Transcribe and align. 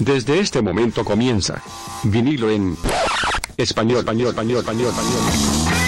Desde 0.00 0.40
este 0.40 0.62
momento 0.62 1.04
comienza. 1.04 1.62
Vinilo 2.04 2.48
en 2.50 2.74
español, 3.58 3.98
español, 3.98 4.28
español, 4.28 4.58
español, 4.60 4.88
español. 4.88 5.79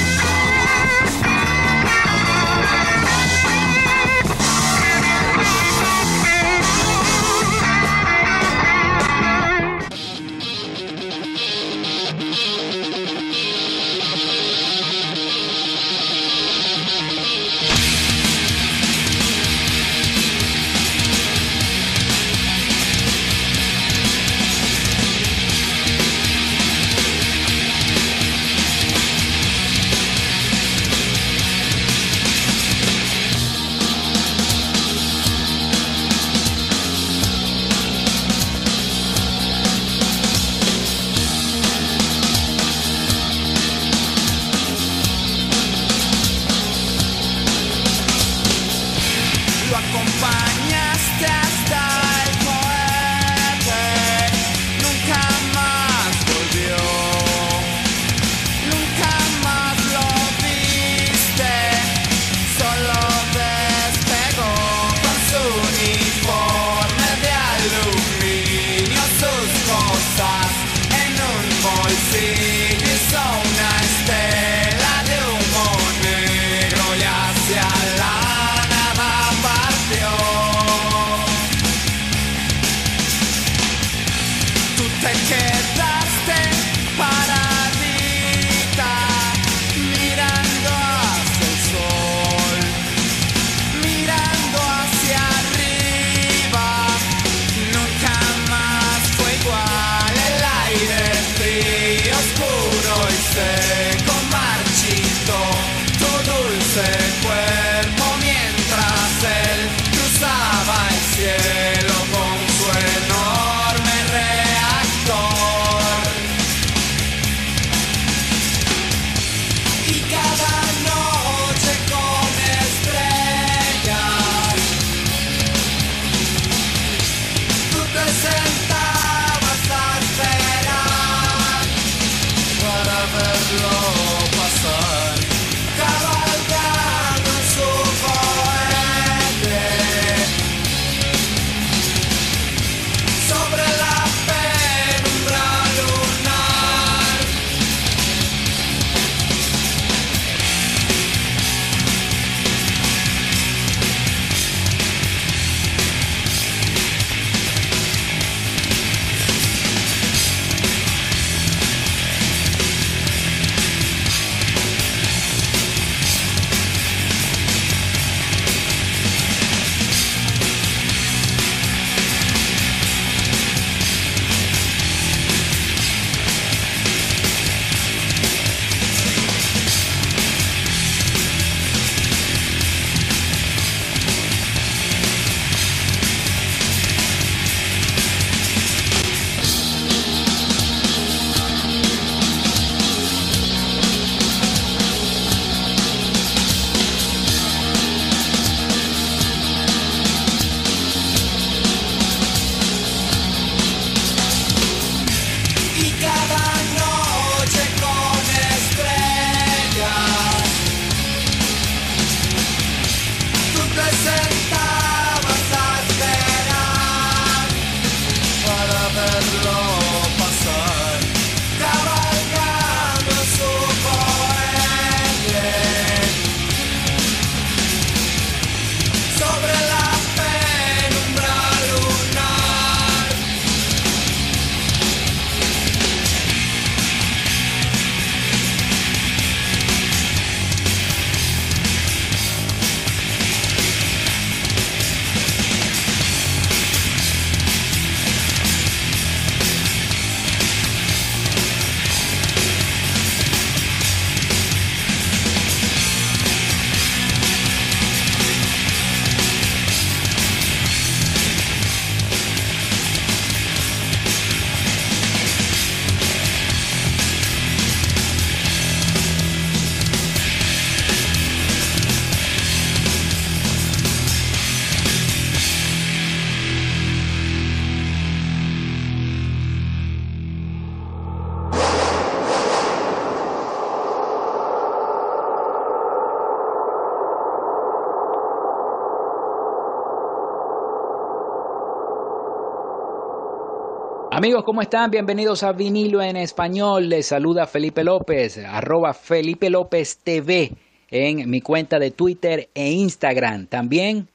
Amigos, 294.23 294.45
¿cómo 294.45 294.63
están? 294.63 294.93
Bienvenidos 294.93 295.43
a 295.43 295.51
Vinilo 295.51 296.01
en 296.01 296.17
Español. 296.17 296.89
Les 296.89 297.07
saluda 297.07 297.49
Felipe 297.49 297.83
López, 297.83 298.39
arroba 298.39 298.95
Felipe 298.95 299.51
López 299.51 299.99
TV 299.99 300.53
en 300.93 301.29
mi 301.29 301.41
cuenta 301.41 301.81
de 301.81 301.91
Twitter 301.91 302.49
e 302.55 302.71
Instagram. 302.71 303.49
También 303.49 304.07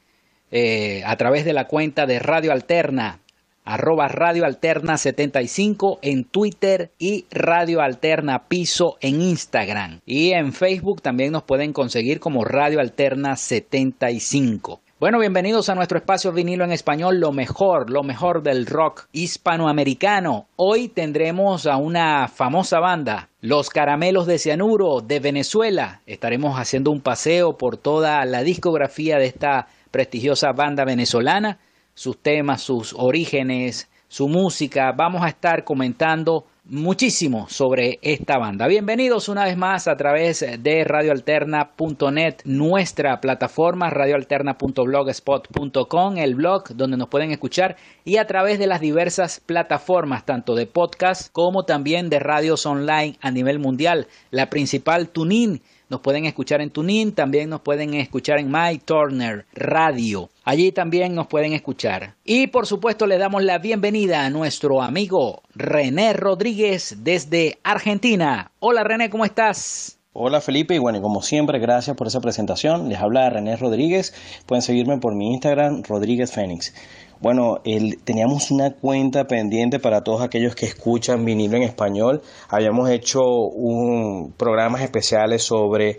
eh, 0.50 1.04
a 1.06 1.18
través 1.18 1.44
de 1.44 1.52
la 1.52 1.68
cuenta 1.68 2.06
de 2.06 2.20
Radio 2.20 2.54
Alterna, 2.54 3.20
arroba 3.66 4.08
Radio 4.08 4.46
Alterna 4.46 4.96
75 4.96 6.00
en 6.02 6.24
Twitter 6.24 6.92
y 6.98 7.26
Radio 7.30 7.82
Alterna 7.82 8.48
Piso 8.48 8.96
en 9.02 9.22
Instagram. 9.22 10.00
Y 10.06 10.32
en 10.32 10.54
Facebook 10.54 11.02
también 11.02 11.34
nos 11.34 11.44
pueden 11.44 11.74
conseguir 11.74 12.22
como 12.22 12.46
Radio 12.46 12.80
Alterna 12.80 13.36
75. 13.36 14.80
Bueno, 15.00 15.20
bienvenidos 15.20 15.70
a 15.70 15.76
nuestro 15.76 16.00
espacio 16.00 16.32
vinilo 16.32 16.64
en 16.64 16.72
español, 16.72 17.20
lo 17.20 17.32
mejor, 17.32 17.92
lo 17.92 18.02
mejor 18.02 18.42
del 18.42 18.66
rock 18.66 19.06
hispanoamericano. 19.12 20.48
Hoy 20.56 20.88
tendremos 20.88 21.68
a 21.68 21.78
una 21.78 22.28
famosa 22.28 22.80
banda, 22.80 23.30
Los 23.40 23.70
Caramelos 23.70 24.26
de 24.26 24.40
Cianuro 24.40 25.02
de 25.02 25.20
Venezuela. 25.20 26.02
Estaremos 26.08 26.60
haciendo 26.60 26.90
un 26.90 27.02
paseo 27.02 27.60
por 27.60 27.78
toda 27.78 28.26
la 28.26 28.42
discografía 28.42 29.20
de 29.20 29.28
esta 29.28 29.68
prestigiosa 29.92 30.52
banda 30.54 30.84
venezolana, 30.84 31.60
sus 31.94 32.18
temas, 32.18 32.64
sus 32.64 32.96
orígenes, 32.98 33.92
su 34.08 34.28
música. 34.28 34.94
Vamos 34.94 35.22
a 35.22 35.30
estar 35.30 35.64
comentando 35.64 36.48
muchísimo 36.70 37.48
sobre 37.50 37.98
esta 38.02 38.38
banda. 38.38 38.68
Bienvenidos 38.68 39.30
una 39.30 39.46
vez 39.46 39.56
más 39.56 39.88
a 39.88 39.96
través 39.96 40.46
de 40.60 40.84
radioalterna.net, 40.84 42.42
nuestra 42.46 43.22
plataforma 43.22 43.90
radioalterna.blogspot.com, 43.90 46.18
el 46.18 46.36
blog 46.36 46.76
donde 46.76 46.98
nos 46.98 47.08
pueden 47.08 47.32
escuchar 47.32 47.78
y 48.04 48.18
a 48.18 48.28
través 48.28 48.60
de 48.60 48.68
las 48.68 48.82
diversas 48.82 49.40
plataformas 49.40 50.26
tanto 50.26 50.56
de 50.56 50.66
podcast 50.66 51.32
como 51.32 51.64
también 51.64 52.10
de 52.10 52.20
radios 52.20 52.66
online 52.66 53.18
a 53.22 53.32
nivel 53.32 53.60
mundial. 53.60 54.08
La 54.32 54.50
principal 54.50 55.08
TuneIn 55.10 55.62
nos 55.90 56.02
pueden 56.02 56.26
escuchar 56.26 56.62
en 56.62 56.70
TuneIn, 56.70 57.14
también 57.14 57.50
nos 57.50 57.62
pueden 57.62 57.94
escuchar 57.94 58.40
en 58.40 58.52
My 58.52 58.78
Turner 58.78 59.46
Radio. 59.54 60.30
Allí 60.44 60.72
también 60.72 61.16
nos 61.16 61.28
pueden 61.28 61.54
escuchar. 61.54 62.16
Y 62.24 62.48
por 62.48 62.66
supuesto 62.66 63.08
le 63.08 63.18
damos 63.18 63.44
la 63.44 63.58
bienvenida 63.58 64.26
a 64.26 64.30
nuestro 64.30 64.82
amigo 64.82 65.44
René 65.56 66.14
Rodríguez 66.14 66.98
desde 67.04 67.58
Argentina. 67.64 68.52
Hola 68.60 68.84
René, 68.84 69.10
¿cómo 69.10 69.26
estás? 69.26 69.98
Hola 70.20 70.42
Felipe 70.42 70.74
y 70.74 70.80
bueno, 70.80 71.00
como 71.00 71.22
siempre, 71.22 71.60
gracias 71.60 71.96
por 71.96 72.08
esa 72.08 72.22
presentación. 72.22 72.90
Les 72.90 72.98
habla 72.98 73.30
René 73.30 73.56
Rodríguez. 73.56 74.16
Pueden 74.48 74.64
seguirme 74.64 74.98
por 74.98 75.16
mi 75.16 75.32
Instagram, 75.32 75.84
Rodríguez 75.88 76.32
Fénix. 76.32 76.74
Bueno, 77.20 77.62
teníamos 78.04 78.52
una 78.52 78.72
cuenta 78.72 79.26
pendiente 79.26 79.80
para 79.80 80.04
todos 80.04 80.22
aquellos 80.22 80.54
que 80.54 80.68
escuchan 80.68 81.26
vinilo 81.26 81.58
en 81.58 81.64
español. 81.64 82.22
Habíamos 82.50 82.90
hecho 82.92 83.24
un, 83.24 84.34
programas 84.38 84.82
especiales 84.82 85.42
sobre 85.42 85.98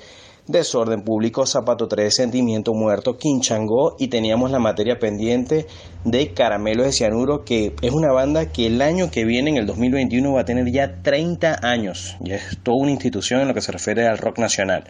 Desorden 0.49 1.03
Público, 1.03 1.45
Zapato 1.45 1.89
3, 1.89 2.15
Sentimiento 2.15 2.73
Muerto, 2.73 3.19
Quinchango 3.19 3.97
y 3.99 4.09
teníamos 4.09 4.51
la 4.51 4.59
materia 4.59 4.99
pendiente 4.99 5.67
de 6.05 6.33
Caramelos 6.33 6.87
de 6.87 6.93
Cianuro, 6.93 7.45
que 7.45 7.75
es 7.83 7.93
una 7.93 8.13
banda 8.13 8.51
que 8.51 8.67
el 8.67 8.81
año 8.81 9.11
que 9.11 9.25
viene, 9.25 9.51
en 9.51 9.57
el 9.59 9.67
2021, 9.67 10.33
va 10.33 10.41
a 10.41 10.45
tener 10.45 10.71
ya 10.73 11.03
30 11.03 11.59
años. 11.63 12.17
Y 12.25 12.33
es 12.33 12.59
toda 12.63 12.79
una 12.79 12.93
institución 12.93 13.43
en 13.43 13.49
lo 13.49 13.55
que 13.55 13.61
se 13.61 13.73
refiere 13.73 14.07
al 14.07 14.19
rock 14.19 14.39
nacional. 14.39 14.85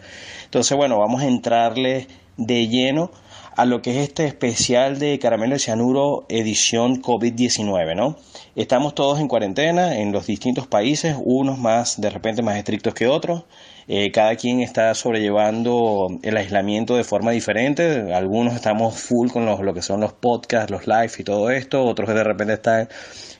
Entonces, 0.45 0.77
bueno, 0.77 0.97
vamos 0.99 1.23
a 1.23 1.27
entrarle 1.27 2.07
de 2.37 2.67
lleno 2.67 3.11
a 3.55 3.65
lo 3.65 3.81
que 3.81 3.91
es 3.91 3.97
este 4.09 4.25
especial 4.25 4.99
de 4.99 5.19
Caramelo 5.19 5.53
de 5.53 5.59
Cianuro 5.59 6.25
edición 6.29 7.01
COVID-19, 7.01 7.95
¿no? 7.95 8.17
Estamos 8.55 8.95
todos 8.95 9.19
en 9.19 9.27
cuarentena 9.27 9.97
en 9.97 10.11
los 10.11 10.27
distintos 10.27 10.67
países, 10.67 11.15
unos 11.19 11.57
más 11.57 11.99
de 11.99 12.09
repente 12.09 12.41
más 12.41 12.57
estrictos 12.57 12.93
que 12.93 13.07
otros. 13.07 13.43
Eh, 13.91 14.11
cada 14.11 14.35
quien 14.35 14.61
está 14.61 14.93
sobrellevando 14.93 16.19
el 16.21 16.37
aislamiento 16.37 16.95
de 16.95 17.03
forma 17.03 17.31
diferente. 17.31 18.13
Algunos 18.13 18.53
estamos 18.53 18.99
full 18.99 19.29
con 19.29 19.45
lo 19.45 19.73
que 19.73 19.81
son 19.81 19.99
los 19.99 20.13
podcasts, 20.13 20.69
los 20.69 20.85
live 20.85 21.11
y 21.17 21.23
todo 21.23 21.49
esto. 21.49 21.83
Otros 21.83 22.09
de 22.09 22.23
repente 22.23 22.53
están, 22.53 22.87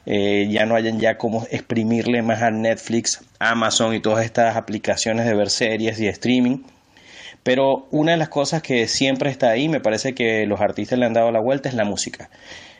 eh, 0.08 0.48
ya 0.50 0.66
no 0.66 0.76
hayan 0.76 1.00
ya 1.00 1.20
cómo 1.20 1.46
exprimirle 1.52 2.24
más 2.24 2.42
a 2.42 2.50
Netflix, 2.50 3.24
Amazon 3.38 3.94
y 3.94 4.00
todas 4.00 4.26
estas 4.26 4.56
aplicaciones 4.56 5.28
de 5.28 5.36
ver 5.36 5.52
series 5.52 6.00
y 6.00 6.08
streaming. 6.08 6.64
Pero 7.44 7.88
una 7.92 8.12
de 8.12 8.18
las 8.18 8.30
cosas 8.30 8.62
que 8.62 8.88
siempre 8.88 9.30
está 9.30 9.50
ahí, 9.50 9.70
me 9.70 9.80
parece 9.80 10.14
que 10.14 10.46
los 10.46 10.62
artistas 10.62 11.00
le 11.00 11.06
han 11.06 11.14
dado 11.14 11.32
la 11.32 11.40
vuelta, 11.40 11.70
es 11.70 11.76
la 11.76 11.86
música. 11.86 12.30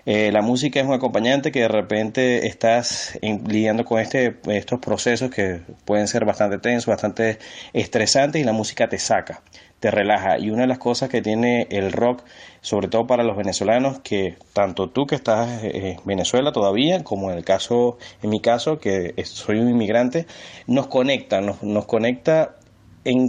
Eh, 0.06 0.32
la 0.32 0.42
música 0.42 0.80
es 0.80 0.86
un 0.88 0.94
acompañante 0.94 1.52
que 1.52 1.62
de 1.62 1.68
repente 1.68 2.48
estás 2.48 3.20
lidiando 3.22 3.86
con 3.86 4.00
este, 4.00 4.38
estos 4.48 4.80
procesos 4.80 5.30
que 5.30 5.62
pueden 5.86 6.08
ser 6.08 6.26
bastante 6.26 6.58
tensos, 6.58 6.88
bastante 6.88 7.38
estresantes 7.74 8.42
y 8.42 8.46
la 8.46 8.54
música 8.54 8.90
te 8.90 8.98
saca, 8.98 9.42
te 9.80 9.92
relaja. 9.92 10.40
Y 10.40 10.50
una 10.50 10.62
de 10.62 10.68
las 10.68 10.80
cosas 10.80 11.10
que 11.10 11.22
tiene 11.22 11.68
el 11.70 11.92
rock, 11.92 12.24
sobre 12.62 12.88
todo 12.88 13.08
para 13.08 13.24
los 13.24 13.38
venezolanos, 13.38 14.00
que 14.00 14.38
tanto 14.54 14.90
tú 14.90 15.06
que 15.06 15.16
estás 15.16 15.64
en 15.64 15.98
Venezuela 16.06 16.52
todavía, 16.52 17.04
como 17.04 17.30
en 17.32 17.38
el 17.38 17.46
caso, 17.46 17.98
en 18.24 18.30
mi 18.30 18.42
caso, 18.42 18.80
que 18.80 19.14
soy 19.26 19.60
un 19.60 19.70
inmigrante, 19.70 20.26
nos 20.66 20.88
conecta, 20.88 21.42
nos, 21.42 21.62
nos 21.62 21.86
conecta 21.86 22.56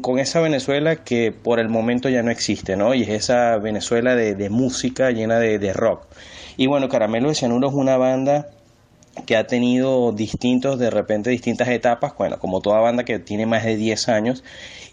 con 0.03 0.19
esa 0.19 0.41
Venezuela 0.41 0.97
que 0.97 1.33
por 1.33 1.61
el 1.61 1.69
momento 1.69 2.09
ya 2.09 2.23
no 2.23 2.31
existe, 2.31 2.77
¿no? 2.77 2.95
Y 2.95 3.03
es 3.03 3.09
esa 3.09 3.57
Venezuela 3.59 4.15
de, 4.15 4.51
música 4.51 5.11
llena 5.11 5.39
de, 5.39 5.73
rock. 5.73 6.07
Y 6.57 6.67
bueno, 6.67 6.89
Caramelo 6.89 7.29
de 7.29 7.35
Cianuro 7.35 7.69
es 7.69 7.75
una 7.75 7.97
banda 7.97 8.51
que 9.27 9.37
ha 9.37 9.47
tenido 9.47 10.13
distintos, 10.13 10.79
de 10.79 10.91
repente 10.91 11.31
distintas 11.31 11.69
etapas, 11.69 12.13
bueno, 12.17 12.39
como 12.39 12.61
toda 12.61 12.81
banda 12.81 13.05
que 13.05 13.19
tiene 13.19 13.47
más 13.47 13.65
de 13.65 13.77
10 13.77 14.09
años, 14.09 14.45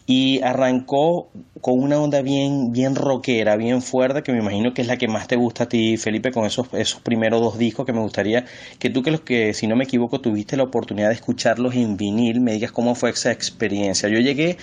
y 0.10 0.42
arrancó 0.42 1.30
con 1.60 1.81
una 1.81 2.00
onda 2.00 2.22
bien, 2.22 2.72
bien 2.72 2.96
rockera, 2.96 3.58
bien 3.58 3.81
fuerte, 3.81 4.24
que 4.24 4.31
me 4.31 4.40
imagino 4.40 4.74
que 4.74 4.81
es 4.81 4.88
la 4.88 4.98
que 4.98 5.10
más 5.10 5.28
te 5.28 5.36
gusta 5.36 5.66
a 5.66 5.69
ti, 5.69 5.98
Felipe, 5.98 6.31
con 6.31 6.46
esos, 6.46 6.68
esos 6.74 7.02
primeros 7.02 7.42
dos 7.42 7.58
discos 7.58 7.86
que 7.86 7.92
me 7.92 8.00
gustaría 8.00 8.46
que 8.80 8.90
tú 8.90 9.04
que 9.04 9.12
los 9.12 9.22
que, 9.22 9.54
si 9.54 9.68
no 9.68 9.75
me 9.75 9.84
equivoco, 9.84 10.22
tuviste 10.22 10.56
la 10.56 10.64
oportunidad 10.64 11.10
de 11.10 11.16
escucharlos 11.16 11.75
en 11.75 11.98
vinil, 11.98 12.40
me 12.40 12.54
digas 12.54 12.72
cómo 12.72 12.96
fue 12.96 13.10
esa 13.10 13.31
experiencia. 13.31 14.08
Yo 14.08 14.19
llegué 14.19 14.58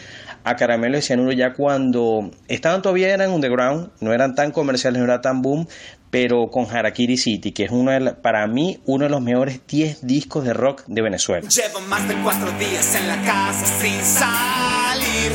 a 0.44 0.56
Caramelo 0.56 0.96
de 0.96 1.02
Cianuro 1.02 1.32
ya 1.32 1.52
cuando 1.52 2.30
estaban 2.48 2.80
todavía 2.80 3.12
eran 3.12 3.30
underground, 3.30 3.90
no 4.00 4.14
eran 4.14 4.34
tan 4.34 4.50
comerciales, 4.50 4.98
no 4.98 5.04
era 5.04 5.20
tan 5.20 5.42
boom, 5.42 5.66
pero 6.14 6.48
con 6.48 6.64
Harakiri 6.70 7.16
City, 7.16 7.50
que 7.50 7.64
es 7.64 7.72
uno 7.72 7.90
de 7.90 8.12
para 8.12 8.46
mí 8.46 8.78
uno 8.86 9.06
de 9.06 9.10
los 9.10 9.20
mejores 9.20 9.62
10 9.66 10.06
discos 10.06 10.44
de 10.44 10.52
rock 10.52 10.84
de 10.86 11.02
Venezuela. 11.02 11.48
Llevo 11.48 11.80
más 11.88 12.06
de 12.06 12.14
cuatro 12.22 12.52
días 12.52 12.94
en 12.94 13.08
la 13.08 13.20
casa 13.22 13.66
sin 13.80 14.00
salir, 14.00 15.32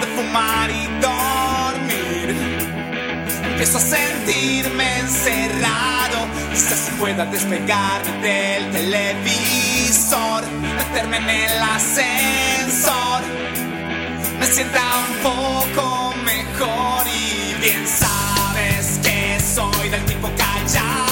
de 0.00 0.06
fumar 0.16 0.68
y 0.68 0.84
dormir. 1.00 2.34
Empiezo 3.50 3.78
a 3.78 3.80
sentirme 3.80 4.98
encerrado, 4.98 6.26
quizás 6.50 6.90
pueda 6.98 7.24
despegarme 7.26 8.20
del 8.20 8.72
televisor, 8.72 10.42
meterme 10.76 11.18
en 11.18 11.30
el 11.30 11.62
ascensor, 11.62 13.22
me 14.40 14.46
sienta 14.46 14.82
un 15.08 15.16
poco 15.22 16.14
mejor 16.24 17.06
y 17.06 17.62
bien 17.62 17.86
sabes 17.86 18.75
soy 19.56 19.88
del 19.88 20.04
tipo 20.04 20.28
callado, 20.36 21.05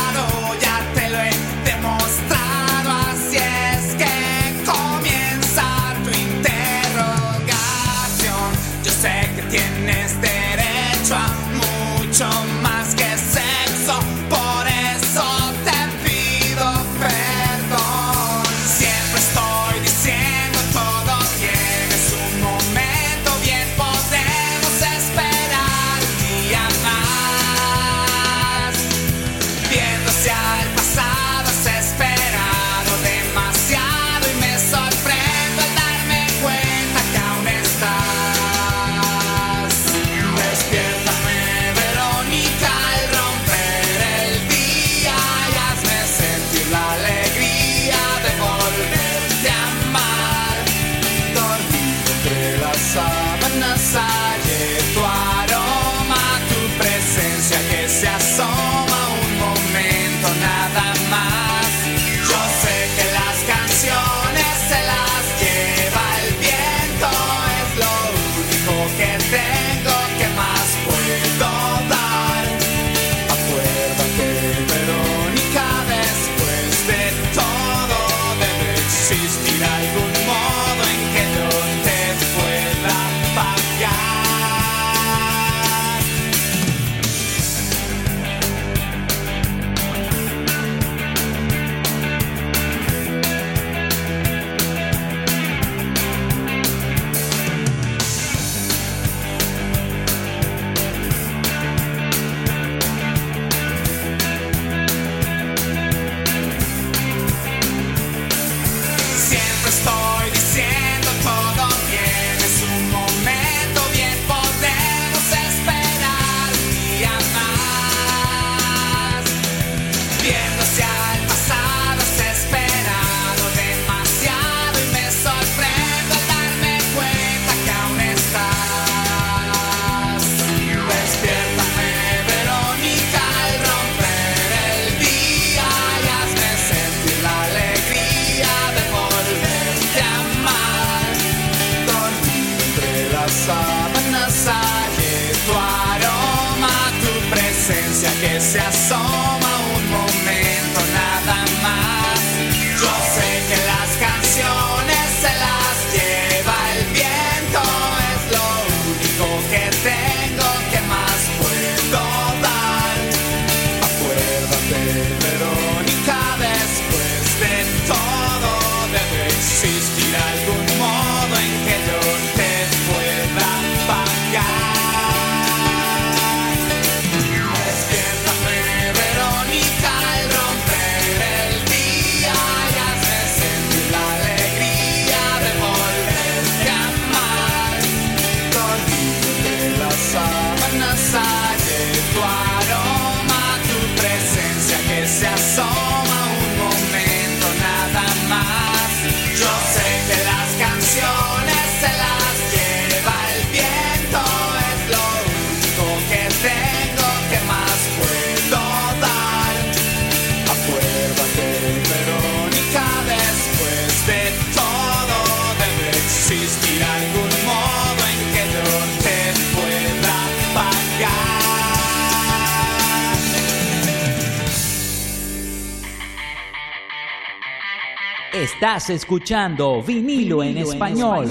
Estás 228.64 228.88
escuchando 228.88 229.82
vinilo, 229.82 230.42
en, 230.42 230.56
español 230.56 231.28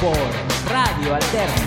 por 0.00 0.16
Radio 0.70 1.16
Alterna. 1.16 1.61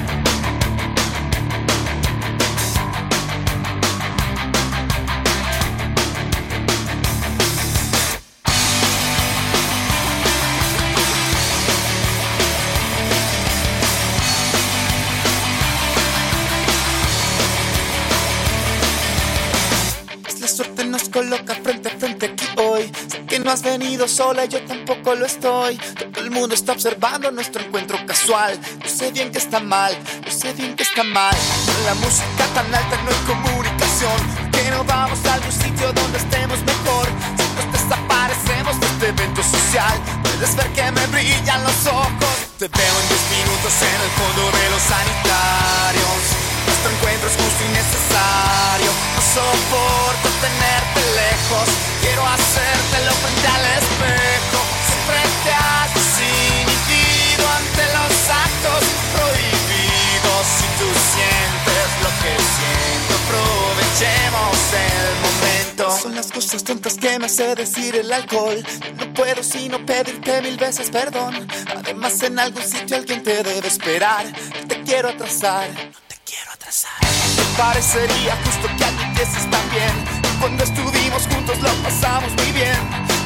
Venido 23.65 24.07
sola, 24.07 24.45
yo 24.45 24.61
tampoco 24.61 25.15
lo 25.15 25.25
estoy. 25.25 25.77
Todo 26.13 26.23
el 26.23 26.29
mundo 26.29 26.53
está 26.53 26.73
observando 26.73 27.31
nuestro 27.31 27.63
encuentro 27.63 27.97
casual. 28.05 28.59
Yo 28.83 28.89
sé 28.89 29.11
bien 29.11 29.31
que 29.31 29.39
está 29.39 29.59
mal, 29.59 29.91
yo 30.23 30.31
sé 30.31 30.53
bien 30.53 30.75
que 30.75 30.83
está 30.83 31.03
mal. 31.03 31.35
La 31.85 31.95
música 31.95 32.45
tan 32.53 32.73
alta 32.73 32.95
no 33.03 33.09
hay 33.09 33.21
comunicación. 33.25 34.17
Que 34.51 34.69
no 34.69 34.83
vamos 34.83 35.19
a 35.25 35.33
algún 35.33 35.51
sitio 35.51 35.91
donde 35.93 36.17
estemos 36.19 36.59
mejor. 36.61 37.07
Si 37.37 37.47
nos 37.57 37.67
desaparecemos 37.73 38.79
de 38.79 38.85
este 38.85 39.07
evento 39.09 39.41
social, 39.41 39.95
puedes 40.21 40.55
ver 40.55 40.69
que 40.77 40.91
me 40.91 41.07
brillan 41.07 41.63
los 41.63 41.87
ojos. 41.87 42.35
Te 42.59 42.67
veo 42.67 42.95
en 43.01 43.07
10 43.09 43.21
minutos 43.35 43.73
en 43.81 43.99
el 44.05 44.11
fondo 44.19 44.43
de 44.57 44.65
los 44.69 44.83
sanitarios. 44.93 46.21
Nuestro 46.67 46.89
encuentro 46.93 47.27
es 47.29 47.35
justo 47.35 47.61
y 47.65 47.69
necesario. 47.73 48.91
No 49.15 49.21
soporto 49.33 50.29
tenerte 50.39 50.84
lejos. 51.13 51.67
Quiero 52.01 52.25
hacértelo 52.25 53.11
frente 53.21 53.47
al 53.47 53.65
espejo. 53.79 54.59
Siempre 54.87 55.21
te 55.43 55.51
has 55.51 55.89
desinhibido 55.93 57.43
ante 57.59 57.83
los 57.97 58.13
actos 58.29 58.83
prohibidos. 59.13 60.43
Si 60.57 60.67
tú 60.79 60.87
sientes 61.13 61.87
lo 62.03 62.09
que 62.21 62.33
siento, 62.55 63.11
aprovechemos 63.23 64.57
el 64.73 65.13
momento. 65.25 65.99
Son 66.01 66.15
las 66.15 66.31
cosas 66.31 66.63
tontas 66.63 66.95
que 66.95 67.19
me 67.19 67.25
hace 67.25 67.55
decir 67.55 67.95
el 67.95 68.11
alcohol. 68.11 68.63
No 68.97 69.13
puedo 69.13 69.43
sino 69.43 69.85
pedirte 69.85 70.41
mil 70.41 70.57
veces 70.57 70.89
perdón. 70.89 71.47
Además, 71.75 72.21
en 72.23 72.39
algún 72.39 72.63
sitio 72.63 72.97
alguien 72.97 73.23
te 73.23 73.43
debe 73.43 73.67
esperar. 73.67 74.25
No 74.25 74.67
te 74.67 74.81
quiero 74.83 75.09
atrasar. 75.09 75.69
No 75.69 75.99
te 76.07 76.15
quiero 76.25 76.51
atrasar. 76.51 76.99
Me 77.37 77.57
parecería 77.57 78.35
justo 78.43 78.67
que 78.77 78.85
admitieses 78.85 79.49
también. 79.49 80.14
Cuando 80.39 80.63
estuvimos 80.63 81.27
juntos 81.27 81.57
lo 81.61 81.71
pasamos 81.83 82.31
muy 82.37 82.51
bien. 82.51 82.77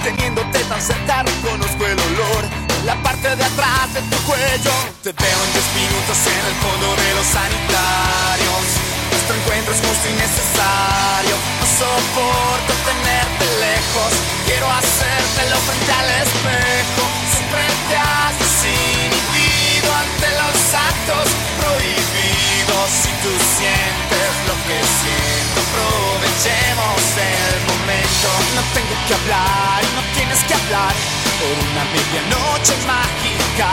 Teniéndote 0.03 0.59
tan 0.65 0.81
cerca 0.81 1.23
reconozco 1.23 1.85
el 1.85 1.99
olor. 1.99 2.43
La 2.85 2.95
parte 3.03 3.35
de 3.35 3.43
atrás 3.43 3.93
de 3.93 4.01
tu 4.09 4.17
cuello. 4.23 4.71
Te 5.03 5.11
veo 5.11 5.39
en 5.45 5.51
10 5.53 5.65
minutos 5.75 6.17
en 6.27 6.43
el 6.45 6.55
fondo 6.63 6.87
de 6.95 7.09
los 7.15 7.27
sanitarios. 7.27 8.65
Nuestro 9.11 9.35
encuentro 9.35 9.73
es 9.73 9.81
justo 9.81 10.05
y 10.07 10.15
necesario. 10.15 11.35
No 11.59 11.67
soporto 11.67 12.73
tenerte 12.87 13.45
lejos. 13.59 14.11
Quiero 14.45 14.67
hacértelo 14.69 15.57
frente 15.67 15.91
al 15.91 16.09
espejo. 16.23 17.03
Siempre 17.35 17.63
te 17.89 17.97
has 17.97 18.33
desinhibido 18.39 19.89
ante 19.91 20.27
los 20.39 20.57
actos 20.77 21.27
prohibidos. 21.59 22.87
Si 22.91 23.11
tú 23.23 23.31
sientes 23.57 24.29
lo 24.47 24.55
que 24.67 24.77
siento, 24.79 25.38
aprovechemos 25.69 27.01
el 27.17 27.55
momento. 27.69 28.27
No 28.55 28.61
tengo 28.73 28.95
que 29.07 29.13
hablar 29.13 29.69
no 29.95 30.01
tienes 30.13 30.39
que 30.43 30.53
hablar 30.53 30.93
por 31.39 31.55
una 31.67 31.83
medianoche 31.91 32.75
mágica. 32.87 33.69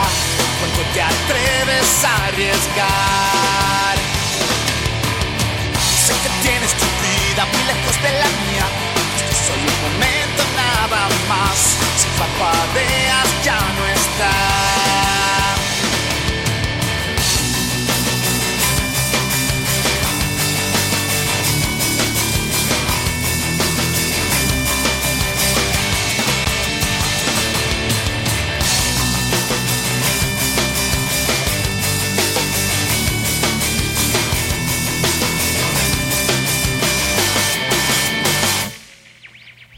Cuando 0.59 0.81
te 0.93 1.01
atreves 1.01 2.03
a 2.03 2.25
arriesgar. 2.27 3.95
Sé 6.05 6.13
que 6.23 6.29
tienes 6.41 6.71
tu 6.81 6.87
vida 7.05 7.45
muy 7.53 7.63
lejos 7.71 7.95
de 8.01 8.11
la 8.21 8.29
mía. 8.43 8.65
Este 9.15 9.31
es 9.31 9.39
solo 9.47 9.63
un 9.73 9.79
momento 9.87 10.43
nada 10.55 11.07
más. 11.29 11.57
Si 11.99 12.07
parpadeas 12.19 13.29
ya 13.43 13.59
no 13.77 13.85
está. 13.85 13.96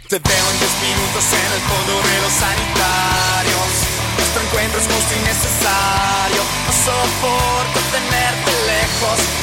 Te 0.10 0.18
veo 0.18 0.50
en 0.52 0.60
10 0.60 0.72
minutos 0.90 1.24
en 1.38 1.54
el 1.54 1.62
fondo 1.70 1.94
de 2.02 2.22
los 2.24 2.34
sanitarios. 2.34 3.70
Nuestro 4.18 4.42
encuentro 4.42 4.80
es 4.82 4.88
justo 4.88 5.14
y 5.14 5.20
necesario. 5.22 6.42
No 6.66 6.74
soporto 6.74 7.80
tenerte 7.94 8.52
lejos. 8.66 9.39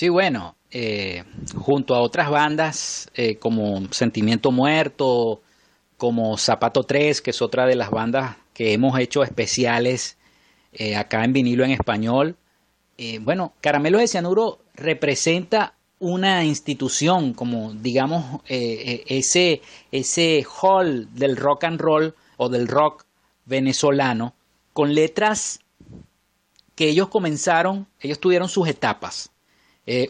Sí, 0.00 0.08
bueno, 0.08 0.56
eh, 0.70 1.24
junto 1.54 1.94
a 1.94 2.00
otras 2.00 2.30
bandas 2.30 3.10
eh, 3.12 3.36
como 3.36 3.82
Sentimiento 3.92 4.50
Muerto, 4.50 5.42
como 5.98 6.38
Zapato 6.38 6.84
3, 6.84 7.20
que 7.20 7.32
es 7.32 7.42
otra 7.42 7.66
de 7.66 7.74
las 7.74 7.90
bandas 7.90 8.38
que 8.54 8.72
hemos 8.72 8.98
hecho 8.98 9.22
especiales 9.22 10.16
eh, 10.72 10.96
acá 10.96 11.22
en 11.22 11.34
vinilo 11.34 11.66
en 11.66 11.72
español. 11.72 12.38
Bueno, 13.20 13.52
Caramelo 13.60 13.98
de 13.98 14.08
Cianuro 14.08 14.60
representa 14.74 15.74
una 15.98 16.46
institución, 16.46 17.34
como 17.34 17.74
digamos 17.74 18.40
ese, 18.46 19.60
ese 19.92 20.46
hall 20.62 21.14
del 21.14 21.36
rock 21.36 21.64
and 21.64 21.78
roll 21.78 22.14
o 22.38 22.48
del 22.48 22.68
rock 22.68 23.04
venezolano, 23.44 24.32
con 24.72 24.94
letras 24.94 25.60
que 26.74 26.88
ellos 26.88 27.08
comenzaron, 27.08 27.86
ellos 28.00 28.18
tuvieron 28.18 28.48
sus 28.48 28.66
etapas. 28.66 29.29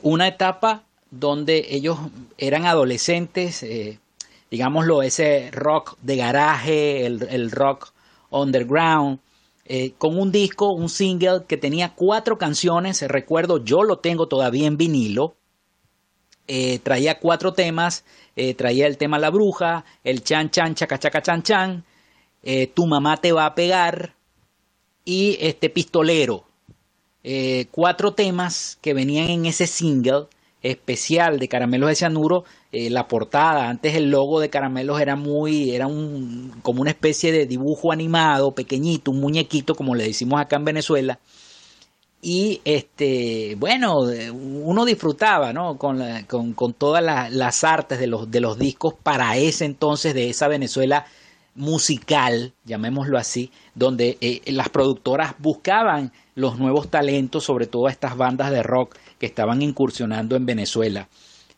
Una 0.02 0.28
etapa 0.28 0.84
donde 1.10 1.66
ellos 1.70 1.98
eran 2.38 2.66
adolescentes, 2.66 3.64
digámoslo, 4.50 5.02
ese 5.02 5.50
rock 5.52 5.96
de 6.02 6.16
garaje, 6.16 7.06
el 7.06 7.50
rock 7.50 7.92
underground, 8.30 9.20
eh, 9.72 9.92
con 9.98 10.18
un 10.18 10.32
disco, 10.32 10.72
un 10.72 10.88
single 10.88 11.44
que 11.46 11.56
tenía 11.56 11.94
cuatro 11.94 12.38
canciones, 12.38 13.02
recuerdo, 13.02 13.62
yo 13.62 13.84
lo 13.84 14.00
tengo 14.00 14.26
todavía 14.26 14.66
en 14.66 14.76
vinilo, 14.76 15.36
eh, 16.48 16.80
traía 16.80 17.20
cuatro 17.20 17.52
temas, 17.52 18.04
eh, 18.34 18.54
traía 18.54 18.88
el 18.88 18.96
tema 18.96 19.20
La 19.20 19.30
Bruja, 19.30 19.84
el 20.02 20.24
Chan 20.24 20.50
Chan 20.50 20.74
Chaca 20.74 20.98
Chaca 20.98 21.22
Chan 21.22 21.44
Chan, 21.44 21.84
Tu 22.74 22.84
Mamá 22.84 23.18
Te 23.18 23.30
Va 23.30 23.46
a 23.46 23.54
Pegar 23.54 24.16
y 25.04 25.36
este 25.40 25.70
Pistolero. 25.70 26.49
Cuatro 27.70 28.12
temas 28.12 28.78
que 28.80 28.94
venían 28.94 29.28
en 29.28 29.46
ese 29.46 29.66
single 29.66 30.26
especial 30.62 31.38
de 31.38 31.48
Caramelos 31.48 31.88
de 31.88 31.94
Cianuro, 31.96 32.44
eh, 32.72 32.90
la 32.90 33.08
portada, 33.08 33.68
antes 33.68 33.94
el 33.94 34.10
logo 34.10 34.40
de 34.40 34.50
Caramelos 34.50 35.00
era 35.00 35.16
muy, 35.16 35.74
era 35.74 35.86
un, 35.86 36.54
como 36.62 36.82
una 36.82 36.90
especie 36.90 37.32
de 37.32 37.46
dibujo 37.46 37.92
animado, 37.92 38.52
pequeñito, 38.52 39.10
un 39.10 39.20
muñequito, 39.20 39.74
como 39.74 39.94
le 39.94 40.04
decimos 40.04 40.40
acá 40.40 40.56
en 40.56 40.64
Venezuela. 40.64 41.18
Y 42.22 42.60
este, 42.66 43.56
bueno, 43.58 44.00
uno 44.00 44.84
disfrutaba, 44.84 45.54
¿no? 45.54 45.78
Con, 45.78 46.02
con, 46.54 46.74
todas 46.74 47.02
las 47.32 47.64
artes 47.64 47.98
de 47.98 48.06
los, 48.06 48.30
de 48.30 48.40
los 48.40 48.58
discos 48.58 48.92
para 49.02 49.38
ese 49.38 49.64
entonces 49.64 50.12
de 50.12 50.28
esa 50.28 50.46
Venezuela 50.46 51.06
musical, 51.54 52.54
llamémoslo 52.64 53.18
así, 53.18 53.50
donde 53.74 54.18
eh, 54.20 54.40
las 54.46 54.68
productoras 54.68 55.34
buscaban 55.38 56.12
los 56.34 56.58
nuevos 56.58 56.90
talentos, 56.90 57.44
sobre 57.44 57.66
todo 57.66 57.88
estas 57.88 58.16
bandas 58.16 58.50
de 58.50 58.62
rock 58.62 58.96
que 59.18 59.26
estaban 59.26 59.62
incursionando 59.62 60.36
en 60.36 60.46
Venezuela. 60.46 61.08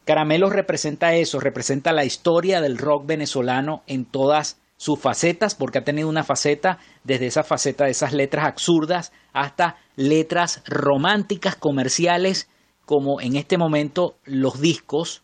Caramelos 0.05 0.53
representa 0.53 1.15
eso, 1.15 1.39
representa 1.39 1.93
la 1.93 2.05
historia 2.05 2.61
del 2.61 2.79
rock 2.79 3.07
venezolano 3.07 3.83
en 3.87 4.05
todas 4.05 4.59
sus 4.77 4.99
facetas, 4.99 5.55
porque 5.55 5.79
ha 5.79 5.85
tenido 5.85 6.09
una 6.09 6.25
faceta 6.25 6.79
desde 7.05 7.29
esa 7.29 7.45
faceta 7.45 7.85
de 7.85 7.93
esas 7.93 8.13
letras 8.13 8.47
absurdas 8.47 9.13
hasta 9.33 9.77
letras 9.95 10.63
románticas 10.67 11.55
comerciales, 11.55 12.49
como 12.85 13.21
en 13.21 13.37
este 13.37 13.59
momento 13.59 14.17
los 14.25 14.61
discos 14.61 15.22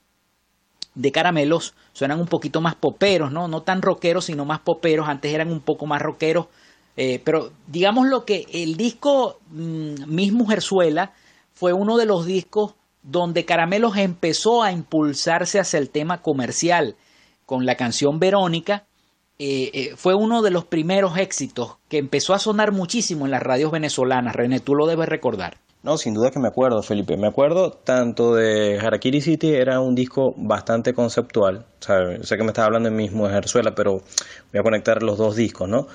de 0.99 1.13
Caramelos 1.13 1.75
suenan 1.93 2.21
un 2.21 2.27
poquito 2.27 2.61
más 2.61 2.75
poperos, 2.75 3.31
¿no? 3.31 3.47
No 3.47 3.63
tan 3.63 3.83
rockeros, 3.83 4.25
sino 4.25 4.45
más 4.45 4.59
poperos. 4.59 5.09
Antes 5.09 5.33
eran 5.33 5.53
un 5.53 5.61
poco 5.61 5.87
más 5.87 6.03
rockeros. 6.03 6.47
Eh, 6.97 7.23
pero 7.25 7.53
digamos 7.69 8.09
lo 8.09 8.25
que 8.25 8.47
el 8.53 8.77
disco 8.77 9.39
mm, 9.51 10.07
Miss 10.09 10.33
Mujerzuela 10.33 11.13
fue 11.53 11.73
uno 11.73 11.97
de 11.97 12.07
los 12.07 12.27
discos 12.27 12.75
donde 13.03 13.45
Caramelos 13.45 13.97
empezó 13.97 14.65
a 14.65 14.73
impulsarse 14.73 15.61
hacia 15.61 15.79
el 15.79 15.91
tema 15.91 16.21
comercial 16.21 16.97
con 17.47 17.65
la 17.65 17.77
canción 17.77 18.19
Verónica. 18.19 18.85
Eh, 19.39 19.71
eh, 19.73 19.93
fue 19.97 20.17
uno 20.17 20.43
de 20.43 20.51
los 20.51 20.65
primeros 20.65 21.17
éxitos 21.17 21.77
que 21.89 21.99
empezó 21.99 22.35
a 22.35 22.41
sonar 22.41 22.73
muchísimo 22.73 23.25
en 23.25 23.31
las 23.31 23.43
radios 23.43 23.71
venezolanas. 23.71 24.35
René, 24.35 24.59
tú 24.59 24.75
lo 24.75 24.87
debes 24.87 25.09
recordar. 25.09 25.59
No, 25.83 25.97
sin 25.97 26.13
duda 26.15 26.31
que 26.31 26.41
me 26.41 26.49
acuerdo, 26.49 26.83
Felipe. 26.83 27.17
Me 27.17 27.29
acuerdo 27.29 27.71
tanto 27.71 28.35
de 28.35 28.79
Harakiri 28.81 29.21
City, 29.21 29.55
era 29.55 29.81
un 29.81 29.95
disco 29.95 30.35
bastante 30.37 30.93
conceptual. 30.93 31.67
sé 31.81 32.37
que 32.37 32.43
me 32.43 32.49
estaba 32.49 32.67
hablando 32.67 32.89
en 32.89 32.97
mismo 32.97 33.27
de 33.29 33.35
Jerzuela, 33.35 33.75
pero 33.75 34.03
voy 34.53 34.61
a 34.61 34.63
conectar 34.63 35.03
los 35.03 35.19
dos 35.19 35.37
discos, 35.37 35.69
¿no? 35.69 35.87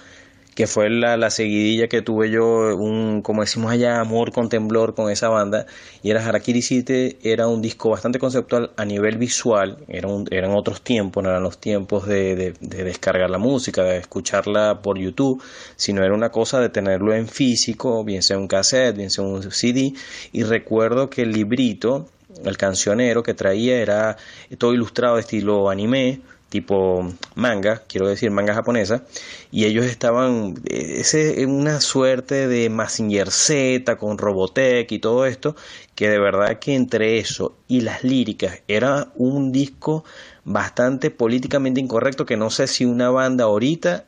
Que 0.55 0.67
fue 0.67 0.89
la, 0.89 1.17
la, 1.17 1.29
seguidilla 1.29 1.87
que 1.87 2.01
tuve 2.01 2.29
yo, 2.29 2.75
un, 2.75 3.21
como 3.21 3.41
decimos 3.41 3.71
allá, 3.71 3.99
amor 3.99 4.31
con 4.31 4.49
temblor 4.49 4.93
con 4.95 5.11
esa 5.11 5.29
banda, 5.29 5.65
y 6.01 6.11
era 6.11 6.25
Harakiri 6.25 6.61
City, 6.61 7.17
era 7.23 7.47
un 7.47 7.61
disco 7.61 7.89
bastante 7.89 8.19
conceptual 8.19 8.71
a 8.77 8.85
nivel 8.85 9.17
visual, 9.17 9.77
era 9.87 10.09
eran 10.31 10.51
otros 10.51 10.81
tiempos, 10.81 11.23
no 11.23 11.29
eran 11.29 11.43
los 11.43 11.57
tiempos 11.57 12.07
de, 12.07 12.35
de, 12.35 12.53
de, 12.59 12.83
descargar 12.83 13.29
la 13.29 13.37
música, 13.37 13.83
de 13.83 13.97
escucharla 13.97 14.81
por 14.81 14.97
YouTube, 14.99 15.41
sino 15.75 16.03
era 16.03 16.13
una 16.13 16.29
cosa 16.29 16.59
de 16.59 16.69
tenerlo 16.69 17.13
en 17.13 17.27
físico, 17.27 18.03
bien 18.03 18.21
sea 18.21 18.37
un 18.37 18.47
cassette, 18.47 18.97
bien 18.97 19.09
sea 19.09 19.23
un 19.23 19.51
CD, 19.51 19.93
y 20.31 20.43
recuerdo 20.43 21.09
que 21.09 21.23
el 21.23 21.31
librito, 21.31 22.07
el 22.43 22.57
cancionero 22.57 23.23
que 23.23 23.33
traía 23.33 23.79
era 23.79 24.17
todo 24.57 24.73
ilustrado 24.73 25.15
de 25.15 25.21
estilo 25.21 25.69
anime, 25.69 26.21
tipo 26.53 27.11
manga, 27.33 27.81
quiero 27.87 28.07
decir 28.07 28.29
manga 28.29 28.53
japonesa, 28.53 29.03
y 29.53 29.65
ellos 29.65 29.85
estaban, 29.85 30.55
ese 30.65 31.45
una 31.45 31.79
suerte 31.79 32.47
de 32.47 32.71
Massinger 32.71 33.29
Z 33.29 33.97
con 33.97 34.17
Robotech 34.17 34.91
y 34.91 34.97
todo 34.97 35.27
esto, 35.27 35.55
que 35.93 36.09
de 36.09 36.17
verdad 36.17 36.57
que 36.57 36.73
entre 36.73 37.19
eso 37.19 37.55
y 37.67 37.81
las 37.81 38.03
líricas 38.03 38.63
era 38.67 39.11
un 39.15 39.51
disco 39.51 40.05
bastante 40.43 41.11
políticamente 41.11 41.79
incorrecto 41.79 42.25
que 42.25 42.35
no 42.35 42.49
sé 42.49 42.65
si 42.65 42.83
una 42.85 43.11
banda 43.11 43.43
ahorita 43.43 44.05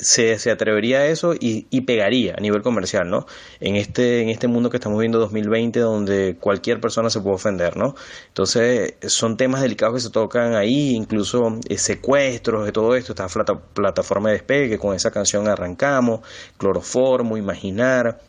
se, 0.00 0.38
se, 0.38 0.50
atrevería 0.50 1.00
a 1.00 1.06
eso 1.06 1.34
y, 1.34 1.66
y, 1.70 1.82
pegaría 1.82 2.34
a 2.36 2.40
nivel 2.40 2.62
comercial, 2.62 3.08
¿no? 3.08 3.26
En 3.60 3.76
este, 3.76 4.22
en 4.22 4.28
este 4.28 4.48
mundo 4.48 4.70
que 4.70 4.76
estamos 4.78 4.98
viendo 4.98 5.18
2020 5.18 5.80
donde 5.80 6.36
cualquier 6.40 6.80
persona 6.80 7.10
se 7.10 7.20
puede 7.20 7.36
ofender, 7.36 7.76
¿no? 7.76 7.94
Entonces 8.28 8.94
son 9.06 9.36
temas 9.36 9.62
delicados 9.62 9.96
que 9.96 10.00
se 10.00 10.10
tocan 10.10 10.54
ahí, 10.54 10.90
incluso 10.94 11.58
eh, 11.68 11.78
secuestros 11.78 12.64
de 12.66 12.72
todo 12.72 12.94
esto, 12.96 13.12
esta 13.12 13.28
plataforma 13.74 14.30
de 14.30 14.36
despegue 14.36 14.70
que 14.70 14.78
con 14.78 14.94
esa 14.94 15.10
canción 15.10 15.48
arrancamos, 15.48 16.20
cloroformo, 16.58 17.36
imaginar, 17.36 18.20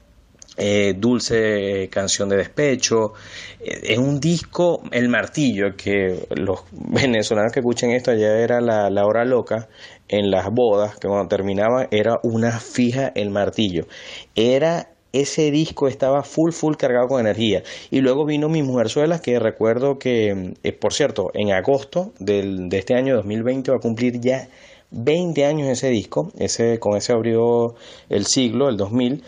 eh, 0.57 0.93
dulce 0.97 1.89
canción 1.89 2.29
de 2.29 2.37
despecho. 2.37 3.13
Eh, 3.59 3.93
es 3.93 3.97
un 3.97 4.19
disco, 4.19 4.83
El 4.91 5.09
Martillo, 5.09 5.75
que 5.75 6.27
los 6.31 6.61
venezolanos 6.71 7.51
que 7.53 7.59
escuchen 7.61 7.91
esto 7.91 8.11
allá 8.11 8.37
era 8.39 8.61
la, 8.61 8.89
la 8.89 9.05
hora 9.05 9.25
loca 9.25 9.69
en 10.11 10.29
las 10.29 10.51
bodas, 10.51 10.97
que 10.99 11.07
cuando 11.07 11.27
terminaba 11.27 11.87
era 11.89 12.19
una 12.21 12.59
fija 12.59 13.11
El 13.15 13.31
Martillo. 13.31 13.87
Era 14.35 14.89
ese 15.13 15.51
disco 15.51 15.87
estaba 15.87 16.23
full, 16.23 16.51
full 16.51 16.75
cargado 16.75 17.07
con 17.07 17.19
energía. 17.19 17.63
Y 17.89 18.01
luego 18.01 18.25
vino 18.25 18.49
Mi 18.49 18.63
Mujerzuelas, 18.63 19.21
que 19.21 19.39
recuerdo 19.39 19.99
que, 19.99 20.53
eh, 20.63 20.71
por 20.73 20.93
cierto, 20.93 21.31
en 21.33 21.51
agosto 21.51 22.13
del, 22.19 22.69
de 22.69 22.77
este 22.77 22.95
año 22.95 23.15
2020 23.15 23.71
va 23.71 23.77
a 23.77 23.81
cumplir 23.81 24.19
ya 24.21 24.47
20 24.91 25.45
años 25.45 25.67
ese 25.69 25.89
disco. 25.89 26.31
Ese, 26.37 26.79
con 26.79 26.95
ese 26.95 27.13
abrió 27.13 27.75
el 28.09 28.25
siglo, 28.25 28.69
el 28.69 28.77
2000. 28.77 29.23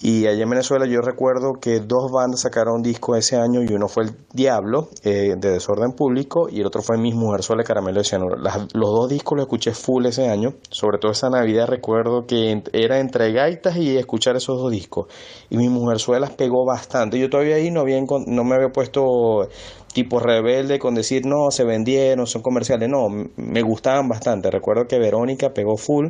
Y 0.00 0.26
allá 0.26 0.42
en 0.42 0.50
Venezuela 0.50 0.86
yo 0.86 1.00
recuerdo 1.00 1.54
que 1.60 1.80
dos 1.80 2.10
bandas 2.10 2.40
sacaron 2.40 2.76
un 2.76 2.82
disco 2.82 3.14
ese 3.14 3.36
año 3.36 3.62
y 3.62 3.72
uno 3.72 3.88
fue 3.88 4.04
El 4.04 4.16
Diablo 4.32 4.88
eh, 5.04 5.34
de 5.38 5.50
Desorden 5.52 5.92
Público 5.92 6.48
y 6.50 6.60
el 6.60 6.66
otro 6.66 6.82
fue 6.82 6.98
Mi 6.98 7.12
Mujer 7.12 7.42
Suele 7.42 7.64
Caramelo 7.64 7.98
de 7.98 8.04
Cianuro. 8.04 8.36
los 8.36 8.70
dos 8.72 9.08
discos 9.08 9.36
los 9.36 9.44
escuché 9.44 9.72
full 9.72 10.06
ese 10.06 10.28
año, 10.28 10.54
sobre 10.70 10.98
todo 10.98 11.12
esa 11.12 11.30
Navidad 11.30 11.68
recuerdo 11.68 12.26
que 12.26 12.62
era 12.72 12.98
entre 12.98 13.32
gaitas 13.32 13.76
y 13.76 13.96
escuchar 13.96 14.36
esos 14.36 14.58
dos 14.58 14.70
discos. 14.70 15.06
Y 15.50 15.56
Mi 15.56 15.68
Mujer 15.68 15.98
las 16.20 16.30
pegó 16.30 16.64
bastante. 16.64 17.18
Yo 17.18 17.30
todavía 17.30 17.56
ahí 17.56 17.70
no, 17.70 17.80
había, 17.80 18.00
no 18.00 18.44
me 18.44 18.54
había 18.54 18.70
puesto 18.70 19.48
tipo 19.92 20.18
rebelde 20.18 20.78
con 20.78 20.94
decir 20.94 21.26
no, 21.26 21.50
se 21.50 21.64
vendieron, 21.64 22.26
son 22.26 22.42
comerciales. 22.42 22.88
No, 22.88 23.08
me 23.08 23.62
gustaban 23.62 24.08
bastante. 24.08 24.50
Recuerdo 24.50 24.86
que 24.88 24.98
Verónica 24.98 25.54
pegó 25.54 25.76
full 25.76 26.08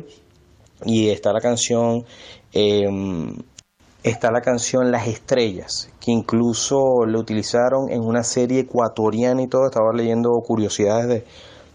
y 0.85 1.09
está 1.09 1.31
la 1.31 1.41
canción... 1.41 2.05
Eh, 2.53 2.87
está 4.03 4.31
la 4.31 4.41
canción 4.41 4.91
Las 4.91 5.07
Estrellas, 5.07 5.89
que 5.99 6.11
incluso 6.11 7.05
lo 7.05 7.19
utilizaron 7.19 7.89
en 7.89 8.01
una 8.01 8.23
serie 8.23 8.61
ecuatoriana 8.61 9.41
y 9.41 9.47
todo. 9.47 9.65
Estaba 9.65 9.93
leyendo 9.93 10.29
curiosidades 10.45 11.07
de, 11.07 11.25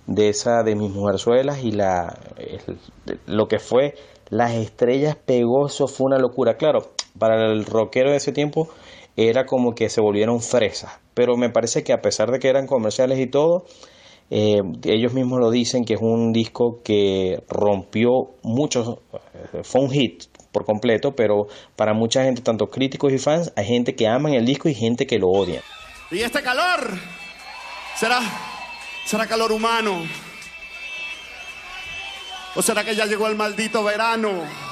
de 0.07 0.29
esa 0.29 0.63
de 0.63 0.75
mis 0.75 0.91
mujerzuelas 0.91 1.63
y 1.63 1.73
la 1.73 2.19
lo 3.27 3.49
que 3.49 3.59
fue 3.59 3.95
Las 4.31 4.55
Estrellas 4.55 5.17
pegó, 5.17 5.67
eso 5.67 5.89
fue 5.89 6.07
una 6.07 6.19
locura. 6.19 6.57
Claro, 6.57 6.91
para 7.19 7.51
el 7.51 7.65
rockero 7.65 8.11
de 8.11 8.17
ese 8.17 8.33
tiempo 8.33 8.69
era 9.17 9.47
como 9.47 9.75
que 9.75 9.89
se 9.89 10.01
volvieron 10.01 10.41
fresas, 10.41 10.93
pero 11.15 11.37
me 11.37 11.51
parece 11.51 11.83
que 11.83 11.93
a 11.93 12.01
pesar 12.01 12.31
de 12.31 12.39
que 12.39 12.49
eran 12.49 12.67
comerciales 12.67 13.19
y 13.19 13.27
todo, 13.27 13.65
eh, 14.31 14.61
ellos 14.85 15.15
mismos 15.15 15.41
lo 15.41 15.51
dicen 15.51 15.85
que 15.85 15.95
es 15.95 16.01
un 16.01 16.33
disco 16.33 16.81
que 16.85 17.43
rompió 17.49 18.31
muchos, 18.43 18.99
eh, 19.55 19.63
fue 19.63 19.81
un 19.81 19.91
hit, 19.91 20.25
por 20.59 20.67
completo, 20.67 21.15
pero 21.15 21.47
para 21.77 21.93
mucha 21.93 22.25
gente, 22.25 22.43
tanto 22.43 22.69
críticos 22.69 23.13
y 23.13 23.19
fans, 23.19 23.53
hay 23.55 23.65
gente 23.65 23.95
que 23.95 24.09
aman 24.09 24.33
el 24.35 24.45
disco 24.45 24.69
y 24.69 24.75
gente 24.75 25.07
que 25.07 25.19
lo 25.19 25.29
odia. 25.29 25.63
¿Y 26.11 26.21
este 26.21 26.43
calor? 26.43 26.99
¿Será, 27.97 28.21
será 29.07 29.27
calor 29.27 29.53
humano? 29.53 30.05
¿O 32.57 32.63
será 32.63 32.83
que 32.83 32.97
ya 32.97 33.07
llegó 33.07 33.29
el 33.29 33.37
maldito 33.37 33.85
verano? 33.85 34.68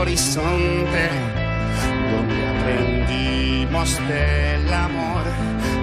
Horizonte, 0.00 1.10
donde 2.10 2.48
aprendimos 2.48 3.98
del 4.08 4.72
amor 4.72 5.22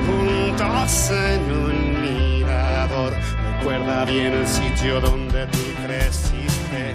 juntos 0.08 1.12
en 1.12 1.52
un 1.52 2.02
mirador. 2.02 3.14
Recuerda 3.58 4.06
bien 4.06 4.34
el 4.34 4.48
sitio 4.48 5.00
donde 5.02 5.46
tú 5.48 5.60
creciste, 5.86 6.94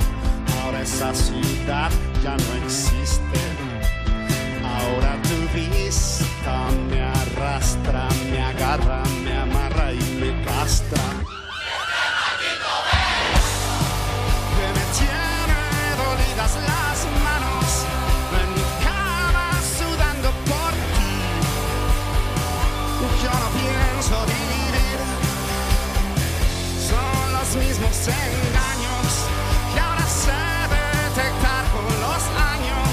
ahora 0.62 0.82
esa 0.82 1.14
ciudad 1.14 1.90
ya 2.24 2.36
no 2.36 2.64
existe. 2.64 3.40
Ahora 4.64 5.16
tu 5.22 5.58
vista 5.58 6.66
me 6.90 7.02
arrastra, 7.02 8.08
me 8.30 8.42
agarra, 8.42 9.02
me 9.24 9.38
amarra 9.38 9.92
y 9.92 10.02
me 10.20 10.44
castra. 10.44 11.02
Las 16.42 16.91
los 28.02 28.08
mismos 28.08 28.08
engaños 28.08 29.10
que 29.74 29.80
ahora 29.80 30.06
sé 30.06 30.42
detectar 31.14 31.64
con 31.72 31.84
los 32.00 32.22
años 32.54 32.92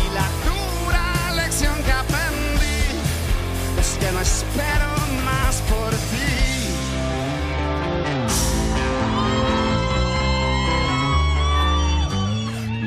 y 0.00 0.02
la 0.14 0.26
dura 0.46 1.06
lección 1.36 1.76
que 1.84 1.92
aprendí 1.92 2.82
es 3.80 3.90
que 4.00 4.08
no 4.12 4.20
espero 4.20 4.90
más 5.24 5.54
por 5.70 5.90
ti. 6.10 6.32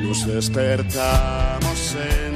Nos 0.02 0.26
despertamos 0.26 1.80
en 1.94 2.35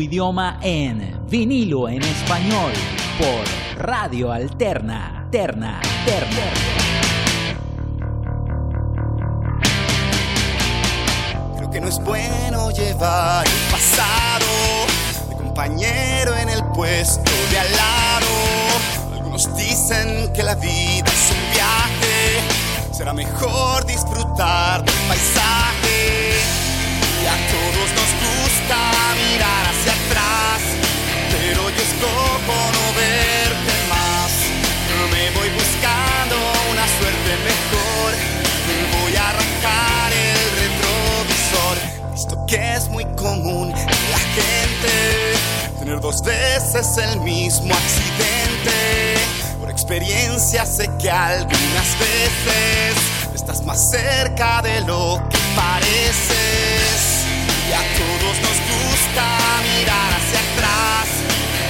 idioma 0.00 0.58
en 0.62 1.20
vinilo 1.30 1.88
en 1.88 2.02
español 2.02 2.72
por 3.18 3.84
Radio 3.84 4.32
Alterna. 4.32 5.28
Terna, 5.30 5.80
Terna. 6.04 6.52
Creo 6.52 6.65
dos 46.06 46.22
veces 46.22 46.98
el 46.98 47.20
mismo 47.20 47.74
accidente. 47.74 49.16
Por 49.58 49.68
experiencia 49.68 50.64
sé 50.64 50.88
que 51.00 51.10
algunas 51.10 51.90
veces 51.98 52.94
estás 53.34 53.64
más 53.64 53.90
cerca 53.90 54.62
de 54.62 54.82
lo 54.82 55.20
que 55.28 55.38
pareces. 55.56 57.24
Y 57.68 57.72
a 57.72 57.82
todos 57.98 58.36
nos 58.46 58.58
gusta 58.70 59.24
mirar 59.66 60.10
hacia 60.18 60.40
atrás, 60.46 61.06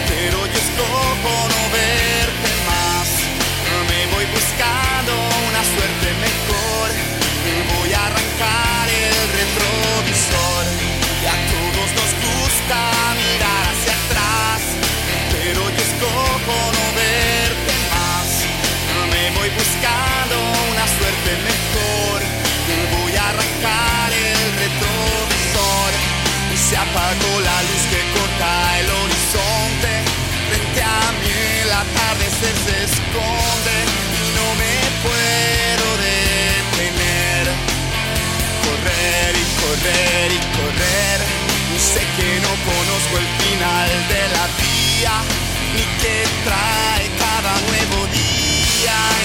pero 0.07 0.39
yo 0.53 0.59
escojo 0.67 1.33
no 1.53 1.61
verte 1.73 2.51
más. 2.71 3.09
Me 3.89 4.01
voy 4.13 4.27
buscando 4.37 5.13
una 5.49 5.63
suerte 5.73 6.09
mejor, 6.27 6.66
la 27.41 27.63
luz 27.63 27.85
que 27.91 28.01
corta 28.15 28.81
el 28.81 28.89
horizonte. 28.91 29.93
Frente 30.49 30.83
a 30.83 31.13
mí 31.21 31.37
el 31.63 31.71
atardecer 31.73 32.57
se 32.67 32.77
esconde 32.89 33.77
y 34.21 34.27
no 34.39 34.47
me 34.61 34.75
puedo 35.05 35.87
detener. 36.07 37.45
Correr 38.67 39.33
y 39.35 39.47
correr 39.63 40.29
y 40.33 40.41
correr. 40.59 41.19
Y 41.75 41.79
sé 41.79 42.03
que 42.17 42.41
no 42.41 42.53
conozco 42.71 43.19
el 43.19 43.29
final 43.43 43.91
de 44.09 44.23
la 44.35 44.45
vía, 44.61 45.17
ni 45.75 45.85
que 46.01 46.17
trae 46.45 47.05
cada 47.19 47.55
nuevo 47.69 48.07
día. 48.13 49.16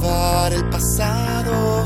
El 0.00 0.70
pasado 0.70 1.84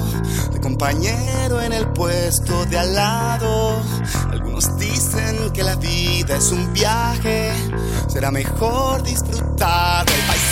de 0.52 0.60
compañero 0.60 1.62
en 1.62 1.72
el 1.72 1.88
puesto 1.92 2.66
de 2.66 2.78
al 2.78 2.94
lado. 2.94 3.82
Algunos 4.30 4.76
dicen 4.76 5.50
que 5.54 5.62
la 5.62 5.76
vida 5.76 6.36
es 6.36 6.52
un 6.52 6.70
viaje, 6.74 7.52
será 8.08 8.30
mejor 8.30 9.02
disfrutar 9.02 10.04
del 10.04 10.20
paisaje. 10.26 10.51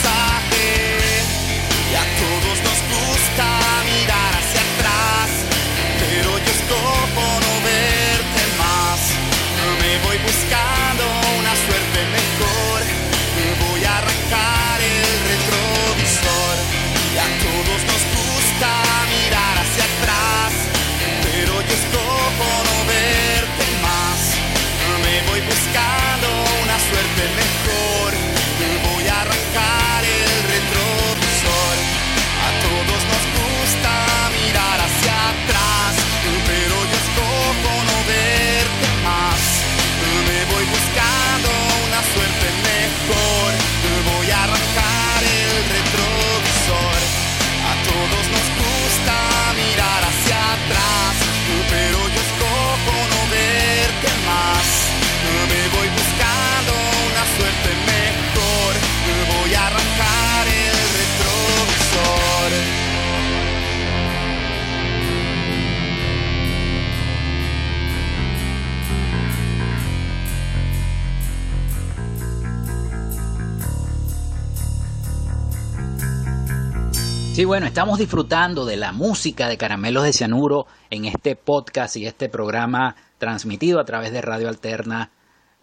Sí, 77.41 77.45
bueno, 77.45 77.65
estamos 77.65 77.97
disfrutando 77.97 78.65
de 78.65 78.77
la 78.77 78.91
música 78.91 79.49
de 79.49 79.57
Caramelos 79.57 80.03
de 80.03 80.13
Cianuro 80.13 80.67
en 80.91 81.05
este 81.05 81.35
podcast 81.35 81.97
y 81.97 82.05
este 82.05 82.29
programa 82.29 82.95
transmitido 83.17 83.79
a 83.79 83.83
través 83.83 84.11
de 84.11 84.21
Radio 84.21 84.47
Alterna, 84.47 85.09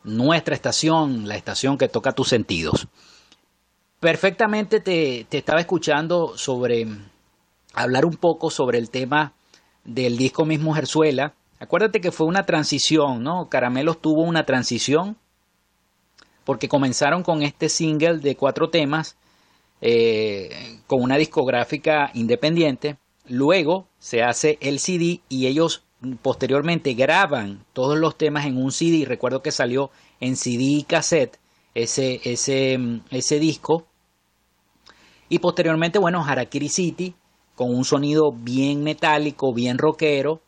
nuestra 0.03 0.57
estación, 0.57 1.29
la 1.29 1.37
estación 1.37 1.79
que 1.79 1.87
toca 1.87 2.11
tus 2.11 2.31
sentidos. 2.31 2.89
Perfectamente 4.01 4.81
te, 4.81 5.25
te 5.29 5.39
estaba 5.39 5.61
escuchando 5.61 6.37
sobre 6.37 6.89
hablar 7.75 8.07
un 8.07 8.17
poco 8.17 8.51
sobre 8.51 8.79
el 8.79 8.91
tema 8.91 9.35
del 9.85 10.17
disco 10.17 10.45
Miss 10.45 10.59
Mujerzuela. 10.59 11.35
Acuérdate 11.61 12.01
que 12.01 12.11
fue 12.11 12.27
una 12.27 12.45
transición, 12.45 13.23
¿no? 13.23 13.49
Caramelos 13.49 14.01
tuvo 14.01 14.23
una 14.23 14.45
transición 14.45 15.17
porque 16.43 16.69
comenzaron 16.69 17.23
con 17.23 17.45
este 17.45 17.69
single 17.69 18.19
de 18.19 18.35
cuatro 18.35 18.69
temas 18.69 19.17
eh, 19.81 20.81
con 20.87 21.03
una 21.03 21.17
discográfica 21.17 22.11
independiente. 22.15 22.97
Luego 23.27 23.87
se 23.99 24.23
hace 24.23 24.59
el 24.61 24.79
CD 24.79 25.21
y 25.29 25.47
ellos 25.47 25.85
posteriormente 26.23 26.95
graban 26.95 27.65
todos 27.73 27.99
los 27.99 28.17
temas 28.17 28.47
en 28.47 28.57
un 28.57 28.73
CD. 28.73 29.05
Recuerdo 29.05 29.43
que 29.43 29.53
salió 29.53 29.91
en 30.21 30.37
CD 30.37 30.63
y 30.63 30.83
cassette 30.85 31.39
ese, 31.75 32.21
ese, 32.25 32.79
ese 33.11 33.39
disco. 33.39 33.87
Y 35.29 35.41
posteriormente, 35.41 35.99
bueno, 35.99 36.25
Harakiri 36.25 36.69
City 36.69 37.15
con 37.55 37.75
un 37.75 37.85
sonido 37.85 38.33
bien 38.33 38.85
metálico, 38.85 39.53
bien 39.53 39.79
rockero. 39.79 40.41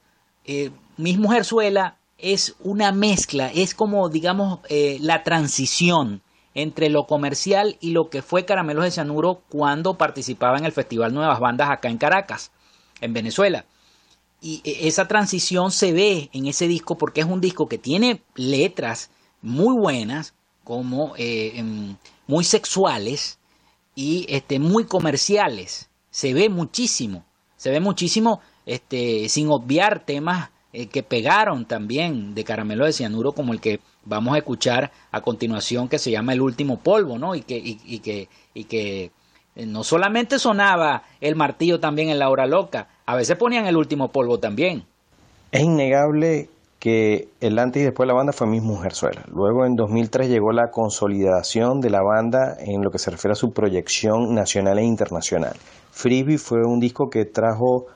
Eh, 0.44 0.70
Miss 0.96 1.18
Mujerzuela 1.18 1.98
es 2.18 2.54
una 2.60 2.92
mezcla, 2.92 3.50
es 3.52 3.74
como, 3.74 4.08
digamos, 4.08 4.60
eh, 4.68 4.98
la 5.00 5.24
transición 5.24 6.22
entre 6.54 6.90
lo 6.90 7.06
comercial 7.06 7.76
y 7.80 7.90
lo 7.90 8.10
que 8.10 8.22
fue 8.22 8.44
Caramelos 8.44 8.84
de 8.84 8.90
Cianuro 8.90 9.42
cuando 9.48 9.94
participaba 9.94 10.58
en 10.58 10.64
el 10.64 10.72
Festival 10.72 11.14
Nuevas 11.14 11.40
Bandas 11.40 11.70
acá 11.70 11.88
en 11.88 11.98
Caracas, 11.98 12.50
en 13.00 13.12
Venezuela. 13.12 13.66
Y 14.40 14.62
esa 14.64 15.06
transición 15.06 15.70
se 15.70 15.92
ve 15.92 16.30
en 16.32 16.46
ese 16.46 16.66
disco 16.66 16.96
porque 16.96 17.20
es 17.20 17.26
un 17.26 17.40
disco 17.40 17.68
que 17.68 17.78
tiene 17.78 18.22
letras 18.34 19.10
muy 19.42 19.76
buenas, 19.78 20.34
como 20.64 21.14
eh, 21.16 21.52
em, 21.56 21.96
muy 22.26 22.44
sexuales 22.44 23.38
y 23.94 24.26
este, 24.28 24.58
muy 24.58 24.84
comerciales. 24.84 25.90
Se 26.10 26.32
ve 26.32 26.48
muchísimo, 26.48 27.24
se 27.56 27.70
ve 27.70 27.80
muchísimo 27.80 28.40
este, 28.66 29.28
sin 29.28 29.48
obviar 29.50 30.04
temas 30.04 30.50
eh, 30.72 30.86
que 30.86 31.02
pegaron 31.02 31.64
también 31.64 32.34
de 32.34 32.44
Caramelo 32.44 32.84
de 32.84 32.92
Cianuro 32.92 33.32
como 33.32 33.52
el 33.52 33.60
que 33.60 33.80
vamos 34.04 34.34
a 34.34 34.38
escuchar 34.38 34.92
a 35.10 35.20
continuación 35.20 35.88
que 35.88 35.98
se 35.98 36.10
llama 36.10 36.32
El 36.32 36.40
último 36.40 36.78
polvo, 36.78 37.18
¿no? 37.18 37.34
Y 37.34 37.42
que, 37.42 37.58
y, 37.58 37.80
y 37.84 37.98
que, 37.98 38.28
y 38.54 38.64
que 38.64 39.10
eh, 39.56 39.66
no 39.66 39.82
solamente 39.84 40.38
sonaba 40.38 41.02
el 41.20 41.36
martillo 41.36 41.80
también 41.80 42.08
en 42.08 42.18
la 42.18 42.30
hora 42.30 42.46
loca, 42.46 42.88
a 43.04 43.16
veces 43.16 43.36
ponían 43.36 43.66
el 43.66 43.76
último 43.76 44.08
polvo 44.08 44.38
también. 44.38 44.84
Es 45.50 45.62
innegable 45.62 46.48
que 46.78 47.28
el 47.40 47.58
antes 47.58 47.82
y 47.82 47.84
después 47.84 48.06
de 48.06 48.12
la 48.12 48.16
banda 48.16 48.32
fue 48.32 48.46
Miss 48.46 48.62
Mujerzuela. 48.62 49.22
Luego 49.30 49.66
en 49.66 49.76
2003 49.76 50.28
llegó 50.28 50.52
la 50.52 50.70
consolidación 50.70 51.80
de 51.80 51.90
la 51.90 52.00
banda 52.00 52.56
en 52.58 52.82
lo 52.82 52.90
que 52.90 52.98
se 52.98 53.10
refiere 53.10 53.32
a 53.32 53.36
su 53.36 53.52
proyección 53.52 54.34
nacional 54.34 54.78
e 54.78 54.84
internacional. 54.84 55.56
Frisbee 55.90 56.38
fue 56.38 56.64
un 56.64 56.80
disco 56.80 57.10
que 57.10 57.26
trajo 57.26 57.86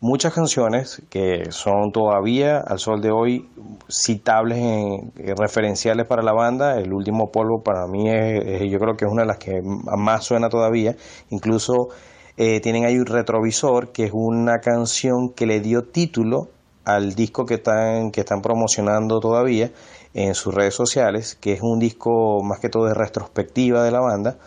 muchas 0.00 0.32
canciones 0.32 1.02
que 1.10 1.50
son 1.50 1.92
todavía 1.92 2.58
al 2.58 2.78
sol 2.78 3.00
de 3.00 3.10
hoy 3.10 3.48
citables 3.90 4.58
en, 4.58 5.12
referenciales 5.36 6.06
para 6.06 6.22
la 6.22 6.32
banda. 6.32 6.78
El 6.78 6.92
último 6.92 7.30
polvo 7.30 7.62
para 7.62 7.86
mí 7.86 8.08
es, 8.08 8.70
yo 8.70 8.78
creo 8.78 8.96
que 8.96 9.04
es 9.04 9.10
una 9.10 9.22
de 9.22 9.28
las 9.28 9.38
que 9.38 9.60
más 9.62 10.24
suena 10.24 10.48
todavía. 10.48 10.96
Incluso 11.30 11.88
eh, 12.36 12.60
tienen 12.60 12.84
ahí 12.84 12.98
un 12.98 13.06
retrovisor 13.06 13.92
que 13.92 14.04
es 14.04 14.12
una 14.14 14.60
canción 14.60 15.30
que 15.30 15.46
le 15.46 15.60
dio 15.60 15.84
título 15.84 16.48
al 16.84 17.14
disco 17.14 17.44
que 17.44 17.54
están, 17.54 18.12
que 18.12 18.20
están 18.20 18.40
promocionando 18.40 19.20
todavía 19.20 19.72
en 20.14 20.34
sus 20.34 20.54
redes 20.54 20.74
sociales, 20.74 21.36
que 21.40 21.52
es 21.52 21.60
un 21.60 21.78
disco 21.78 22.42
más 22.42 22.60
que 22.60 22.68
todo 22.68 22.86
de 22.86 22.94
retrospectiva 22.94 23.82
de 23.84 23.90
la 23.90 24.00
banda. 24.00 24.38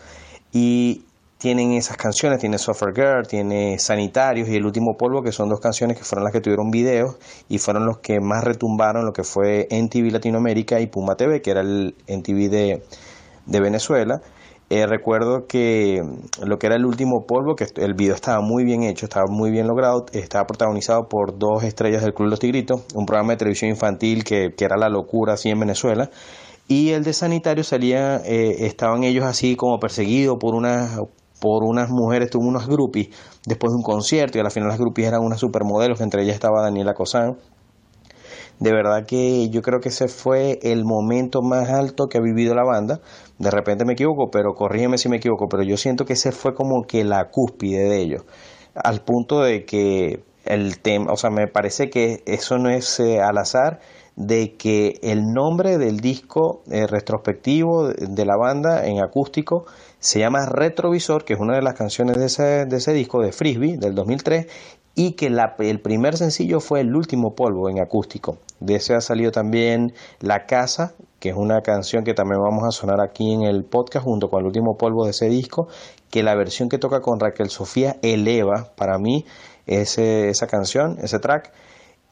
Y 0.52 1.04
tienen 1.42 1.72
esas 1.72 1.96
canciones, 1.96 2.38
tiene 2.38 2.56
Software 2.56 2.94
Girl, 2.94 3.26
tiene 3.26 3.76
Sanitarios 3.80 4.48
y 4.48 4.54
El 4.54 4.64
Último 4.64 4.96
Polvo, 4.96 5.24
que 5.24 5.32
son 5.32 5.48
dos 5.48 5.58
canciones 5.58 5.98
que 5.98 6.04
fueron 6.04 6.22
las 6.22 6.32
que 6.32 6.40
tuvieron 6.40 6.70
videos 6.70 7.16
y 7.48 7.58
fueron 7.58 7.84
los 7.84 7.98
que 7.98 8.20
más 8.20 8.44
retumbaron 8.44 9.04
lo 9.04 9.12
que 9.12 9.24
fue 9.24 9.66
NTV 9.68 10.12
Latinoamérica 10.12 10.78
y 10.78 10.86
Puma 10.86 11.16
TV, 11.16 11.42
que 11.42 11.50
era 11.50 11.62
el 11.62 11.96
NTV 12.06 12.48
de, 12.48 12.82
de 13.46 13.60
Venezuela. 13.60 14.20
Eh, 14.70 14.86
recuerdo 14.86 15.48
que 15.48 16.00
lo 16.46 16.60
que 16.60 16.68
era 16.68 16.76
El 16.76 16.86
Último 16.86 17.26
Polvo, 17.26 17.56
que 17.56 17.66
el 17.74 17.94
video 17.94 18.14
estaba 18.14 18.40
muy 18.40 18.62
bien 18.62 18.84
hecho, 18.84 19.06
estaba 19.06 19.26
muy 19.28 19.50
bien 19.50 19.66
logrado, 19.66 20.06
estaba 20.12 20.46
protagonizado 20.46 21.08
por 21.08 21.40
dos 21.40 21.64
estrellas 21.64 22.02
del 22.02 22.14
Club 22.14 22.28
los 22.28 22.38
Tigritos, 22.38 22.84
un 22.94 23.04
programa 23.04 23.32
de 23.32 23.38
televisión 23.38 23.68
infantil 23.68 24.22
que, 24.22 24.54
que 24.56 24.64
era 24.64 24.76
la 24.76 24.88
locura 24.88 25.32
así 25.32 25.50
en 25.50 25.58
Venezuela. 25.58 26.08
Y 26.68 26.90
el 26.90 27.02
de 27.02 27.12
sanitario 27.12 27.64
salía, 27.64 28.18
eh, 28.18 28.64
estaban 28.66 29.02
ellos 29.02 29.24
así 29.24 29.56
como 29.56 29.80
perseguidos 29.80 30.38
por 30.38 30.54
unas 30.54 30.96
por 31.42 31.64
unas 31.64 31.90
mujeres, 31.90 32.30
tuvo 32.30 32.46
unos 32.46 32.68
groupies 32.68 33.08
después 33.44 33.72
de 33.72 33.76
un 33.78 33.82
concierto 33.82 34.38
y 34.38 34.40
a 34.40 34.44
la 34.44 34.50
final 34.50 34.68
las 34.68 34.78
groupies 34.78 35.08
eran 35.08 35.22
unas 35.22 35.40
supermodelos, 35.40 36.00
entre 36.00 36.22
ellas 36.22 36.34
estaba 36.34 36.62
Daniela 36.62 36.94
Cosán. 36.94 37.36
De 38.60 38.70
verdad 38.70 39.06
que 39.06 39.50
yo 39.50 39.60
creo 39.60 39.80
que 39.80 39.88
ese 39.88 40.06
fue 40.06 40.60
el 40.62 40.84
momento 40.84 41.42
más 41.42 41.68
alto 41.68 42.06
que 42.06 42.18
ha 42.18 42.20
vivido 42.20 42.54
la 42.54 42.62
banda. 42.62 43.00
De 43.38 43.50
repente 43.50 43.84
me 43.84 43.94
equivoco, 43.94 44.30
pero 44.30 44.54
corrígeme 44.54 44.98
si 44.98 45.08
me 45.08 45.16
equivoco, 45.16 45.48
pero 45.50 45.64
yo 45.64 45.76
siento 45.76 46.04
que 46.04 46.12
ese 46.12 46.30
fue 46.30 46.54
como 46.54 46.84
que 46.86 47.02
la 47.02 47.28
cúspide 47.32 47.88
de 47.88 48.00
ellos. 48.00 48.22
Al 48.76 49.00
punto 49.00 49.40
de 49.40 49.64
que 49.64 50.22
el 50.44 50.78
tema, 50.78 51.12
o 51.12 51.16
sea, 51.16 51.30
me 51.30 51.48
parece 51.48 51.90
que 51.90 52.22
eso 52.24 52.58
no 52.58 52.70
es 52.70 53.00
eh, 53.00 53.20
al 53.20 53.36
azar, 53.38 53.80
de 54.14 54.54
que 54.56 55.00
el 55.02 55.24
nombre 55.32 55.76
del 55.78 55.98
disco 55.98 56.62
eh, 56.70 56.86
retrospectivo 56.86 57.88
de 57.88 58.24
la 58.24 58.36
banda 58.36 58.86
en 58.86 59.02
acústico 59.02 59.64
se 60.02 60.18
llama 60.18 60.46
Retrovisor, 60.46 61.24
que 61.24 61.34
es 61.34 61.38
una 61.38 61.54
de 61.54 61.62
las 61.62 61.74
canciones 61.74 62.18
de 62.18 62.26
ese, 62.26 62.66
de 62.66 62.76
ese 62.76 62.92
disco 62.92 63.22
de 63.22 63.30
Frisbee 63.30 63.76
del 63.76 63.94
2003, 63.94 64.48
y 64.96 65.12
que 65.12 65.28
el 65.60 65.80
primer 65.80 66.16
sencillo 66.16 66.58
fue 66.58 66.80
El 66.80 66.94
último 66.96 67.34
polvo 67.36 67.70
en 67.70 67.80
acústico. 67.80 68.38
De 68.58 68.74
ese 68.74 68.94
ha 68.94 69.00
salido 69.00 69.30
también 69.30 69.94
La 70.20 70.44
Casa, 70.46 70.94
que 71.20 71.28
es 71.28 71.36
una 71.36 71.62
canción 71.62 72.02
que 72.02 72.14
también 72.14 72.42
vamos 72.42 72.64
a 72.64 72.72
sonar 72.72 73.00
aquí 73.00 73.32
en 73.32 73.42
el 73.42 73.64
podcast 73.64 74.04
junto 74.04 74.28
con 74.28 74.40
el 74.40 74.46
último 74.46 74.76
polvo 74.76 75.04
de 75.04 75.12
ese 75.12 75.28
disco, 75.28 75.68
que 76.10 76.24
la 76.24 76.34
versión 76.34 76.68
que 76.68 76.78
toca 76.78 77.00
con 77.00 77.20
Raquel 77.20 77.48
Sofía 77.48 77.96
eleva 78.02 78.72
para 78.74 78.98
mí 78.98 79.24
ese, 79.66 80.30
esa 80.30 80.48
canción, 80.48 80.98
ese 81.00 81.20
track. 81.20 81.52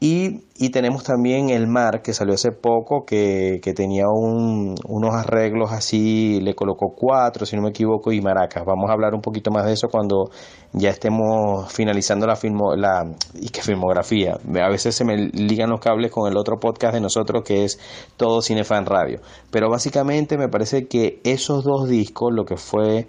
Y, 0.03 0.45
y, 0.57 0.71
tenemos 0.71 1.05
también 1.05 1.51
El 1.51 1.67
Mar, 1.67 2.01
que 2.01 2.15
salió 2.15 2.33
hace 2.33 2.53
poco, 2.53 3.05
que, 3.05 3.61
que 3.63 3.75
tenía 3.75 4.09
un, 4.09 4.75
unos 4.89 5.15
arreglos 5.15 5.73
así, 5.73 6.41
le 6.41 6.55
colocó 6.55 6.95
cuatro, 6.97 7.45
si 7.45 7.55
no 7.55 7.61
me 7.61 7.69
equivoco, 7.69 8.11
y 8.11 8.23
maracas. 8.23 8.65
Vamos 8.65 8.89
a 8.89 8.95
hablar 8.95 9.15
un 9.15 9.21
poquito 9.21 9.51
más 9.51 9.67
de 9.67 9.75
eso 9.75 9.89
cuando 9.89 10.31
ya 10.73 10.89
estemos 10.89 11.71
finalizando 11.71 12.27
la, 12.27 12.35
filmo, 12.35 12.75
la 12.77 13.13
y 13.35 13.51
que 13.51 13.61
filmografía. 13.61 14.39
A 14.63 14.71
veces 14.71 14.95
se 14.95 15.05
me 15.05 15.19
ligan 15.19 15.69
los 15.69 15.81
cables 15.81 16.11
con 16.11 16.31
el 16.33 16.39
otro 16.39 16.59
podcast 16.59 16.95
de 16.95 17.03
nosotros 17.03 17.43
que 17.45 17.65
es 17.65 17.79
Todo 18.17 18.41
Cinefan 18.41 18.87
Radio. 18.87 19.21
Pero 19.51 19.69
básicamente 19.69 20.39
me 20.39 20.49
parece 20.49 20.89
que 20.89 21.21
esos 21.25 21.63
dos 21.63 21.91
discos, 21.91 22.33
lo 22.33 22.47
que 22.47 22.57
fue 22.57 23.07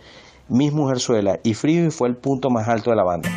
Miss 0.49 0.73
Mujerzuela 0.73 1.39
y 1.41 1.53
Frío, 1.53 1.89
fue 1.89 2.09
el 2.09 2.17
punto 2.17 2.49
más 2.49 2.67
alto 2.67 2.89
de 2.89 2.97
la 2.97 3.05
banda. 3.05 3.29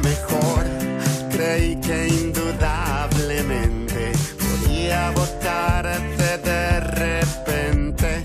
Mejor. 0.00 0.64
Creí 1.30 1.76
que 1.76 2.08
indudablemente 2.08 4.12
podía 4.38 5.10
votarte 5.10 6.38
de 6.38 6.80
repente. 6.80 8.22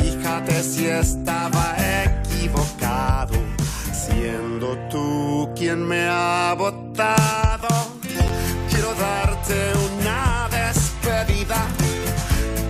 Fíjate 0.00 0.62
si 0.62 0.86
estaba 0.86 1.76
equivocado, 2.04 3.34
siendo 3.92 4.76
tú 4.90 5.50
quien 5.56 5.86
me 5.86 6.06
ha 6.08 6.54
votado. 6.58 7.68
Quiero 8.70 8.94
darte 8.94 9.72
una 9.94 10.48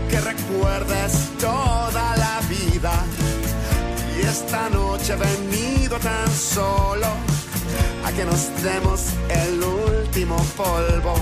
que 0.08 0.20
recuerdes 0.20 1.30
toda 1.40 2.16
la 2.16 2.40
vida. 2.48 2.92
Y 4.16 4.26
esta 4.26 4.68
noche 4.70 5.14
he 5.14 5.16
venido 5.16 5.98
tan 5.98 6.30
solo 6.30 7.37
a 8.08 8.12
que 8.12 8.24
nos 8.24 8.50
demos 8.62 9.00
el 9.28 9.62
último 9.62 10.36
polvo. 10.56 11.14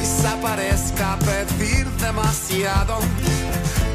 Quizá 0.00 0.40
parezca 0.40 1.18
pedir 1.18 1.86
demasiado, 2.06 2.98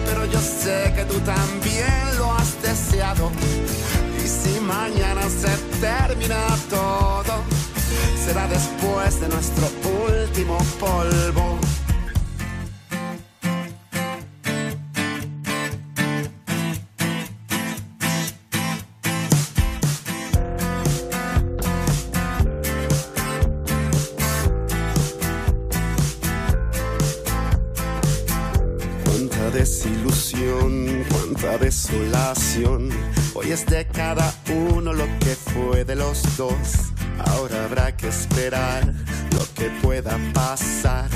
pero 0.06 0.26
yo 0.26 0.40
sé 0.40 0.94
que 0.96 1.06
tú 1.06 1.20
también 1.22 2.18
lo 2.18 2.34
has 2.34 2.62
deseado. 2.62 3.32
Y 4.24 4.28
si 4.28 4.60
mañana 4.60 5.24
se 5.30 5.54
termina 5.80 6.42
todo, 6.70 7.34
será 8.24 8.48
después 8.48 9.20
de 9.22 9.28
nuestro 9.30 9.66
último 10.10 10.58
polvo. 10.80 11.60
Desolación. 31.70 32.90
Hoy 33.36 33.52
es 33.52 33.64
de 33.68 33.86
cada 33.86 34.34
uno 34.74 34.92
lo 34.92 35.06
que 35.20 35.36
fue 35.36 35.86
de 35.86 35.96
los 35.96 36.36
dos. 36.36 36.56
Ahora 37.28 37.66
habrá 37.66 37.96
que 37.96 38.08
esperar 38.08 38.92
lo 39.34 39.46
que 39.54 39.70
pueda 39.80 40.18
pasar. 40.34 41.08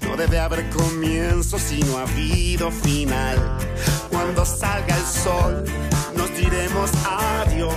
No 0.00 0.16
debe 0.16 0.38
haber 0.38 0.70
comienzo 0.70 1.58
si 1.58 1.80
no 1.80 1.98
ha 1.98 2.04
habido 2.04 2.70
final. 2.70 3.36
Cuando 4.10 4.46
salga 4.46 4.96
el 4.96 5.04
sol, 5.04 5.64
nos 6.16 6.34
diremos 6.34 6.90
adiós. 7.04 7.74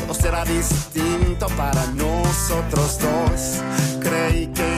Todo 0.00 0.12
será 0.12 0.44
distinto 0.44 1.46
para 1.56 1.86
nosotros 1.86 2.98
dos. 2.98 3.40
Creí 4.02 4.48
que 4.48 4.70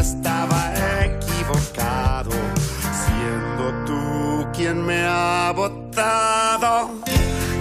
estaba 0.00 0.72
equivocado, 1.04 2.30
siendo 3.04 3.84
tú 3.84 4.48
quien 4.54 4.84
me 4.84 5.04
ha 5.06 5.52
votado. 5.54 6.90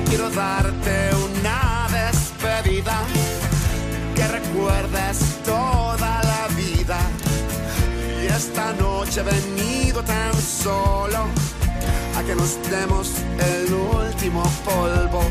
Quiero 0.07 0.29
darte 0.29 1.09
una 1.27 1.87
despedida 1.91 2.97
que 4.15 4.27
recuerdes 4.27 5.17
toda 5.43 6.21
la 6.23 6.47
vida. 6.55 6.97
Y 8.23 8.27
esta 8.27 8.71
noche 8.73 9.19
he 9.19 9.23
venido 9.23 10.01
tan 10.01 10.33
solo 10.33 11.25
a 12.17 12.23
que 12.23 12.35
nos 12.35 12.57
demos 12.71 13.11
el 13.53 13.73
último 13.73 14.43
polvo. 14.63 15.23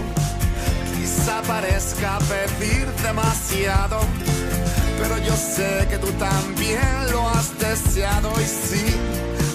Quizá 0.95 1.41
parezca 1.43 2.19
pedir 2.29 2.87
demasiado 3.03 3.99
pero 4.99 5.16
yo 5.18 5.34
sé 5.36 5.86
que 5.88 5.99
tú 5.99 6.11
también 6.18 7.11
lo 7.12 7.28
has 7.30 7.57
deseado. 7.59 8.32
Y 8.40 8.44
si 8.44 8.84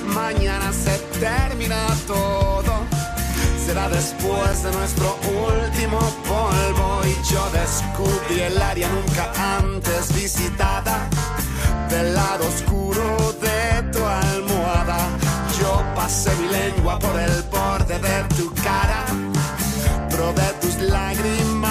mañana 0.05 0.71
se 0.71 0.97
termina 1.19 1.87
todo, 2.07 2.73
será 3.65 3.89
después 3.89 4.63
de 4.63 4.71
nuestro 4.71 5.17
último 5.51 5.99
polvo. 6.27 7.01
Y 7.05 7.13
yo 7.31 7.43
descubrí 7.51 8.41
el 8.41 8.61
área 8.61 8.87
nunca 8.89 9.31
antes 9.57 10.13
visitada. 10.15 11.07
Del 11.89 12.15
lado 12.15 12.47
oscuro 12.47 13.35
de 13.41 13.83
tu 13.91 14.03
almohada. 14.03 14.97
Yo 15.59 15.83
pasé 15.95 16.31
mi 16.37 16.47
lengua 16.47 16.97
por 16.99 17.17
el 17.19 17.43
borde 17.43 17.99
de 17.99 18.23
tu 18.35 18.53
cara, 18.55 19.05
probé 20.09 20.47
tus 20.59 20.75
lágrimas 20.77 21.62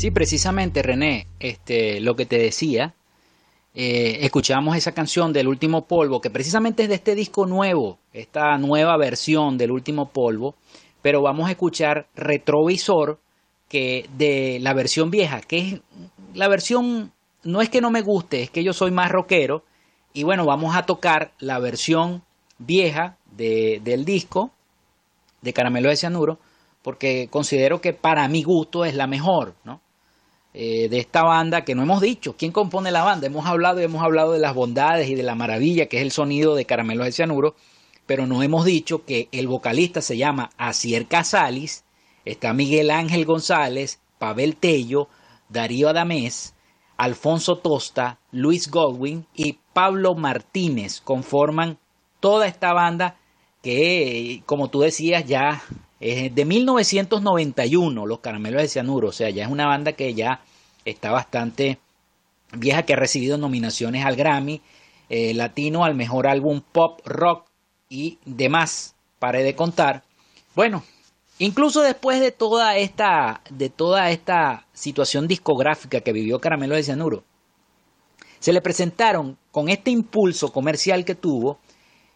Sí, 0.00 0.10
precisamente, 0.10 0.80
René, 0.82 1.26
este, 1.40 2.00
lo 2.00 2.16
que 2.16 2.24
te 2.24 2.38
decía, 2.38 2.94
eh, 3.74 4.20
escuchamos 4.22 4.74
esa 4.74 4.92
canción 4.92 5.34
del 5.34 5.46
último 5.46 5.84
polvo, 5.84 6.22
que 6.22 6.30
precisamente 6.30 6.84
es 6.84 6.88
de 6.88 6.94
este 6.94 7.14
disco 7.14 7.44
nuevo, 7.44 7.98
esta 8.14 8.56
nueva 8.56 8.96
versión 8.96 9.58
del 9.58 9.70
último 9.70 10.08
polvo, 10.08 10.54
pero 11.02 11.20
vamos 11.20 11.48
a 11.48 11.50
escuchar 11.50 12.06
Retrovisor, 12.14 13.20
que 13.68 14.08
de 14.16 14.56
la 14.62 14.72
versión 14.72 15.10
vieja, 15.10 15.42
que 15.42 15.58
es 15.58 15.80
la 16.32 16.48
versión, 16.48 17.12
no 17.42 17.60
es 17.60 17.68
que 17.68 17.82
no 17.82 17.90
me 17.90 18.00
guste, 18.00 18.44
es 18.44 18.50
que 18.50 18.64
yo 18.64 18.72
soy 18.72 18.92
más 18.92 19.12
rockero, 19.12 19.64
y 20.14 20.22
bueno, 20.22 20.46
vamos 20.46 20.76
a 20.76 20.86
tocar 20.86 21.32
la 21.40 21.58
versión 21.58 22.22
vieja 22.56 23.18
de, 23.36 23.82
del 23.84 24.06
disco 24.06 24.50
de 25.42 25.52
Caramelo 25.52 25.90
de 25.90 25.96
Cianuro, 25.96 26.38
porque 26.80 27.28
considero 27.30 27.82
que 27.82 27.92
para 27.92 28.26
mi 28.28 28.42
gusto 28.42 28.86
es 28.86 28.94
la 28.94 29.06
mejor, 29.06 29.56
¿no? 29.62 29.82
Eh, 30.52 30.88
de 30.88 30.98
esta 30.98 31.22
banda 31.22 31.64
que 31.64 31.76
no 31.76 31.82
hemos 31.82 32.00
dicho 32.00 32.34
quién 32.36 32.50
compone 32.50 32.90
la 32.90 33.04
banda. 33.04 33.26
Hemos 33.28 33.46
hablado 33.46 33.80
y 33.80 33.84
hemos 33.84 34.02
hablado 34.02 34.32
de 34.32 34.40
las 34.40 34.54
bondades 34.54 35.08
y 35.08 35.14
de 35.14 35.22
la 35.22 35.36
maravilla 35.36 35.86
que 35.86 35.98
es 35.98 36.02
el 36.02 36.10
sonido 36.10 36.56
de 36.56 36.64
Caramelos 36.64 37.06
de 37.06 37.12
Cianuro, 37.12 37.54
pero 38.06 38.26
no 38.26 38.42
hemos 38.42 38.64
dicho 38.64 39.04
que 39.04 39.28
el 39.30 39.46
vocalista 39.46 40.02
se 40.02 40.16
llama 40.16 40.50
Asier 40.56 41.06
Casalis, 41.06 41.84
está 42.24 42.52
Miguel 42.52 42.90
Ángel 42.90 43.24
González, 43.24 44.00
Pavel 44.18 44.56
Tello, 44.56 45.08
Darío 45.48 45.88
Adamés, 45.88 46.54
Alfonso 46.96 47.58
Tosta, 47.58 48.18
Luis 48.32 48.68
Godwin 48.68 49.26
y 49.34 49.58
Pablo 49.72 50.16
Martínez 50.16 51.00
conforman 51.00 51.78
toda 52.18 52.48
esta 52.48 52.72
banda 52.72 53.16
que, 53.62 54.42
como 54.46 54.68
tú 54.68 54.80
decías, 54.80 55.24
ya 55.26 55.62
es 56.00 56.34
de 56.34 56.44
1991, 56.46 58.06
Los 58.06 58.20
Caramelos 58.20 58.62
de 58.62 58.68
Cianuro, 58.68 59.08
o 59.08 59.12
sea, 59.12 59.28
ya 59.28 59.44
es 59.44 59.50
una 59.50 59.66
banda 59.66 59.92
que 59.92 60.14
ya 60.14 60.40
está 60.86 61.12
bastante 61.12 61.78
vieja, 62.52 62.84
que 62.84 62.94
ha 62.94 62.96
recibido 62.96 63.36
nominaciones 63.36 64.04
al 64.04 64.16
Grammy 64.16 64.62
eh, 65.10 65.34
Latino, 65.34 65.84
al 65.84 65.94
mejor 65.94 66.26
álbum 66.26 66.62
pop, 66.62 67.00
rock 67.04 67.46
y 67.88 68.18
demás, 68.24 68.94
pare 69.18 69.42
de 69.42 69.54
contar. 69.54 70.02
Bueno, 70.54 70.84
incluso 71.38 71.82
después 71.82 72.20
de 72.20 72.32
toda 72.32 72.76
esta, 72.78 73.42
de 73.50 73.68
toda 73.68 74.10
esta 74.10 74.66
situación 74.72 75.28
discográfica 75.28 76.00
que 76.00 76.12
vivió 76.12 76.40
Caramelo 76.40 76.76
de 76.76 76.82
Cianuro, 76.82 77.24
se 78.38 78.54
le 78.54 78.62
presentaron 78.62 79.36
con 79.50 79.68
este 79.68 79.90
impulso 79.90 80.50
comercial 80.50 81.04
que 81.04 81.14
tuvo, 81.14 81.58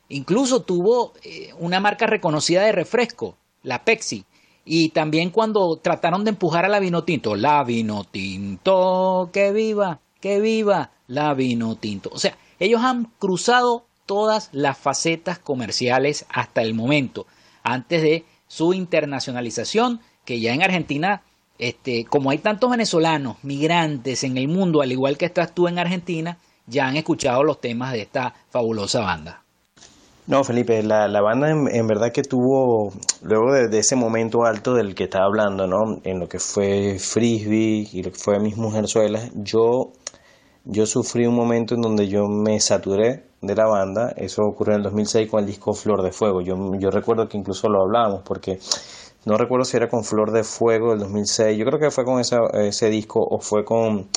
incluso 0.09 0.63
tuvo 0.63 1.13
eh, 1.23 1.53
una 1.59 1.81
marca 1.81 2.07
reconocida 2.07 2.63
de 2.63 2.73
refresco, 2.73 3.37
la 3.65 3.85
Pepsi. 3.85 4.25
Y 4.65 4.91
también 4.91 5.31
cuando 5.31 5.77
trataron 5.77 6.25
de 6.25 6.31
empujar 6.31 6.65
a 6.65 6.69
la 6.69 6.79
vino 6.79 7.03
tinto, 7.03 7.35
la 7.35 7.65
vino 7.65 8.05
tinto, 8.05 9.29
que 9.33 9.53
viva, 9.53 10.01
que 10.21 10.41
viva 10.41 10.93
la 11.07 11.35
vino 11.35 11.77
tinto. 11.77 12.11
O 12.13 12.19
sea, 12.19 12.39
ellos 12.59 12.81
han 12.83 13.07
cruzado 13.19 13.85
todas 14.07 14.49
las 14.53 14.79
facetas 14.79 15.39
comerciales 15.39 16.27
hasta 16.29 16.63
el 16.63 16.75
momento, 16.75 17.27
antes 17.63 18.03
de 18.03 18.25
su 18.47 18.73
internacionalización, 18.73 20.01
que 20.25 20.41
ya 20.41 20.55
en 20.55 20.63
Argentina, 20.63 21.23
este, 21.59 22.05
como 22.05 22.31
hay 22.31 22.39
tantos 22.39 22.71
venezolanos, 22.71 23.37
migrantes 23.43 24.25
en 24.25 24.39
el 24.39 24.49
mundo, 24.49 24.81
al 24.81 24.93
igual 24.93 25.19
que 25.19 25.27
estás 25.27 25.55
tú 25.55 25.69
en 25.69 25.79
Argentina, 25.79 26.39
ya 26.67 26.87
han 26.87 26.97
escuchado 26.97 27.43
los 27.45 27.61
temas 27.61 27.93
de 27.93 28.03
esta 28.03 28.35
fabulosa 28.51 29.01
banda. 29.01 29.44
No, 30.27 30.43
Felipe, 30.43 30.83
la, 30.83 31.07
la 31.07 31.21
banda 31.21 31.51
en, 31.51 31.87
verdad 31.87 32.11
que 32.11 32.23
tuvo, 32.23 32.95
luego 33.23 33.53
de, 33.53 33.79
ese 33.79 33.95
momento 33.95 34.45
alto 34.45 34.73
del 34.73 34.95
que 34.95 35.05
estaba 35.05 35.27
hablando, 35.27 35.67
¿no? 35.67 36.01
En 36.03 36.19
lo 36.19 36.29
que 36.29 36.39
fue 36.39 36.99
Frisbee 36.99 37.87
y 37.93 38.03
lo 38.03 38.11
que 38.11 38.19
fue 38.19 38.41
Mis 38.41 38.57
Mujerzuelas, 38.57 39.31
yo, 39.35 39.93
yo 40.65 40.87
sufrí 40.87 41.27
un 41.27 41.35
momento 41.35 41.75
en 41.75 41.83
donde 41.83 42.09
yo 42.09 42.27
me 42.27 42.59
saturé 42.61 43.25
de 43.43 43.55
la 43.55 43.67
banda, 43.67 44.15
eso 44.17 44.43
ocurrió 44.45 44.73
en 44.73 44.79
el 44.79 44.85
2006 44.85 45.31
con 45.31 45.41
el 45.41 45.47
disco 45.47 45.75
Flor 45.75 46.03
de 46.03 46.11
Fuego, 46.11 46.41
yo, 46.41 46.57
yo 46.79 46.91
recuerdo 46.91 47.29
que 47.29 47.37
incluso 47.37 47.69
lo 47.69 47.83
hablábamos 47.83 48.23
porque 48.25 48.59
no 49.27 49.37
recuerdo 49.37 49.67
si 49.67 49.77
era 49.77 49.91
con 49.91 50.05
Flor 50.05 50.33
de 50.33 50.43
Fuego 50.43 50.93
del 50.93 51.01
2006, 51.01 51.59
yo 51.59 51.67
creo 51.67 51.79
que 51.79 51.91
fue 51.91 52.07
con 52.07 52.19
ese 52.21 52.89
disco 52.89 53.21
o 53.21 53.41
fue 53.41 53.63
con 53.67 54.09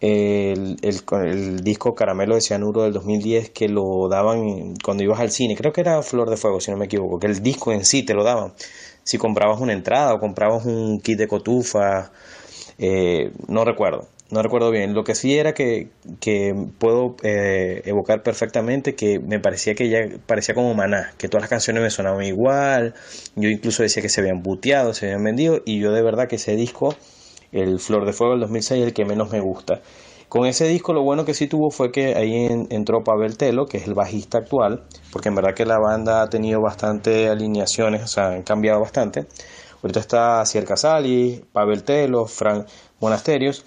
el, 0.00 0.76
el, 0.82 1.60
disco 1.64 1.94
Caramelo 1.94 2.34
de 2.34 2.40
Cianuro 2.40 2.82
del 2.82 2.92
2010 2.92 3.50
que 3.50 3.68
lo 3.68 4.08
daban 4.08 4.74
cuando 4.84 5.02
ibas 5.02 5.20
al 5.20 5.30
cine, 5.30 5.56
creo 5.56 5.72
que 5.72 5.80
era 5.80 6.02
Flor 6.02 6.30
de 6.30 6.36
Fuego 6.36 6.60
si 6.60 6.70
no 6.70 6.76
me 6.76 6.86
equivoco, 6.86 7.18
que 7.18 7.26
el 7.26 7.42
disco 7.42 7.72
en 7.72 7.84
sí 7.84 8.02
te 8.04 8.14
lo 8.14 8.24
daban. 8.24 8.52
Si 9.02 9.18
comprabas 9.18 9.60
una 9.60 9.72
entrada 9.72 10.14
o 10.14 10.20
comprabas 10.20 10.66
un 10.66 11.00
kit 11.00 11.18
de 11.18 11.28
cotufa, 11.28 12.12
eh, 12.78 13.32
no 13.48 13.64
recuerdo, 13.64 14.08
no 14.30 14.42
recuerdo 14.42 14.70
bien. 14.70 14.94
Lo 14.94 15.04
que 15.04 15.14
sí 15.14 15.36
era 15.36 15.54
que, 15.54 15.88
que 16.20 16.54
puedo 16.78 17.16
eh, 17.22 17.82
evocar 17.86 18.22
perfectamente 18.22 18.94
que 18.94 19.18
me 19.18 19.40
parecía 19.40 19.74
que 19.74 19.88
ya 19.88 20.00
parecía 20.26 20.54
como 20.54 20.74
maná, 20.74 21.12
que 21.18 21.28
todas 21.28 21.42
las 21.42 21.50
canciones 21.50 21.82
me 21.82 21.90
sonaban 21.90 22.24
igual, 22.24 22.94
yo 23.34 23.48
incluso 23.48 23.82
decía 23.82 24.02
que 24.02 24.08
se 24.08 24.20
habían 24.20 24.42
buteado, 24.42 24.94
se 24.94 25.06
habían 25.06 25.24
vendido 25.24 25.62
y 25.64 25.80
yo 25.80 25.92
de 25.92 26.02
verdad 26.02 26.28
que 26.28 26.36
ese 26.36 26.54
disco 26.56 26.94
el 27.52 27.78
Flor 27.78 28.04
de 28.04 28.12
Fuego 28.12 28.32
del 28.32 28.40
2006 28.42 28.80
es 28.80 28.86
el 28.88 28.94
que 28.94 29.04
menos 29.04 29.30
me 29.30 29.40
gusta. 29.40 29.80
Con 30.28 30.44
ese 30.44 30.68
disco 30.68 30.92
lo 30.92 31.02
bueno 31.02 31.24
que 31.24 31.32
sí 31.32 31.46
tuvo 31.46 31.70
fue 31.70 31.90
que 31.90 32.14
ahí 32.14 32.46
entró 32.68 33.02
Pavel 33.02 33.38
Telo, 33.38 33.64
que 33.64 33.78
es 33.78 33.86
el 33.88 33.94
bajista 33.94 34.38
actual, 34.38 34.84
porque 35.10 35.30
en 35.30 35.34
verdad 35.34 35.54
que 35.54 35.64
la 35.64 35.78
banda 35.78 36.22
ha 36.22 36.28
tenido 36.28 36.60
bastante 36.60 37.28
alineaciones, 37.30 38.02
o 38.02 38.06
sea, 38.08 38.28
han 38.28 38.42
cambiado 38.42 38.80
bastante. 38.80 39.26
Ahorita 39.82 40.00
está 40.00 40.44
Cier 40.44 40.64
Casali, 40.66 41.44
Pavel 41.52 41.82
Telo, 41.82 42.26
Frank 42.26 42.66
Monasterios, 43.00 43.64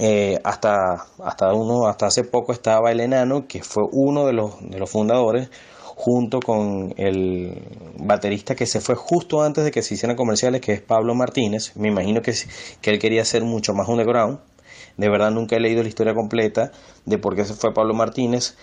eh, 0.00 0.40
hasta, 0.42 1.06
hasta, 1.22 1.52
uno, 1.52 1.86
hasta 1.86 2.06
hace 2.06 2.24
poco 2.24 2.52
estaba 2.52 2.90
el 2.90 3.00
enano, 3.00 3.46
que 3.46 3.62
fue 3.62 3.84
uno 3.92 4.26
de 4.26 4.32
los, 4.32 4.54
de 4.60 4.78
los 4.78 4.90
fundadores, 4.90 5.50
junto 5.96 6.40
con 6.40 6.94
el 6.96 7.62
baterista 7.98 8.54
que 8.54 8.66
se 8.66 8.80
fue 8.80 8.94
justo 8.94 9.42
antes 9.42 9.64
de 9.64 9.70
que 9.70 9.82
se 9.82 9.94
hicieran 9.94 10.16
comerciales, 10.16 10.60
que 10.60 10.72
es 10.72 10.80
Pablo 10.80 11.14
Martínez. 11.14 11.72
Me 11.76 11.88
imagino 11.88 12.20
que, 12.20 12.34
que 12.80 12.90
él 12.90 12.98
quería 12.98 13.24
ser 13.24 13.44
mucho 13.44 13.74
más 13.74 13.88
underground. 13.88 14.38
De 14.96 15.08
verdad 15.08 15.30
nunca 15.30 15.56
he 15.56 15.60
leído 15.60 15.82
la 15.82 15.88
historia 15.88 16.14
completa 16.14 16.72
de 17.04 17.18
por 17.18 17.36
qué 17.36 17.44
se 17.44 17.54
fue 17.54 17.72
Pablo 17.72 17.94
Martínez. 17.94 18.56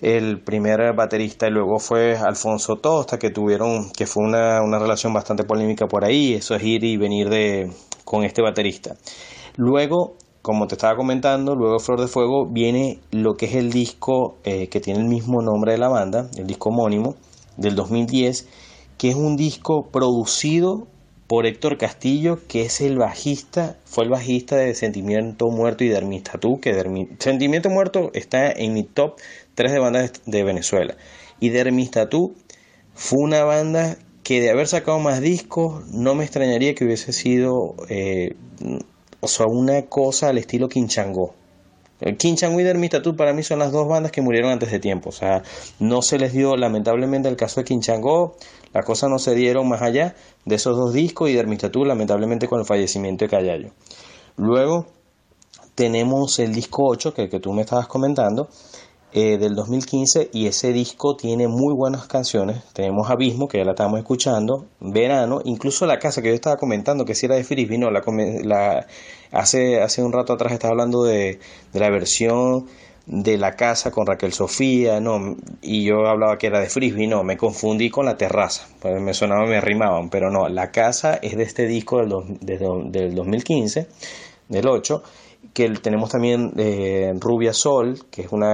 El 0.00 0.40
primer 0.40 0.92
baterista 0.94 1.48
y 1.48 1.50
luego 1.50 1.78
fue 1.78 2.16
Alfonso 2.16 2.76
Tosta, 2.76 3.18
que 3.18 3.30
tuvieron, 3.30 3.90
que 3.92 4.06
fue 4.06 4.24
una, 4.24 4.62
una 4.62 4.78
relación 4.78 5.12
bastante 5.12 5.44
polémica 5.44 5.86
por 5.86 6.04
ahí. 6.04 6.34
Eso 6.34 6.54
es 6.54 6.62
ir 6.62 6.84
y 6.84 6.96
venir 6.96 7.30
de, 7.30 7.70
con 8.04 8.24
este 8.24 8.42
baterista. 8.42 8.96
Luego 9.56 10.16
como 10.46 10.68
te 10.68 10.76
estaba 10.76 10.94
comentando, 10.94 11.56
luego 11.56 11.80
Flor 11.80 12.00
de 12.00 12.06
Fuego 12.06 12.46
viene 12.46 13.00
lo 13.10 13.34
que 13.34 13.46
es 13.46 13.56
el 13.56 13.72
disco 13.72 14.36
eh, 14.44 14.68
que 14.68 14.78
tiene 14.78 15.00
el 15.00 15.08
mismo 15.08 15.42
nombre 15.42 15.72
de 15.72 15.78
la 15.78 15.88
banda, 15.88 16.30
el 16.36 16.46
disco 16.46 16.68
homónimo 16.68 17.16
del 17.56 17.74
2010, 17.74 18.46
que 18.96 19.08
es 19.08 19.16
un 19.16 19.34
disco 19.34 19.88
producido 19.90 20.86
por 21.26 21.46
Héctor 21.46 21.78
Castillo, 21.78 22.38
que 22.46 22.62
es 22.62 22.80
el 22.80 22.96
bajista, 22.96 23.76
fue 23.86 24.04
el 24.04 24.10
bajista 24.10 24.54
de 24.54 24.76
Sentimiento 24.76 25.48
Muerto 25.48 25.82
y 25.82 25.88
Dermistatú, 25.88 26.60
que 26.60 26.72
Sentimiento 27.18 27.68
Muerto 27.68 28.12
está 28.14 28.52
en 28.52 28.72
mi 28.72 28.84
top 28.84 29.16
3 29.56 29.72
de 29.72 29.78
bandas 29.80 30.12
de 30.26 30.44
Venezuela. 30.44 30.96
Y 31.40 31.48
Dermistatú 31.48 32.36
fue 32.94 33.18
una 33.20 33.42
banda 33.42 33.98
que 34.22 34.40
de 34.40 34.50
haber 34.50 34.68
sacado 34.68 35.00
más 35.00 35.20
discos, 35.20 35.88
no 35.88 36.14
me 36.14 36.22
extrañaría 36.22 36.76
que 36.76 36.84
hubiese 36.84 37.12
sido 37.12 37.74
eh, 37.88 38.36
o 39.20 39.28
sea, 39.28 39.46
una 39.46 39.82
cosa 39.82 40.28
al 40.28 40.38
estilo 40.38 40.68
Quinchango. 40.68 41.34
El 42.00 42.18
Quinchango 42.18 42.60
y 42.60 42.62
Dermitatú 42.62 43.16
para 43.16 43.32
mí 43.32 43.42
son 43.42 43.58
las 43.58 43.72
dos 43.72 43.88
bandas 43.88 44.12
que 44.12 44.20
murieron 44.20 44.50
antes 44.50 44.70
de 44.70 44.78
tiempo. 44.78 45.08
O 45.08 45.12
sea, 45.12 45.42
no 45.78 46.02
se 46.02 46.18
les 46.18 46.32
dio, 46.32 46.56
lamentablemente, 46.56 47.28
el 47.28 47.36
caso 47.36 47.60
de 47.60 47.64
Quinchango, 47.64 48.36
las 48.74 48.84
cosas 48.84 49.08
no 49.08 49.18
se 49.18 49.34
dieron 49.34 49.66
más 49.68 49.80
allá 49.80 50.14
de 50.44 50.56
esos 50.56 50.76
dos 50.76 50.92
discos 50.92 51.30
y 51.30 51.34
Dermitatú, 51.34 51.84
lamentablemente, 51.84 52.48
con 52.48 52.60
el 52.60 52.66
fallecimiento 52.66 53.24
de 53.24 53.30
Callayo. 53.30 53.70
Luego 54.36 54.86
tenemos 55.74 56.38
el 56.38 56.52
disco 56.54 56.84
8, 56.86 57.14
que, 57.14 57.28
que 57.30 57.40
tú 57.40 57.52
me 57.52 57.62
estabas 57.62 57.86
comentando, 57.86 58.48
eh, 59.12 59.38
del 59.38 59.54
2015 59.54 60.30
y 60.32 60.46
ese 60.46 60.72
disco 60.72 61.16
tiene 61.16 61.48
muy 61.48 61.72
buenas 61.72 62.06
canciones. 62.06 62.62
Tenemos 62.72 63.08
Abismo, 63.08 63.48
que 63.48 63.58
ya 63.58 63.64
la 63.64 63.70
estamos 63.70 63.98
escuchando, 63.98 64.66
Verano, 64.80 65.40
incluso 65.44 65.86
La 65.86 65.98
Casa, 65.98 66.20
que 66.20 66.28
yo 66.28 66.34
estaba 66.34 66.56
comentando 66.56 67.04
que 67.04 67.14
si 67.14 67.26
era 67.26 67.36
de 67.36 67.44
Frisbee, 67.44 67.78
no, 67.78 67.90
la, 67.90 68.86
hace, 69.30 69.80
hace 69.80 70.02
un 70.02 70.12
rato 70.12 70.32
atrás 70.32 70.52
estaba 70.52 70.72
hablando 70.72 71.04
de, 71.04 71.38
la 71.72 71.88
versión 71.88 72.66
de 73.06 73.38
La 73.38 73.52
Casa 73.52 73.90
con 73.92 74.06
Raquel 74.06 74.32
Sofía, 74.32 75.00
no, 75.00 75.36
y 75.62 75.84
yo 75.84 76.06
hablaba 76.06 76.36
que 76.36 76.48
era 76.48 76.60
de 76.60 76.68
Frisbee, 76.68 77.06
no, 77.06 77.22
me 77.22 77.36
confundí 77.36 77.88
con 77.88 78.06
La 78.06 78.16
Terraza, 78.16 78.68
pues 78.80 79.00
me 79.00 79.14
sonaba, 79.14 79.46
me 79.46 79.60
rimaban, 79.60 80.10
pero 80.10 80.30
no, 80.30 80.48
La 80.48 80.72
Casa 80.72 81.14
es 81.22 81.36
de 81.36 81.44
este 81.44 81.66
disco 81.66 82.00
del, 82.00 82.90
del 82.90 83.14
2015, 83.14 83.86
del 84.48 84.68
8, 84.68 85.02
que 85.56 85.70
tenemos 85.70 86.10
también 86.10 86.52
eh, 86.58 87.14
Rubia 87.18 87.54
Sol, 87.54 87.98
que 88.10 88.20
es 88.20 88.28
un 88.30 88.44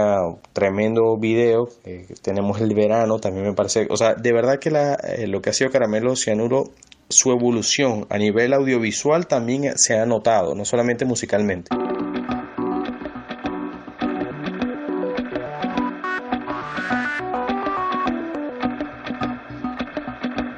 tremendo 0.53 1.17
video, 1.19 1.69
eh, 1.85 2.07
tenemos 2.23 2.61
el 2.61 2.77
verano, 2.77 3.19
también 3.19 3.45
me 3.45 3.55
parece, 3.55 3.89
o 3.91 3.97
sea, 3.97 4.15
de 4.15 4.33
verdad 4.33 4.61
que 4.61 4.69
eh, 4.69 5.27
lo 5.27 5.43
que 5.43 5.51
ha 5.51 5.53
sido 5.53 5.73
Caramelo 5.73 6.15
Cianuro, 6.15 6.71
su 7.09 7.33
evolución 7.33 8.07
a 8.09 8.19
nivel 8.19 8.53
audiovisual 8.53 9.27
también 9.27 9.77
se 9.79 9.99
ha 9.99 10.07
notado, 10.07 10.55
no 10.55 10.65
solamente 10.65 11.05
musicalmente. 11.05 11.75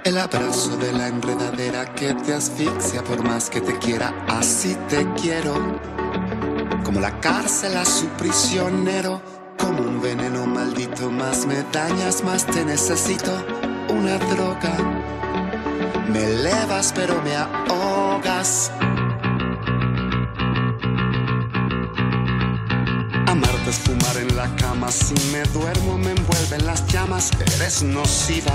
El 0.04 0.18
abrazo 0.18 0.76
de 0.76 0.92
la 0.92 1.08
enredadera 1.08 1.86
que 1.94 2.12
te 2.12 2.34
asfixia 2.34 3.02
por 3.02 3.24
más 3.24 3.48
que 3.48 3.62
te 3.62 3.78
quiera, 3.78 4.12
así 4.28 4.76
te 4.90 5.06
quiero. 5.14 5.93
Como 6.84 7.00
la 7.00 7.18
cárcel 7.20 7.76
a 7.78 7.84
su 7.84 8.06
prisionero, 8.08 9.22
como 9.58 9.80
un 9.80 10.02
veneno 10.02 10.46
maldito, 10.46 11.10
más 11.10 11.46
me 11.46 11.62
dañas, 11.72 12.22
más 12.22 12.44
te 12.46 12.62
necesito. 12.64 13.32
Una 13.88 14.18
droga, 14.18 14.76
me 16.12 16.24
elevas 16.24 16.92
pero 16.94 17.20
me 17.22 17.34
ahogas. 17.34 18.70
Amarte 23.26 23.70
es 23.70 23.78
fumar 23.78 24.16
en 24.18 24.36
la 24.36 24.54
cama, 24.56 24.90
si 24.92 25.14
me 25.32 25.42
duermo 25.54 25.96
me 25.96 26.10
envuelven 26.10 26.66
las 26.66 26.86
llamas, 26.88 27.30
eres 27.56 27.82
nociva. 27.82 28.52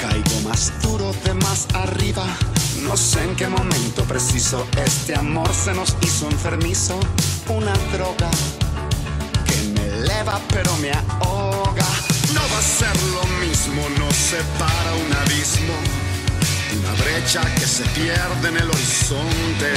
Caigo 0.00 0.48
más 0.48 0.72
duro 0.82 1.12
de 1.24 1.34
más 1.34 1.66
arriba. 1.74 2.26
No 2.82 2.96
sé 2.96 3.22
en 3.22 3.36
qué 3.36 3.48
momento 3.48 4.04
preciso 4.04 4.66
este 4.84 5.14
amor 5.14 5.48
se 5.54 5.72
nos 5.72 5.96
hizo 6.02 6.28
enfermizo. 6.28 6.98
Una 7.48 7.72
droga 7.92 8.30
que 9.46 9.56
me 9.74 9.86
eleva 9.86 10.40
pero 10.48 10.76
me 10.78 10.90
ahoga. 10.90 11.86
No 12.34 12.40
va 12.40 12.58
a 12.58 12.62
ser 12.62 12.94
lo 13.14 13.24
mismo, 13.46 13.88
nos 13.98 14.14
separa 14.14 14.94
un 14.94 15.12
abismo. 15.22 15.74
Una 16.78 16.92
brecha 17.02 17.42
que 17.54 17.66
se 17.66 17.84
pierde 17.90 18.48
en 18.48 18.56
el 18.56 18.68
horizonte. 18.68 19.72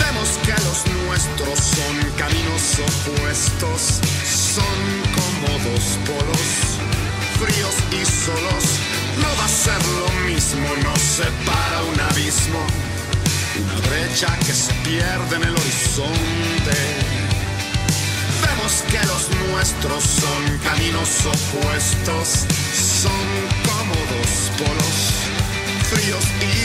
Vemos 0.00 0.28
que 0.44 0.52
los 0.64 0.86
nuestros 1.04 1.58
son 1.58 1.96
caminos 2.16 2.78
opuestos, 2.88 4.00
son 4.24 4.78
como 5.14 5.52
dos 5.70 5.84
polos 6.06 6.80
fríos 7.38 7.74
y 7.92 8.04
solos. 8.04 8.89
No 9.18 9.28
va 9.38 9.44
a 9.44 9.48
ser 9.48 9.80
lo 9.86 10.08
mismo, 10.26 10.68
nos 10.82 11.00
separa 11.00 11.82
un 11.92 12.00
abismo, 12.00 12.60
una 13.62 13.88
brecha 13.88 14.36
que 14.46 14.52
se 14.52 14.72
pierde 14.84 15.36
en 15.36 15.42
el 15.42 15.54
horizonte. 15.56 16.76
Vemos 18.42 18.84
que 18.90 19.00
los 19.06 19.28
nuestros 19.48 20.04
son 20.04 20.58
caminos 20.64 21.10
opuestos, 21.26 22.46
son 23.02 23.26
como 23.66 23.94
dos 24.14 24.32
polos, 24.58 24.98
fríos 25.90 26.24
y 26.40 26.59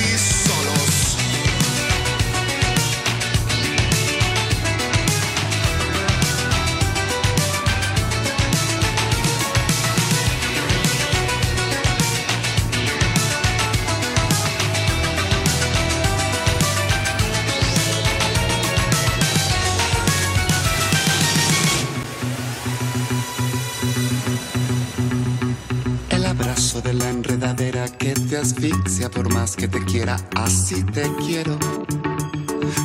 asfixia 28.37 29.09
por 29.09 29.31
más 29.33 29.55
que 29.55 29.67
te 29.67 29.83
quiera, 29.83 30.17
así 30.35 30.83
te 30.83 31.03
quiero. 31.25 31.57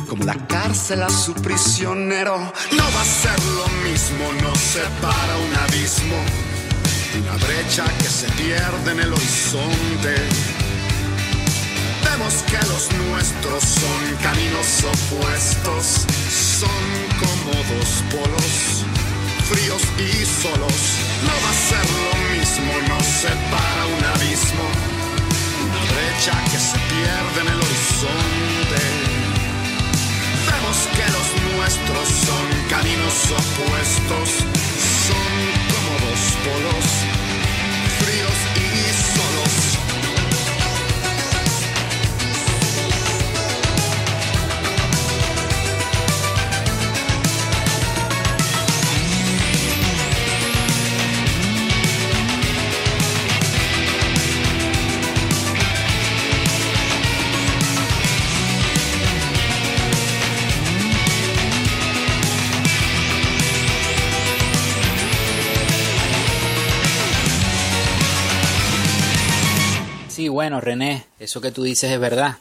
Como 0.07 0.23
la 0.23 0.35
cárcel 0.47 1.01
a 1.03 1.09
su 1.09 1.33
prisionero, 1.33 2.37
no 2.37 2.83
va 2.95 3.01
a 3.01 3.05
ser 3.05 3.39
lo 3.59 3.67
mismo, 3.89 4.31
nos 4.43 4.57
separa 4.57 5.37
un 5.37 5.55
abismo, 5.65 6.17
una 7.21 7.45
brecha 7.45 7.85
que 7.97 8.09
se 8.09 8.27
pierde 8.33 8.91
en 8.91 8.99
el 8.99 9.13
horizonte. 9.13 10.15
Vemos 12.03 12.33
que 12.49 12.57
los 12.67 12.91
nuestros 13.07 13.63
son 13.63 14.01
caminos 14.21 14.83
opuestos, 14.83 16.05
son 16.29 16.83
como 17.19 17.53
dos 17.71 18.03
polos, 18.11 18.85
fríos 19.49 19.81
y 19.97 20.25
solos. 20.25 20.79
No 21.23 21.33
va 21.43 21.49
a 21.49 21.61
ser 21.69 21.85
lo 22.05 22.13
mismo, 22.35 22.71
nos 22.89 23.05
separa 23.05 23.85
un 23.97 24.03
abismo, 24.15 24.90
que 26.51 26.59
se 26.59 26.77
pierde 26.77 27.41
en 27.41 27.47
el 27.47 27.59
horizonte. 27.59 28.81
Vemos 30.47 30.77
que 30.95 31.05
los 31.15 31.27
nuestros 31.55 32.07
son 32.27 32.45
caminos 32.69 33.17
opuestos, 33.31 34.29
son 35.07 35.31
como 35.71 35.91
dos 36.05 36.21
polos, 36.43 36.87
René, 70.59 71.05
eso 71.19 71.39
que 71.39 71.51
tú 71.51 71.63
dices 71.63 71.91
es 71.91 71.99
verdad, 71.99 72.35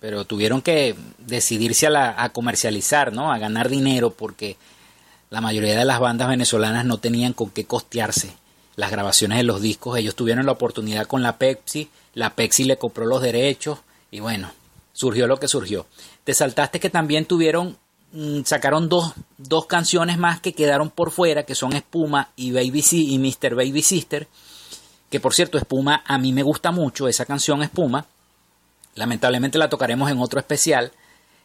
pero 0.00 0.24
tuvieron 0.24 0.62
que 0.62 0.94
decidirse 1.18 1.86
a, 1.86 1.90
la- 1.90 2.22
a 2.22 2.28
comercializar, 2.30 3.12
¿no? 3.12 3.32
A 3.32 3.38
ganar 3.38 3.68
dinero 3.68 4.10
porque 4.10 4.56
la 5.30 5.40
mayoría 5.40 5.76
de 5.76 5.84
las 5.84 5.98
bandas 6.00 6.28
venezolanas 6.28 6.84
no 6.84 6.98
tenían 6.98 7.32
con 7.32 7.50
qué 7.50 7.64
costearse 7.64 8.32
las 8.76 8.90
grabaciones 8.90 9.38
de 9.38 9.44
los 9.44 9.60
discos. 9.60 9.98
Ellos 9.98 10.14
tuvieron 10.14 10.46
la 10.46 10.52
oportunidad 10.52 11.06
con 11.06 11.22
la 11.22 11.36
Pepsi, 11.38 11.90
la 12.14 12.30
Pepsi 12.34 12.64
le 12.64 12.78
compró 12.78 13.06
los 13.06 13.20
derechos 13.22 13.80
y 14.10 14.20
bueno, 14.20 14.50
surgió 14.92 15.26
lo 15.26 15.38
que 15.40 15.48
surgió. 15.48 15.86
Te 16.24 16.32
saltaste 16.34 16.78
que 16.80 16.88
también 16.90 17.24
tuvieron, 17.26 17.76
mm, 18.12 18.42
sacaron 18.44 18.88
dos, 18.88 19.12
dos 19.36 19.66
canciones 19.66 20.16
más 20.18 20.40
que 20.40 20.52
quedaron 20.54 20.90
por 20.90 21.10
fuera, 21.10 21.42
que 21.44 21.54
son 21.54 21.72
Espuma 21.74 22.30
y 22.36 22.52
Baby 22.52 22.82
C 22.82 22.96
y 22.96 23.18
Mr. 23.18 23.54
Baby 23.54 23.82
Sister 23.82 24.28
que 25.10 25.20
por 25.20 25.34
cierto 25.34 25.58
Espuma 25.58 26.02
a 26.06 26.18
mí 26.18 26.32
me 26.32 26.42
gusta 26.42 26.70
mucho, 26.70 27.08
esa 27.08 27.24
canción 27.24 27.62
Espuma, 27.62 28.06
lamentablemente 28.94 29.58
la 29.58 29.68
tocaremos 29.68 30.10
en 30.10 30.18
otro 30.18 30.38
especial 30.40 30.92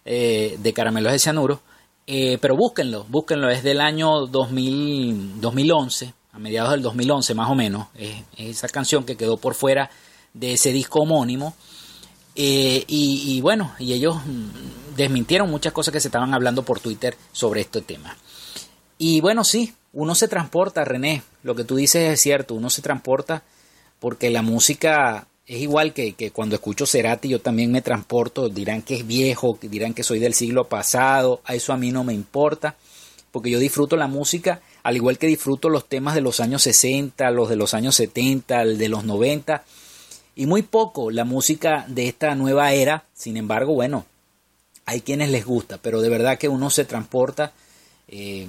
eh, 0.06 0.58
de 0.60 0.74
Caramelos 0.74 1.12
de 1.12 1.20
Cianuro, 1.20 1.62
eh, 2.08 2.38
pero 2.42 2.56
búsquenlo, 2.56 3.06
búsquenlo, 3.08 3.50
es 3.50 3.64
del 3.64 3.80
año 3.80 4.28
2000, 4.28 5.40
2011, 5.40 6.14
a 6.34 6.40
mediados 6.40 6.72
del 6.72 6.82
2011 6.82 7.34
más 7.36 7.50
o 7.50 7.56
menos, 7.56 7.88
es, 7.96 8.16
es 8.38 8.58
esa 8.58 8.68
canción 8.70 9.06
que 9.06 9.16
quedó 9.16 9.38
por 9.38 9.54
fuera 9.54 9.90
de 10.34 10.54
ese 10.54 10.72
disco 10.74 11.00
homónimo, 11.00 11.56
eh, 12.36 12.84
y, 12.88 13.36
y 13.36 13.42
bueno, 13.42 13.74
y 13.78 13.94
ellos 13.94 14.16
mm, 14.26 14.96
desmintieron 14.96 15.50
muchas 15.50 15.72
cosas 15.72 15.92
que 15.92 16.00
se 16.00 16.08
estaban 16.08 16.34
hablando 16.34 16.64
por 16.64 16.80
Twitter 16.80 17.16
sobre 17.32 17.62
este 17.62 17.82
tema. 17.82 18.18
Y 18.98 19.22
bueno, 19.22 19.44
sí, 19.44 19.74
uno 19.94 20.16
se 20.16 20.28
transporta, 20.28 20.84
René, 20.84 21.24
lo 21.44 21.56
que 21.56 21.64
tú 21.64 21.76
dices 21.76 22.12
es 22.12 22.22
cierto, 22.22 22.56
uno 22.56 22.70
se 22.70 22.82
transporta 22.82 23.44
porque 24.00 24.30
la 24.30 24.42
música 24.42 25.28
es 25.46 25.62
igual 25.62 25.94
que, 25.94 26.14
que 26.14 26.32
cuando 26.32 26.56
escucho 26.56 26.86
Cerati, 26.86 27.30
yo 27.30 27.40
también 27.40 27.72
me 27.72 27.82
transporto, 27.82 28.50
dirán 28.50 28.82
que 28.82 28.96
es 28.96 29.08
viejo, 29.08 29.58
dirán 29.62 29.94
que 29.94 30.04
soy 30.04 30.20
del 30.20 30.34
siglo 30.34 30.68
pasado, 30.68 31.42
a 31.46 31.56
eso 31.56 31.74
a 31.74 31.78
mí 31.78 31.92
no 31.92 32.04
me 32.04 32.14
importa, 32.14 32.76
porque 33.32 33.50
yo 33.50 33.60
disfruto 33.60 33.96
la 33.96 34.08
música 34.08 34.62
al 34.84 34.98
igual 34.98 35.18
que 35.18 35.28
disfruto 35.28 35.70
los 35.70 35.88
temas 35.88 36.14
de 36.14 36.22
los 36.22 36.42
años 36.42 36.62
60, 36.64 37.32
los 37.32 37.50
de 37.50 37.56
los 37.56 37.74
años 37.74 37.96
70, 37.96 38.62
el 38.62 38.78
de 38.78 38.90
los 38.90 39.06
90, 39.06 39.64
y 40.36 40.46
muy 40.46 40.62
poco 40.62 41.10
la 41.10 41.24
música 41.24 41.86
de 41.88 42.08
esta 42.08 42.36
nueva 42.36 42.74
era, 42.74 43.06
sin 43.14 43.38
embargo, 43.38 43.74
bueno, 43.74 44.06
hay 44.86 45.02
quienes 45.02 45.30
les 45.30 45.46
gusta, 45.46 45.78
pero 45.78 46.02
de 46.02 46.10
verdad 46.10 46.38
que 46.38 46.50
uno 46.50 46.70
se 46.70 46.84
transporta 46.84 47.54
eh, 48.10 48.48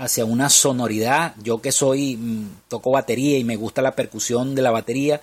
hacia 0.00 0.24
una 0.24 0.48
sonoridad. 0.48 1.34
Yo 1.42 1.60
que 1.60 1.72
soy, 1.72 2.16
mm, 2.16 2.48
toco 2.68 2.90
batería 2.90 3.38
y 3.38 3.44
me 3.44 3.56
gusta 3.56 3.82
la 3.82 3.94
percusión 3.94 4.54
de 4.54 4.62
la 4.62 4.70
batería, 4.70 5.20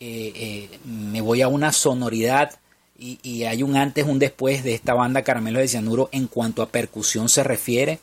eh, 0.00 0.32
eh, 0.34 0.78
me 0.84 1.20
voy 1.20 1.42
a 1.42 1.48
una 1.48 1.72
sonoridad 1.72 2.58
y, 2.98 3.44
hay 3.44 3.62
un 3.62 3.76
antes, 3.76 4.06
un 4.06 4.18
después 4.18 4.64
de 4.64 4.74
esta 4.74 4.94
banda 4.94 5.22
Caramelo 5.22 5.58
de 5.58 5.68
Cianuro 5.68 6.08
en 6.12 6.28
cuanto 6.28 6.62
a 6.62 6.68
percusión 6.70 7.28
se 7.28 7.44
refiere. 7.44 7.98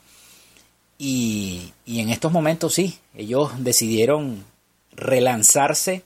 Y, 1.00 1.74
y 1.84 2.00
en 2.00 2.10
estos 2.10 2.32
momentos 2.32 2.76
sí, 2.76 3.00
ellos 3.16 3.52
decidieron 3.58 4.46
relanzarse 4.92 6.04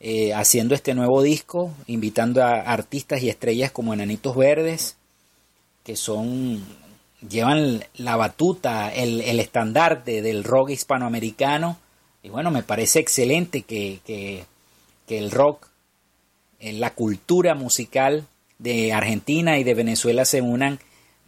eh, 0.00 0.34
haciendo 0.34 0.74
este 0.74 0.94
nuevo 0.94 1.22
disco, 1.22 1.72
invitando 1.86 2.42
a 2.44 2.60
artistas 2.60 3.22
y 3.22 3.30
estrellas 3.30 3.70
como 3.70 3.94
Enanitos 3.94 4.36
Verdes, 4.36 4.96
que 5.82 5.96
son 5.96 6.62
llevan 7.28 7.84
la 7.94 8.16
batuta, 8.16 8.92
el, 8.92 9.20
el 9.20 9.40
estandarte 9.40 10.22
del 10.22 10.44
rock 10.44 10.70
hispanoamericano. 10.70 11.76
Y 12.22 12.28
bueno, 12.28 12.50
me 12.50 12.62
parece 12.62 12.98
excelente 13.00 13.62
que, 13.62 14.00
que, 14.04 14.44
que 15.06 15.18
el 15.18 15.30
rock, 15.30 15.66
eh, 16.58 16.72
la 16.72 16.94
cultura 16.94 17.54
musical 17.54 18.26
de 18.58 18.92
Argentina 18.92 19.58
y 19.58 19.64
de 19.64 19.74
Venezuela 19.74 20.24
se 20.24 20.42
unan 20.42 20.78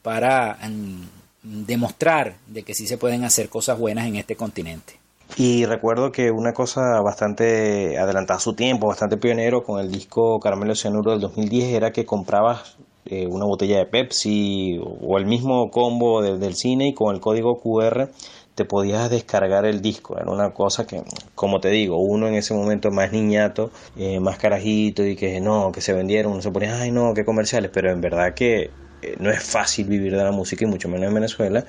para 0.02 0.58
mm, 0.68 1.02
demostrar 1.42 2.36
de 2.46 2.62
que 2.62 2.74
sí 2.74 2.86
se 2.86 2.98
pueden 2.98 3.24
hacer 3.24 3.48
cosas 3.48 3.78
buenas 3.78 4.06
en 4.06 4.16
este 4.16 4.36
continente. 4.36 4.98
Y 5.36 5.64
recuerdo 5.64 6.12
que 6.12 6.30
una 6.30 6.52
cosa 6.52 7.00
bastante 7.00 7.98
adelantada 7.98 8.36
a 8.36 8.40
su 8.40 8.54
tiempo, 8.54 8.88
bastante 8.88 9.16
pionero 9.16 9.64
con 9.64 9.80
el 9.80 9.90
disco 9.90 10.38
Caramelo 10.40 10.74
Cianuro 10.74 11.12
del 11.12 11.20
2010 11.20 11.72
era 11.72 11.90
que 11.90 12.04
comprabas 12.04 12.76
eh, 13.12 13.26
una 13.26 13.44
botella 13.44 13.76
de 13.76 13.84
Pepsi 13.84 14.80
o 14.80 15.18
el 15.18 15.26
mismo 15.26 15.70
combo 15.70 16.22
del 16.22 16.54
cine 16.54 16.88
y 16.88 16.94
con 16.94 17.14
el 17.14 17.20
código 17.20 17.60
QR 17.60 18.08
te 18.54 18.64
podías 18.64 19.10
descargar 19.10 19.66
el 19.66 19.82
disco. 19.82 20.16
Era 20.18 20.30
una 20.30 20.54
cosa 20.54 20.86
que, 20.86 21.02
como 21.34 21.60
te 21.60 21.68
digo, 21.68 21.98
uno 21.98 22.26
en 22.26 22.34
ese 22.34 22.54
momento 22.54 22.90
más 22.90 23.12
niñato, 23.12 23.70
eh, 23.98 24.18
más 24.18 24.38
carajito 24.38 25.06
y 25.06 25.14
que 25.14 25.40
no, 25.42 25.72
que 25.72 25.82
se 25.82 25.92
vendieron, 25.92 26.32
uno 26.32 26.40
se 26.40 26.50
ponía, 26.50 26.80
ay 26.80 26.90
no, 26.90 27.12
qué 27.12 27.26
comerciales, 27.26 27.70
pero 27.70 27.90
en 27.92 28.00
verdad 28.00 28.32
que 28.32 28.70
eh, 29.02 29.16
no 29.18 29.30
es 29.30 29.42
fácil 29.42 29.88
vivir 29.88 30.16
de 30.16 30.24
la 30.24 30.32
música 30.32 30.64
y 30.64 30.68
mucho 30.68 30.88
menos 30.88 31.08
en 31.08 31.14
Venezuela 31.14 31.66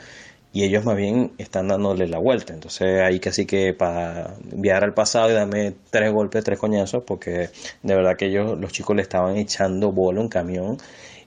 y 0.53 0.63
ellos 0.63 0.85
más 0.85 0.95
bien 0.95 1.33
están 1.39 1.67
dándole 1.67 2.07
la 2.07 2.19
vuelta. 2.19 2.53
Entonces 2.53 3.01
ahí 3.01 3.19
casi 3.19 3.45
que 3.45 3.73
para 3.73 4.35
viajar 4.53 4.83
al 4.83 4.93
pasado 4.93 5.31
y 5.31 5.33
darme 5.33 5.73
tres 5.89 6.13
golpes, 6.13 6.43
tres 6.43 6.59
coñazos, 6.59 7.03
porque 7.05 7.49
de 7.81 7.95
verdad 7.95 8.15
que 8.15 8.27
ellos, 8.27 8.57
los 8.59 8.71
chicos 8.71 8.95
le 8.95 9.01
estaban 9.01 9.35
echando 9.37 9.91
bolo 9.91 10.21
en 10.21 10.29
camión. 10.29 10.77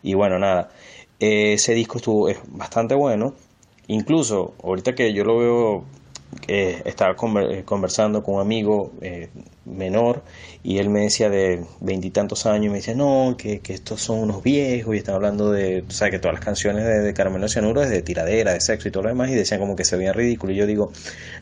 Y 0.06 0.14
bueno, 0.14 0.38
nada, 0.38 0.70
ese 1.18 1.74
disco 1.74 1.98
estuvo 1.98 2.28
es 2.28 2.38
bastante 2.46 2.94
bueno. 2.94 3.34
Incluso 3.88 4.54
ahorita 4.62 4.94
que 4.94 5.12
yo 5.12 5.24
lo 5.24 5.38
veo 5.38 5.84
eh, 6.48 6.82
estaba 6.84 7.16
eh, 7.40 7.62
conversando 7.64 8.22
con 8.22 8.36
un 8.36 8.40
amigo 8.40 8.92
eh, 9.00 9.28
menor 9.64 10.22
y 10.62 10.78
él 10.78 10.88
me 10.88 11.00
decía 11.00 11.28
de 11.28 11.64
veintitantos 11.80 12.46
años, 12.46 12.70
me 12.70 12.78
decía, 12.78 12.94
no, 12.94 13.36
que, 13.36 13.60
estos 13.68 14.00
son 14.00 14.18
unos 14.18 14.42
viejos 14.42 14.94
y 14.94 14.98
están 14.98 15.16
hablando 15.16 15.50
de, 15.50 15.84
o 15.88 15.90
sea, 15.90 16.10
que 16.10 16.18
todas 16.18 16.34
las 16.34 16.44
canciones 16.44 16.84
de, 16.84 17.00
de 17.00 17.14
Caramelo 17.14 17.48
Cianuro 17.48 17.82
es 17.82 17.90
de 17.90 18.02
tiradera, 18.02 18.52
de 18.52 18.60
sexo 18.60 18.88
y 18.88 18.90
todo 18.90 19.04
lo 19.04 19.08
demás 19.08 19.30
y 19.30 19.34
decían 19.34 19.60
como 19.60 19.76
que 19.76 19.84
se 19.84 19.96
veían 19.96 20.14
ridículos. 20.14 20.54
Y 20.54 20.58
yo 20.58 20.66
digo, 20.66 20.92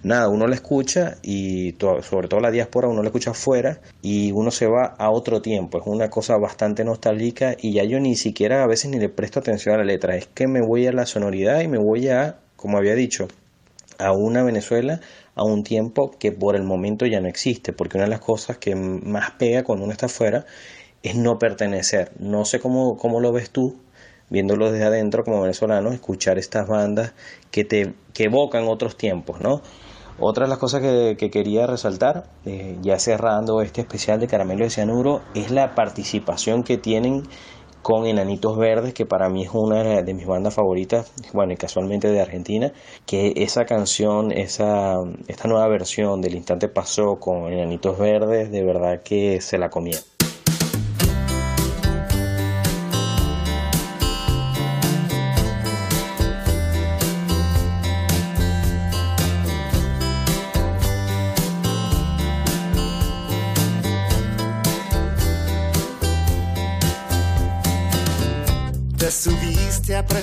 nada, 0.03 0.29
uno 0.29 0.47
la 0.47 0.55
escucha 0.55 1.17
y 1.23 1.75
sobre 2.03 2.29
todo 2.29 2.41
la 2.41 2.51
diáspora 2.51 2.89
uno 2.89 3.03
la 3.03 3.09
escucha 3.09 3.31
afuera 3.33 3.81
y 4.03 4.33
uno 4.33 4.51
se 4.51 4.67
va 4.67 4.95
a 4.99 5.11
otro 5.11 5.43
tiempo, 5.43 5.79
es 5.79 5.87
una 5.87 6.11
cosa 6.11 6.37
bastante 6.37 6.85
nostálgica 6.85 7.57
y 7.61 7.73
ya 7.73 7.85
yo 7.85 8.01
ni 8.01 8.17
siquiera 8.17 8.63
a 8.63 8.67
veces 8.67 8.91
ni 8.91 8.99
le 8.99 9.09
presto 9.09 9.41
atención 9.41 9.75
a 9.75 9.79
la 9.79 9.85
letra, 9.85 10.17
es 10.17 10.27
que 10.27 10.47
me 10.47 10.61
voy 10.61 10.87
a 10.87 10.93
la 10.93 11.07
sonoridad 11.07 11.61
y 11.61 11.69
me 11.69 11.79
voy 11.79 12.09
a, 12.09 12.39
como 12.57 12.79
había 12.79 12.95
dicho, 12.95 13.29
a 13.99 14.13
una 14.13 14.43
Venezuela 14.43 15.01
a 15.35 15.45
un 15.45 15.65
tiempo 15.65 16.13
que 16.19 16.33
por 16.33 16.57
el 16.57 16.63
momento 16.63 17.07
ya 17.07 17.21
no 17.21 17.29
existe, 17.29 17.73
porque 17.73 17.97
una 17.97 18.05
de 18.05 18.11
las 18.11 18.21
cosas 18.21 18.59
que 18.59 18.75
más 18.77 19.33
pega 19.33 19.65
cuando 19.65 19.85
uno 19.85 19.93
está 19.93 20.07
afuera 20.07 20.47
es 21.03 21.17
no 21.17 21.39
pertenecer. 21.39 22.13
No 22.19 22.45
sé 22.45 22.61
cómo, 22.61 22.97
cómo 22.97 23.21
lo 23.21 23.33
ves 23.33 23.51
tú, 23.51 23.77
viéndolo 24.31 24.71
desde 24.71 24.87
adentro 24.87 25.25
como 25.25 25.43
venezolano, 25.43 25.93
escuchar 25.93 26.39
estas 26.39 26.69
bandas 26.69 27.13
que 27.51 27.65
te 27.65 27.95
que 28.13 28.25
evocan 28.25 28.69
otros 28.69 28.97
tiempos, 28.97 29.41
¿no? 29.41 29.61
Otra 30.19 30.45
de 30.45 30.51
las 30.51 30.59
cosas 30.59 30.81
que, 30.81 31.31
quería 31.33 31.67
resaltar, 31.67 32.29
eh, 32.47 32.79
ya 32.83 33.01
cerrando 33.01 33.61
este 33.63 33.81
especial 33.81 34.21
de 34.21 34.29
Caramelo 34.29 34.63
de 34.63 34.71
Cianuro, 34.71 35.23
es 35.35 35.51
la 35.51 35.75
participación 35.75 36.63
que 36.63 36.79
tienen 36.79 37.25
con 37.85 38.07
Enanitos 38.07 38.57
Verdes, 38.57 38.95
que 38.95 39.05
para 39.05 39.29
mí 39.29 39.45
es 39.45 39.51
una 39.53 40.03
de 40.03 40.15
mis 40.15 40.27
bandas 40.27 40.55
favoritas, 40.55 41.13
bueno, 41.35 41.53
y 41.53 41.57
casualmente 41.57 42.09
de 42.09 42.19
Argentina, 42.19 42.73
que 43.07 43.35
esa 43.37 43.67
canción, 43.67 44.33
esa, 44.33 44.97
esta 45.29 45.49
nueva 45.49 45.69
versión 45.69 46.23
del 46.23 46.35
Instante 46.35 46.69
Pasó 46.69 47.17
con 47.21 47.53
Enanitos 47.53 47.99
Verdes, 47.99 48.51
de 48.51 48.65
verdad 48.65 49.03
que 49.05 49.43
se 49.43 49.59
la 49.59 49.69
comía. 49.69 49.99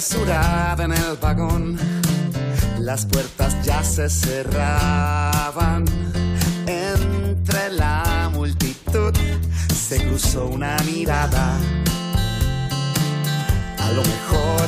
Apresurada 0.02 0.86
en 0.86 0.94
el 0.94 1.16
vagón. 1.22 1.78
Las 2.80 3.06
puertas 3.06 3.56
ya 3.64 3.84
se 3.84 4.10
cerraban. 4.10 5.86
Entre 6.66 7.70
la 7.70 8.28
multitud 8.34 9.14
se 9.72 10.04
cruzó 10.04 10.48
una 10.48 10.76
mirada. 10.88 11.56
A 13.78 13.92
lo 13.92 14.02
mejor, 14.02 14.66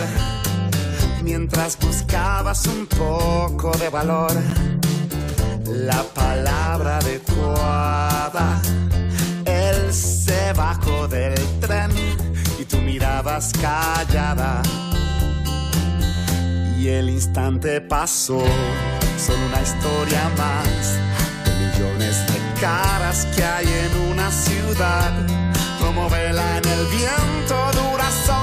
mientras 1.24 1.80
buscabas 1.80 2.68
un 2.68 2.86
poco 2.86 3.72
de 3.80 3.90
valor, 3.90 4.34
la 5.66 6.04
palabra 6.14 7.00
adecuada, 7.00 8.62
él 9.46 9.92
se 9.92 10.54
bajó 10.54 11.08
del 11.08 11.34
tren 11.60 11.90
y 12.60 12.66
tú 12.66 12.78
mirabas 12.78 13.52
callada 13.54 14.62
y 16.84 16.90
el 16.90 17.10
instante 17.10 17.80
pasó. 17.80 18.44
Son 19.18 19.40
una 19.40 19.62
historia 19.62 20.30
más 20.38 21.00
de 21.46 21.52
millones 21.66 22.28
de 22.28 22.60
caras 22.60 23.26
que 23.34 23.44
hay 23.44 23.66
en 23.68 24.12
una 24.12 24.30
ciudad. 24.30 25.14
Como 25.80 26.10
vela 26.10 26.58
en 26.58 26.68
el 26.68 26.86
viento, 26.88 27.56
dura 27.72 28.10
solo 28.26 28.43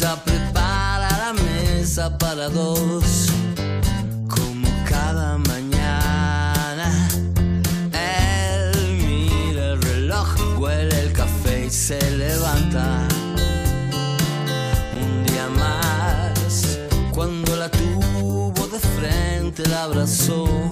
Ella 0.00 0.14
prepara 0.24 1.08
la 1.18 1.32
mesa 1.32 2.16
para 2.18 2.48
dos, 2.48 3.32
como 4.28 4.68
cada 4.88 5.38
mañana. 5.38 7.08
Él 7.92 8.70
mira 9.02 9.72
el 9.72 9.82
reloj, 9.82 10.28
huele 10.56 11.00
el 11.00 11.12
café 11.12 11.66
y 11.66 11.70
se 11.70 11.98
levanta. 12.12 13.08
Un 15.02 15.26
día 15.26 15.48
más, 15.58 16.78
cuando 17.12 17.56
la 17.56 17.68
tuvo 17.68 18.68
de 18.68 18.78
frente, 18.78 19.68
la 19.68 19.82
abrazó, 19.82 20.70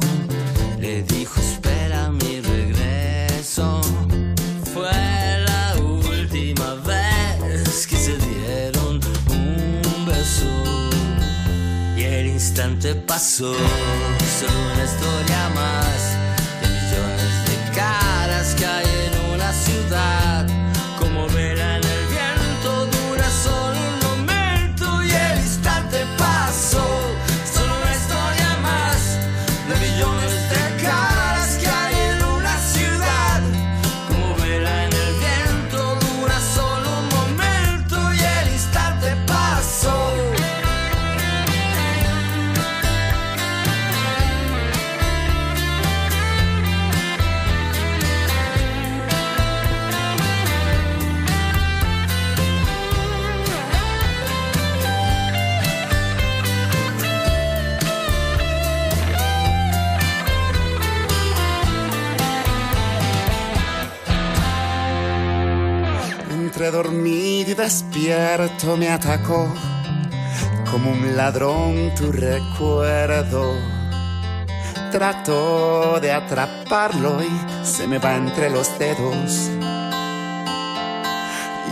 instante 12.56 12.94
pasó, 12.94 13.52
solo 13.52 14.72
una 14.72 14.84
historia 14.84 15.50
más 15.54 16.25
despierto 67.66 68.76
me 68.76 68.88
atacó 68.88 69.52
como 70.70 70.92
un 70.92 71.16
ladrón 71.16 71.92
tu 71.96 72.12
recuerdo. 72.12 73.56
Trato 74.92 75.98
de 75.98 76.12
atraparlo 76.12 77.20
y 77.24 77.66
se 77.66 77.88
me 77.88 77.98
va 77.98 78.14
entre 78.14 78.50
los 78.50 78.78
dedos. 78.78 79.50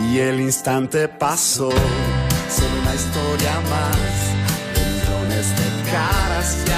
Y 0.09 0.19
el 0.19 0.41
instante 0.41 1.07
pasó, 1.07 1.69
solo 1.69 2.75
una 2.81 2.93
historia 2.93 3.53
más 3.71 3.97
millones 4.75 5.47
de 5.57 5.91
caras 5.91 6.57
que 6.65 6.73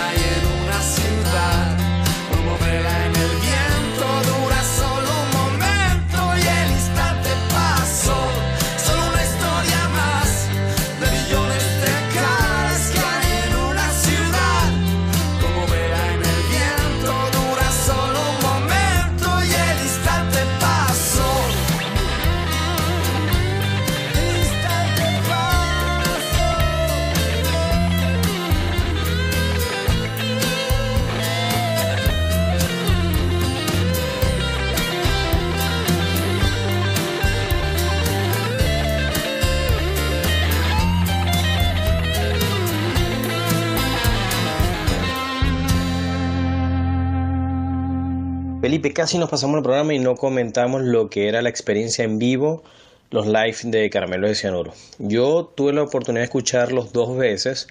Felipe, 48.68 48.92
casi 48.92 49.18
nos 49.18 49.30
pasamos 49.30 49.56
el 49.56 49.64
programa 49.64 49.94
y 49.94 50.00
no 50.00 50.18
comentamos 50.18 50.82
lo 50.82 51.10
que 51.10 51.30
era 51.30 51.42
la 51.42 51.48
experiencia 51.48 52.04
en 52.04 52.20
vivo, 52.20 52.66
los 53.12 53.26
live 53.26 53.56
de 53.64 53.90
Caramelo 53.90 54.28
de 54.28 54.36
Cianuro. 54.36 54.74
Yo 55.00 55.54
tuve 55.56 55.72
la 55.72 55.84
oportunidad 55.84 56.20
de 56.20 56.26
escucharlos 56.26 56.92
dos 56.92 57.16
veces. 57.16 57.70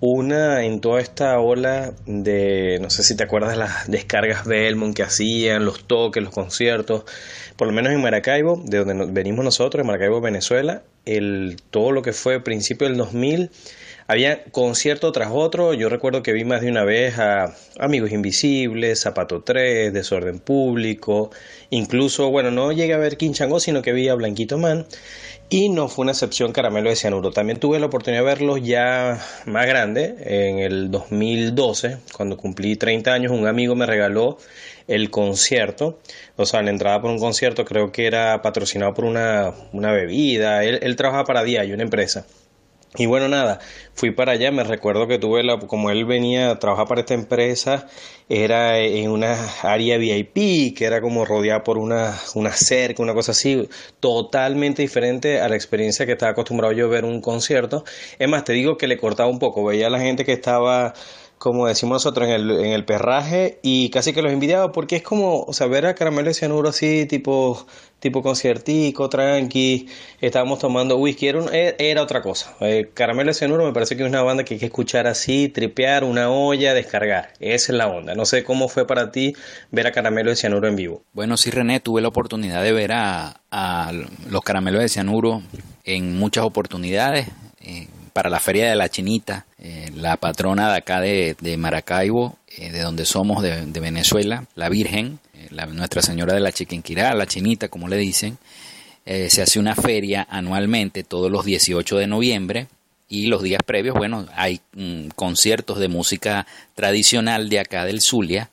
Una 0.00 0.64
en 0.64 0.80
toda 0.80 1.02
esta 1.02 1.38
ola 1.38 1.92
de, 2.06 2.78
no 2.80 2.88
sé 2.88 3.02
si 3.02 3.14
te 3.14 3.24
acuerdas 3.24 3.58
las 3.58 3.90
descargas 3.90 4.46
Belmont 4.46 4.96
que 4.96 5.02
hacían, 5.02 5.66
los 5.66 5.84
toques, 5.84 6.22
los 6.22 6.32
conciertos, 6.32 7.04
por 7.56 7.66
lo 7.66 7.74
menos 7.74 7.92
en 7.92 8.00
Maracaibo, 8.00 8.58
de 8.64 8.78
donde 8.78 9.04
venimos 9.12 9.44
nosotros, 9.44 9.82
en 9.82 9.86
Maracaibo, 9.86 10.22
Venezuela, 10.22 10.82
el, 11.04 11.58
todo 11.68 11.92
lo 11.92 12.00
que 12.00 12.14
fue 12.14 12.40
principio 12.42 12.88
del 12.88 12.96
2000, 12.96 13.50
había 14.08 14.42
concierto 14.44 15.12
tras 15.12 15.30
otro. 15.30 15.74
Yo 15.74 15.90
recuerdo 15.90 16.22
que 16.22 16.32
vi 16.32 16.42
más 16.44 16.62
de 16.62 16.70
una 16.70 16.82
vez 16.82 17.18
a 17.18 17.54
Amigos 17.78 18.10
Invisibles, 18.10 19.02
Zapato 19.02 19.42
3, 19.42 19.92
Desorden 19.92 20.38
Público. 20.40 21.30
Incluso, 21.68 22.30
bueno, 22.30 22.50
no 22.50 22.72
llegué 22.72 22.94
a 22.94 22.98
ver 22.98 23.18
Quinchango, 23.18 23.60
sino 23.60 23.82
que 23.82 23.92
vi 23.92 24.08
a 24.08 24.14
Blanquito 24.14 24.56
Man. 24.56 24.86
Y 25.50 25.68
no 25.68 25.88
fue 25.88 26.04
una 26.04 26.12
excepción 26.12 26.52
Caramelo 26.52 26.88
de 26.88 26.96
Cianuro. 26.96 27.30
También 27.32 27.60
tuve 27.60 27.78
la 27.78 27.86
oportunidad 27.86 28.22
de 28.22 28.26
verlos 28.26 28.62
ya 28.62 29.22
más 29.44 29.66
grande, 29.66 30.16
en 30.20 30.58
el 30.58 30.90
2012, 30.90 31.98
cuando 32.16 32.38
cumplí 32.38 32.76
30 32.76 33.12
años. 33.12 33.32
Un 33.32 33.46
amigo 33.46 33.74
me 33.74 33.84
regaló 33.84 34.38
el 34.88 35.10
concierto, 35.10 35.98
o 36.36 36.46
sea, 36.46 36.62
la 36.62 36.70
entrada 36.70 37.00
por 37.02 37.10
un 37.10 37.18
concierto 37.18 37.66
creo 37.66 37.92
que 37.92 38.06
era 38.06 38.40
patrocinado 38.40 38.94
por 38.94 39.04
una, 39.04 39.52
una 39.72 39.92
bebida. 39.92 40.64
Él, 40.64 40.78
él 40.82 40.96
trabaja 40.96 41.24
para 41.24 41.44
Diageo, 41.44 41.74
una 41.74 41.82
empresa. 41.82 42.26
Y 42.96 43.04
bueno, 43.04 43.28
nada, 43.28 43.60
fui 43.94 44.10
para 44.12 44.32
allá, 44.32 44.50
me 44.50 44.64
recuerdo 44.64 45.06
que 45.06 45.18
tuve 45.18 45.42
la, 45.44 45.58
como 45.58 45.90
él 45.90 46.06
venía 46.06 46.50
a 46.50 46.58
trabajar 46.58 46.86
para 46.88 47.02
esta 47.02 47.12
empresa, 47.12 47.86
era 48.30 48.78
en 48.78 49.10
una 49.10 49.36
área 49.62 49.98
VIP, 49.98 50.74
que 50.74 50.86
era 50.86 51.02
como 51.02 51.26
rodeada 51.26 51.64
por 51.64 51.76
una, 51.76 52.18
una 52.34 52.50
cerca, 52.52 53.02
una 53.02 53.12
cosa 53.12 53.32
así, 53.32 53.68
totalmente 54.00 54.80
diferente 54.82 55.40
a 55.40 55.48
la 55.50 55.54
experiencia 55.56 56.06
que 56.06 56.12
estaba 56.12 56.32
acostumbrado 56.32 56.72
yo 56.72 56.86
a 56.86 56.88
ver 56.88 57.04
un 57.04 57.20
concierto. 57.20 57.84
Es 58.18 58.28
más, 58.28 58.44
te 58.44 58.54
digo 58.54 58.78
que 58.78 58.86
le 58.88 58.96
cortaba 58.96 59.28
un 59.28 59.38
poco, 59.38 59.64
veía 59.64 59.88
a 59.88 59.90
la 59.90 60.00
gente 60.00 60.24
que 60.24 60.32
estaba 60.32 60.94
como 61.38 61.66
decimos 61.66 61.96
nosotros, 61.96 62.28
en 62.28 62.34
el, 62.34 62.50
en 62.50 62.72
el 62.72 62.84
perraje 62.84 63.58
y 63.62 63.90
casi 63.90 64.12
que 64.12 64.22
los 64.22 64.32
envidiaba 64.32 64.72
porque 64.72 64.96
es 64.96 65.02
como, 65.02 65.42
o 65.42 65.52
sea, 65.52 65.66
ver 65.66 65.86
a 65.86 65.94
Caramelo 65.94 66.28
de 66.28 66.34
Cianuro 66.34 66.68
así, 66.70 67.06
tipo, 67.06 67.66
tipo 68.00 68.22
conciertico, 68.22 69.08
tranqui, 69.08 69.88
estábamos 70.20 70.58
tomando 70.58 70.96
whisky, 70.98 71.28
era, 71.28 71.38
un- 71.40 71.48
e- 71.54 71.76
era 71.78 72.02
otra 72.02 72.22
cosa. 72.22 72.54
Caramelo 72.94 73.30
de 73.30 73.34
Cianuro 73.34 73.64
me 73.64 73.72
parece 73.72 73.96
que 73.96 74.02
es 74.02 74.08
una 74.08 74.22
banda 74.22 74.44
que 74.44 74.54
hay 74.54 74.60
que 74.60 74.66
escuchar 74.66 75.06
así, 75.06 75.48
tripear, 75.48 76.04
una 76.04 76.30
olla, 76.30 76.74
descargar. 76.74 77.32
Esa 77.40 77.72
es 77.72 77.78
la 77.78 77.86
onda. 77.88 78.14
No 78.14 78.24
sé 78.26 78.44
cómo 78.44 78.68
fue 78.68 78.86
para 78.86 79.10
ti 79.12 79.34
ver 79.70 79.86
a 79.86 79.92
Caramelo 79.92 80.30
de 80.30 80.36
Cianuro 80.36 80.68
en 80.68 80.76
vivo. 80.76 81.02
Bueno, 81.12 81.36
sí, 81.36 81.50
René, 81.50 81.80
tuve 81.80 82.00
la 82.02 82.08
oportunidad 82.08 82.62
de 82.62 82.72
ver 82.72 82.92
a, 82.92 83.40
a 83.50 83.92
los 84.28 84.42
caramelos 84.42 84.82
de 84.82 84.88
cianuro 84.88 85.42
en 85.84 86.18
muchas 86.18 86.44
oportunidades. 86.44 87.26
Para 88.12 88.30
la 88.30 88.40
Feria 88.40 88.68
de 88.68 88.76
la 88.76 88.88
Chinita, 88.88 89.46
eh, 89.58 89.90
la 89.94 90.16
patrona 90.16 90.70
de 90.70 90.76
acá 90.78 91.00
de, 91.00 91.36
Maracaibo, 91.58 92.38
eh, 92.56 92.70
de 92.70 92.80
donde 92.80 93.04
somos, 93.04 93.42
de, 93.42 93.66
de 93.66 93.80
Venezuela, 93.80 94.44
la 94.54 94.68
Virgen, 94.68 95.18
eh, 95.34 95.48
la- 95.50 95.66
Nuestra 95.66 96.02
Señora 96.02 96.34
de 96.34 96.40
la 96.40 96.52
Chiquinquirá, 96.52 97.14
la 97.14 97.26
Chinita, 97.26 97.68
como 97.68 97.88
le 97.88 97.96
dicen, 97.96 98.38
eh, 99.06 99.28
se 99.30 99.42
hace 99.42 99.58
una 99.58 99.74
feria 99.74 100.26
anualmente 100.30 101.02
todos 101.04 101.30
los 101.30 101.44
18 101.44 101.96
de 101.98 102.06
noviembre 102.06 102.66
y 103.08 103.26
los 103.28 103.42
días 103.42 103.62
previos, 103.64 103.96
bueno, 103.96 104.26
hay 104.34 104.60
mm, 104.74 105.08
conciertos 105.14 105.78
de 105.78 105.88
música 105.88 106.46
tradicional 106.74 107.48
de 107.48 107.60
acá 107.60 107.84
del 107.86 108.00
Zulia 108.02 108.50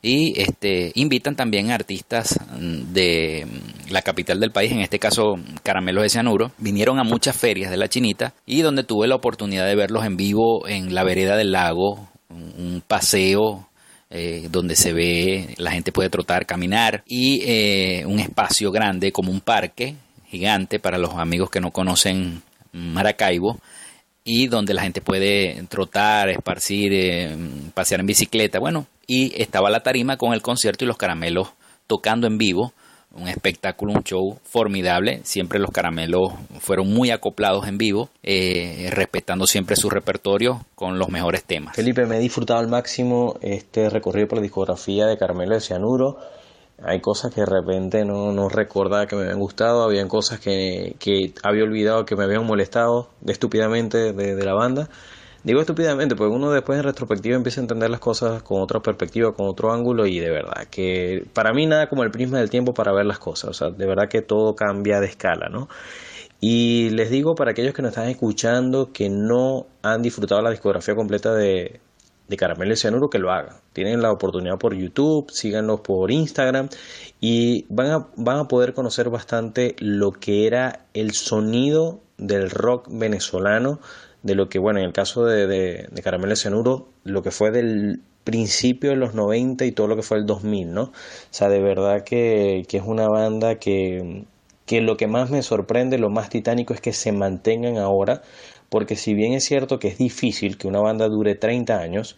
y 0.00 0.40
este 0.40 0.92
invitan 0.94 1.34
también 1.34 1.70
a 1.70 1.74
artistas 1.74 2.38
mm, 2.58 2.92
de 2.92 3.46
mm, 3.46 3.90
la 3.92 4.02
capital 4.02 4.40
del 4.40 4.52
país, 4.52 4.72
en 4.72 4.80
este 4.80 4.98
caso 4.98 5.36
Caramelos 5.62 6.02
de 6.02 6.10
Cianuro, 6.10 6.52
vinieron 6.58 6.98
a 6.98 7.04
muchas 7.04 7.36
ferias 7.36 7.70
de 7.70 7.76
la 7.76 7.88
Chinita 7.88 8.34
y 8.46 8.62
donde 8.62 8.84
tuve 8.84 9.08
la 9.08 9.16
oportunidad 9.16 9.66
de 9.66 9.74
verlos 9.74 10.04
en 10.04 10.16
vivo 10.16 10.68
en 10.68 10.94
la 10.94 11.04
vereda 11.04 11.36
del 11.36 11.52
lago, 11.52 12.08
un 12.28 12.82
paseo 12.86 13.68
eh, 14.10 14.48
donde 14.50 14.76
se 14.76 14.92
ve, 14.92 15.54
la 15.58 15.70
gente 15.70 15.92
puede 15.92 16.10
trotar, 16.10 16.46
caminar 16.46 17.02
y 17.06 17.42
eh, 17.44 18.06
un 18.06 18.20
espacio 18.20 18.70
grande 18.70 19.12
como 19.12 19.30
un 19.30 19.40
parque 19.40 19.96
gigante 20.28 20.78
para 20.78 20.98
los 20.98 21.14
amigos 21.14 21.50
que 21.50 21.60
no 21.60 21.70
conocen 21.70 22.42
Maracaibo 22.72 23.58
y 24.28 24.46
donde 24.46 24.74
la 24.74 24.82
gente 24.82 25.00
puede 25.00 25.64
trotar, 25.70 26.28
esparcir, 26.28 26.92
eh, 26.92 27.34
pasear 27.72 28.00
en 28.00 28.06
bicicleta, 28.06 28.58
bueno, 28.58 28.86
y 29.06 29.32
estaba 29.40 29.70
la 29.70 29.80
tarima 29.80 30.18
con 30.18 30.34
el 30.34 30.42
concierto 30.42 30.84
y 30.84 30.86
los 30.86 30.98
caramelos 30.98 31.48
tocando 31.86 32.26
en 32.26 32.36
vivo, 32.36 32.74
un 33.10 33.26
espectáculo, 33.26 33.94
un 33.94 34.02
show 34.02 34.38
formidable, 34.44 35.20
siempre 35.24 35.58
los 35.58 35.70
caramelos 35.70 36.34
fueron 36.60 36.92
muy 36.92 37.10
acoplados 37.10 37.66
en 37.68 37.78
vivo, 37.78 38.10
eh, 38.22 38.90
respetando 38.90 39.46
siempre 39.46 39.76
su 39.76 39.88
repertorio 39.88 40.60
con 40.74 40.98
los 40.98 41.08
mejores 41.08 41.44
temas. 41.44 41.74
Felipe, 41.74 42.04
me 42.04 42.16
he 42.16 42.20
disfrutado 42.20 42.60
al 42.60 42.68
máximo 42.68 43.36
este 43.40 43.88
recorrido 43.88 44.28
por 44.28 44.36
la 44.36 44.42
discografía 44.42 45.06
de 45.06 45.16
Caramelo 45.16 45.54
de 45.54 45.62
Cianuro. 45.62 46.18
Hay 46.82 47.00
cosas 47.00 47.34
que 47.34 47.40
de 47.40 47.46
repente 47.46 48.04
no, 48.04 48.32
no 48.32 48.48
recordaba 48.48 49.06
que 49.06 49.16
me 49.16 49.22
habían 49.22 49.40
gustado, 49.40 49.82
habían 49.82 50.08
cosas 50.08 50.38
que, 50.38 50.94
que 51.00 51.32
había 51.42 51.64
olvidado 51.64 52.04
que 52.04 52.14
me 52.14 52.24
habían 52.24 52.46
molestado 52.46 53.08
estúpidamente 53.26 54.12
de, 54.12 54.36
de 54.36 54.44
la 54.44 54.54
banda. 54.54 54.88
Digo 55.44 55.60
estúpidamente, 55.60 56.16
porque 56.16 56.34
uno 56.34 56.50
después 56.50 56.78
en 56.78 56.84
retrospectiva 56.84 57.36
empieza 57.36 57.60
a 57.60 57.62
entender 57.62 57.90
las 57.90 58.00
cosas 58.00 58.42
con 58.42 58.60
otra 58.60 58.80
perspectiva, 58.80 59.32
con 59.34 59.46
otro 59.46 59.72
ángulo 59.72 60.06
y 60.06 60.18
de 60.18 60.30
verdad 60.30 60.66
que 60.70 61.24
para 61.32 61.52
mí 61.52 61.66
nada 61.66 61.88
como 61.88 62.02
el 62.02 62.10
prisma 62.10 62.38
del 62.38 62.50
tiempo 62.50 62.74
para 62.74 62.92
ver 62.92 63.06
las 63.06 63.18
cosas, 63.18 63.50
o 63.50 63.54
sea, 63.54 63.70
de 63.70 63.86
verdad 63.86 64.08
que 64.08 64.20
todo 64.20 64.54
cambia 64.56 65.00
de 65.00 65.06
escala, 65.06 65.48
¿no? 65.48 65.68
Y 66.40 66.90
les 66.90 67.10
digo 67.10 67.34
para 67.34 67.52
aquellos 67.52 67.74
que 67.74 67.82
nos 67.82 67.90
están 67.90 68.08
escuchando 68.08 68.92
que 68.92 69.08
no 69.08 69.66
han 69.82 70.02
disfrutado 70.02 70.42
la 70.42 70.50
discografía 70.50 70.94
completa 70.94 71.32
de, 71.34 71.80
de 72.28 72.36
Caramelo 72.36 72.72
y 72.72 72.76
Cianuro, 72.76 73.10
que 73.10 73.18
lo 73.18 73.32
hagan. 73.32 73.56
Tienen 73.72 74.02
la 74.02 74.12
oportunidad 74.12 74.58
por 74.58 74.74
YouTube, 74.74 75.30
síganlos 75.30 75.80
por 75.80 76.10
Instagram 76.10 76.68
y 77.20 77.66
van 77.68 77.90
a, 77.90 78.08
van 78.16 78.38
a 78.38 78.48
poder 78.48 78.74
conocer 78.74 79.10
bastante 79.10 79.74
lo 79.78 80.12
que 80.12 80.46
era 80.46 80.86
el 80.94 81.12
sonido 81.12 82.00
del 82.18 82.50
rock 82.50 82.88
venezolano, 82.90 83.80
de 84.22 84.34
lo 84.34 84.48
que, 84.48 84.58
bueno, 84.58 84.80
en 84.80 84.86
el 84.86 84.92
caso 84.92 85.24
de, 85.24 85.46
de, 85.46 85.88
de 85.90 86.02
Caramelo 86.02 86.36
Cianuro, 86.36 86.88
lo 87.04 87.22
que 87.22 87.30
fue 87.30 87.50
del 87.50 88.02
principio 88.24 88.90
de 88.90 88.96
los 88.96 89.14
90 89.14 89.64
y 89.64 89.72
todo 89.72 89.86
lo 89.86 89.96
que 89.96 90.02
fue 90.02 90.18
el 90.18 90.26
2000, 90.26 90.72
¿no? 90.72 90.82
O 90.82 90.92
sea, 91.30 91.48
de 91.48 91.60
verdad 91.60 92.04
que, 92.04 92.64
que 92.68 92.76
es 92.76 92.82
una 92.84 93.08
banda 93.08 93.58
que 93.58 94.26
que 94.68 94.82
lo 94.82 94.98
que 94.98 95.06
más 95.08 95.30
me 95.30 95.42
sorprende, 95.42 95.98
lo 95.98 96.10
más 96.10 96.28
titánico 96.28 96.74
es 96.74 96.80
que 96.82 96.92
se 96.92 97.10
mantengan 97.10 97.78
ahora, 97.78 98.22
porque 98.68 98.96
si 98.96 99.14
bien 99.14 99.32
es 99.32 99.44
cierto 99.44 99.78
que 99.78 99.88
es 99.88 99.98
difícil 99.98 100.58
que 100.58 100.68
una 100.68 100.80
banda 100.80 101.08
dure 101.08 101.34
30 101.34 101.78
años, 101.78 102.16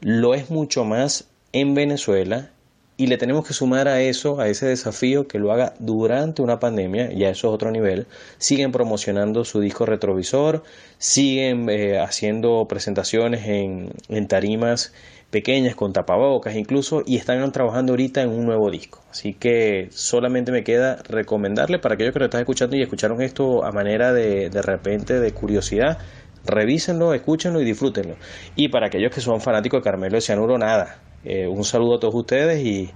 lo 0.00 0.34
es 0.34 0.50
mucho 0.50 0.84
más 0.84 1.28
en 1.52 1.74
Venezuela 1.74 2.50
y 2.98 3.08
le 3.08 3.18
tenemos 3.18 3.46
que 3.46 3.52
sumar 3.52 3.88
a 3.88 4.00
eso, 4.00 4.40
a 4.40 4.48
ese 4.48 4.66
desafío, 4.66 5.28
que 5.28 5.38
lo 5.38 5.52
haga 5.52 5.74
durante 5.78 6.40
una 6.40 6.58
pandemia, 6.58 7.12
ya 7.12 7.28
eso 7.28 7.48
es 7.48 7.54
otro 7.54 7.70
nivel. 7.70 8.06
Siguen 8.38 8.72
promocionando 8.72 9.44
su 9.44 9.60
disco 9.60 9.84
retrovisor, 9.84 10.62
siguen 10.98 11.68
eh, 11.68 11.98
haciendo 11.98 12.66
presentaciones 12.68 13.46
en, 13.46 13.90
en 14.08 14.28
tarimas 14.28 14.94
pequeñas 15.36 15.74
con 15.74 15.92
tapabocas 15.92 16.56
incluso 16.56 17.02
y 17.04 17.16
están 17.16 17.52
trabajando 17.52 17.92
ahorita 17.92 18.22
en 18.22 18.30
un 18.30 18.46
nuevo 18.46 18.70
disco. 18.70 19.02
Así 19.10 19.34
que 19.34 19.88
solamente 19.90 20.50
me 20.50 20.64
queda 20.64 20.96
recomendarle 21.06 21.78
para 21.78 21.94
aquellos 21.94 22.14
que 22.14 22.20
lo 22.20 22.24
están 22.24 22.40
escuchando 22.40 22.74
y 22.74 22.80
escucharon 22.80 23.20
esto 23.20 23.62
a 23.62 23.70
manera 23.70 24.14
de 24.14 24.48
de 24.48 24.62
repente 24.62 25.20
de 25.20 25.32
curiosidad, 25.32 25.98
revísenlo, 26.46 27.12
escúchenlo 27.12 27.60
y 27.60 27.66
disfrútenlo. 27.66 28.16
Y 28.54 28.70
para 28.70 28.86
aquellos 28.86 29.14
que 29.14 29.20
son 29.20 29.42
fanáticos 29.42 29.80
de 29.80 29.84
Carmelo 29.84 30.14
de 30.14 30.22
Cianuro, 30.22 30.56
nada. 30.56 31.00
Eh, 31.22 31.46
un 31.46 31.64
saludo 31.64 31.96
a 31.96 32.00
todos 32.00 32.14
ustedes 32.14 32.64
y 32.64 32.90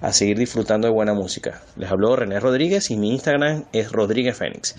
a 0.00 0.12
seguir 0.12 0.36
disfrutando 0.36 0.88
de 0.88 0.92
buena 0.92 1.14
música. 1.14 1.62
Les 1.76 1.88
habló 1.88 2.16
René 2.16 2.40
Rodríguez 2.40 2.90
y 2.90 2.96
mi 2.96 3.12
Instagram 3.12 3.66
es 3.72 3.92
Rodríguez 3.92 4.36
Fénix. 4.36 4.74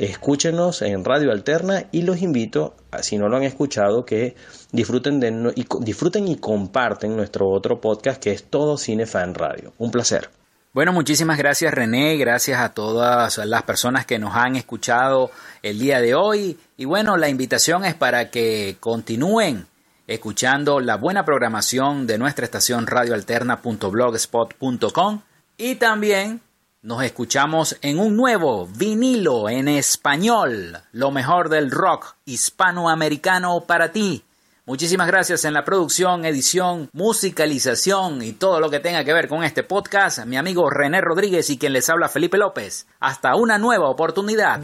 Escúchenos 0.00 0.80
en 0.80 1.04
Radio 1.04 1.30
Alterna 1.30 1.84
y 1.92 2.00
los 2.00 2.22
invito, 2.22 2.74
si 3.02 3.18
no 3.18 3.28
lo 3.28 3.36
han 3.36 3.42
escuchado, 3.42 4.06
que 4.06 4.34
disfruten, 4.72 5.20
de, 5.20 5.52
y, 5.54 5.66
disfruten 5.80 6.26
y 6.26 6.36
comparten 6.36 7.14
nuestro 7.14 7.50
otro 7.50 7.82
podcast 7.82 8.22
que 8.22 8.32
es 8.32 8.44
Todo 8.44 8.78
Cine 8.78 9.04
Fan 9.04 9.34
Radio. 9.34 9.74
Un 9.76 9.90
placer. 9.90 10.30
Bueno, 10.72 10.94
muchísimas 10.94 11.36
gracias 11.36 11.74
René, 11.74 12.16
gracias 12.16 12.60
a 12.60 12.72
todas 12.72 13.36
las 13.44 13.62
personas 13.64 14.06
que 14.06 14.18
nos 14.18 14.34
han 14.34 14.56
escuchado 14.56 15.30
el 15.62 15.78
día 15.78 16.00
de 16.00 16.14
hoy. 16.14 16.58
Y 16.78 16.86
bueno, 16.86 17.18
la 17.18 17.28
invitación 17.28 17.84
es 17.84 17.94
para 17.94 18.30
que 18.30 18.78
continúen 18.80 19.66
escuchando 20.06 20.80
la 20.80 20.96
buena 20.96 21.26
programación 21.26 22.06
de 22.06 22.16
nuestra 22.16 22.46
estación 22.46 22.86
radioalterna.blogspot.com 22.86 25.20
y 25.58 25.74
también 25.74 26.40
nos 26.82 27.02
escuchamos 27.02 27.76
en 27.82 27.98
un 27.98 28.16
nuevo 28.16 28.66
vinilo 28.66 29.50
en 29.50 29.68
español, 29.68 30.78
lo 30.92 31.10
mejor 31.10 31.50
del 31.50 31.70
rock 31.70 32.14
hispanoamericano 32.24 33.60
para 33.66 33.92
ti. 33.92 34.24
Muchísimas 34.64 35.06
gracias 35.06 35.44
en 35.44 35.52
la 35.52 35.64
producción, 35.64 36.24
edición, 36.24 36.88
musicalización 36.92 38.22
y 38.22 38.32
todo 38.32 38.60
lo 38.60 38.70
que 38.70 38.80
tenga 38.80 39.04
que 39.04 39.12
ver 39.12 39.28
con 39.28 39.44
este 39.44 39.62
podcast, 39.62 40.24
mi 40.24 40.36
amigo 40.36 40.70
René 40.70 41.00
Rodríguez 41.00 41.50
y 41.50 41.58
quien 41.58 41.74
les 41.74 41.90
habla 41.90 42.08
Felipe 42.08 42.38
López. 42.38 42.86
Hasta 42.98 43.34
una 43.34 43.58
nueva 43.58 43.90
oportunidad. 43.90 44.60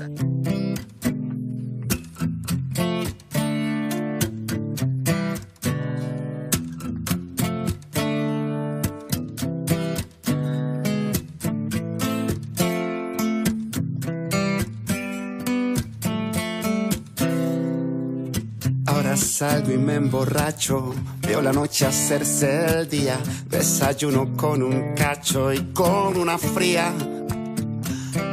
Salgo 19.36 19.70
y 19.70 19.76
me 19.76 19.96
emborracho. 19.96 20.94
Veo 21.20 21.42
la 21.42 21.52
noche 21.52 21.84
hacerse 21.84 22.64
el 22.64 22.88
día. 22.88 23.18
Desayuno 23.50 24.34
con 24.34 24.62
un 24.62 24.94
cacho 24.94 25.52
y 25.52 25.74
con 25.74 26.16
una 26.16 26.38
fría. 26.38 26.90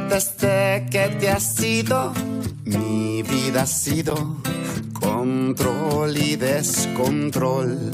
Desde 0.08 0.86
que 0.90 1.14
te 1.20 1.28
has 1.28 1.62
ido, 1.62 2.14
mi 2.64 3.22
vida 3.22 3.62
ha 3.62 3.66
sido 3.66 4.14
control 4.98 6.16
y 6.16 6.36
descontrol. 6.36 7.90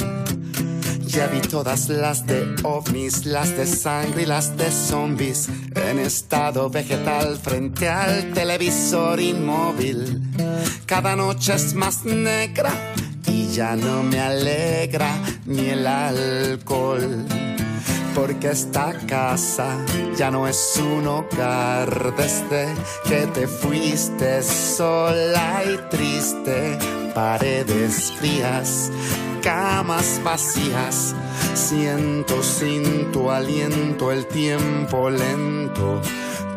Ya 1.05 1.27
vi 1.27 1.41
todas 1.41 1.89
las 1.89 2.27
de 2.27 2.55
ovnis, 2.63 3.27
las 3.27 3.57
de 3.57 3.67
sangre 3.67 4.23
y 4.23 4.27
las 4.27 4.57
de 4.57 4.71
zombies 4.71 5.49
en 5.75 5.99
estado 5.99 6.71
vegetal 6.71 7.37
frente 7.39 7.89
al 7.89 8.33
televisor 8.33 9.19
inmóvil. 9.19 10.23
Cada 10.87 11.17
noche 11.17 11.55
es 11.55 11.75
más 11.75 12.05
negra 12.05 12.71
ya 13.53 13.75
no 13.75 14.03
me 14.03 14.21
alegra 14.21 15.11
ni 15.47 15.69
el 15.71 15.87
alcohol. 15.87 17.27
Porque 18.15 18.51
esta 18.51 18.93
casa 19.07 19.77
ya 20.17 20.31
no 20.31 20.47
es 20.47 20.79
un 20.79 21.07
hogar 21.07 22.15
desde 22.17 22.75
que 23.09 23.27
te 23.29 23.47
fuiste 23.47 24.43
sola 24.43 25.63
y 25.65 25.77
triste. 25.91 26.79
Paredes 27.15 28.13
frías, 28.19 28.91
camas 29.43 30.21
vacías. 30.23 31.15
Siento 31.55 32.43
sin 32.43 33.11
tu 33.13 33.31
aliento 33.31 34.13
el 34.13 34.27
tiempo 34.27 35.11
lento 35.11 36.01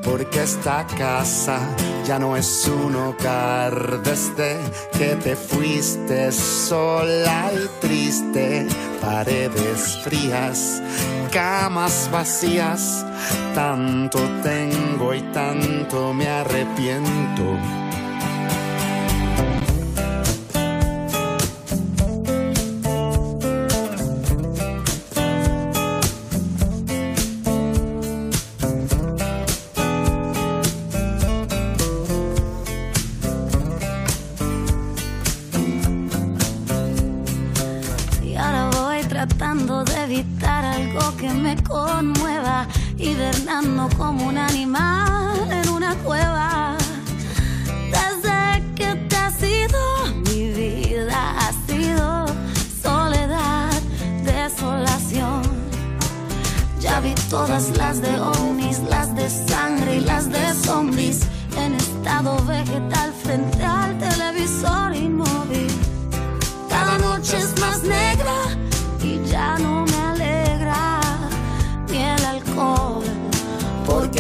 porque 0.03 0.43
esta 0.43 0.85
casa 0.85 1.59
ya 2.05 2.19
no 2.19 2.35
es 2.35 2.67
un 2.67 2.95
hogar 2.95 4.01
desde 4.03 4.59
que 4.97 5.15
te 5.15 5.35
fuiste 5.35 6.31
sola 6.31 7.51
y 7.53 7.67
triste, 7.79 8.67
paredes 9.01 9.99
frías, 10.03 10.81
camas 11.31 12.09
vacías, 12.11 13.05
tanto 13.55 14.19
tengo 14.43 15.13
y 15.13 15.21
tanto 15.33 16.13
me 16.13 16.27
arrepiento 16.27 17.57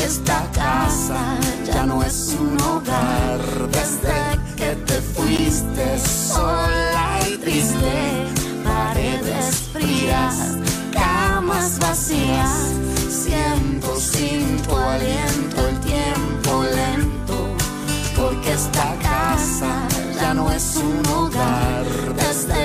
esta 0.05 0.43
casa 0.51 1.37
ya 1.65 1.85
no 1.85 2.03
es 2.03 2.35
un 2.39 2.59
hogar. 2.61 3.39
Desde 3.71 4.17
que 4.55 4.75
te 4.87 5.01
fuiste 5.01 5.99
sola 5.99 7.19
y 7.29 7.37
triste, 7.37 7.93
paredes 8.63 9.69
frías, 9.71 10.35
camas 10.91 11.79
vacías, 11.79 12.51
siento 13.09 13.95
sin 13.99 14.61
tu 14.63 14.75
aliento 14.75 15.67
el 15.67 15.79
tiempo 15.79 16.63
lento, 16.63 17.55
porque 18.15 18.53
esta 18.53 18.95
casa 19.01 19.87
ya 20.19 20.33
no 20.33 20.51
es 20.51 20.75
un 20.75 21.05
hogar. 21.07 21.85
Desde 22.15 22.62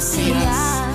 camas 0.00 0.89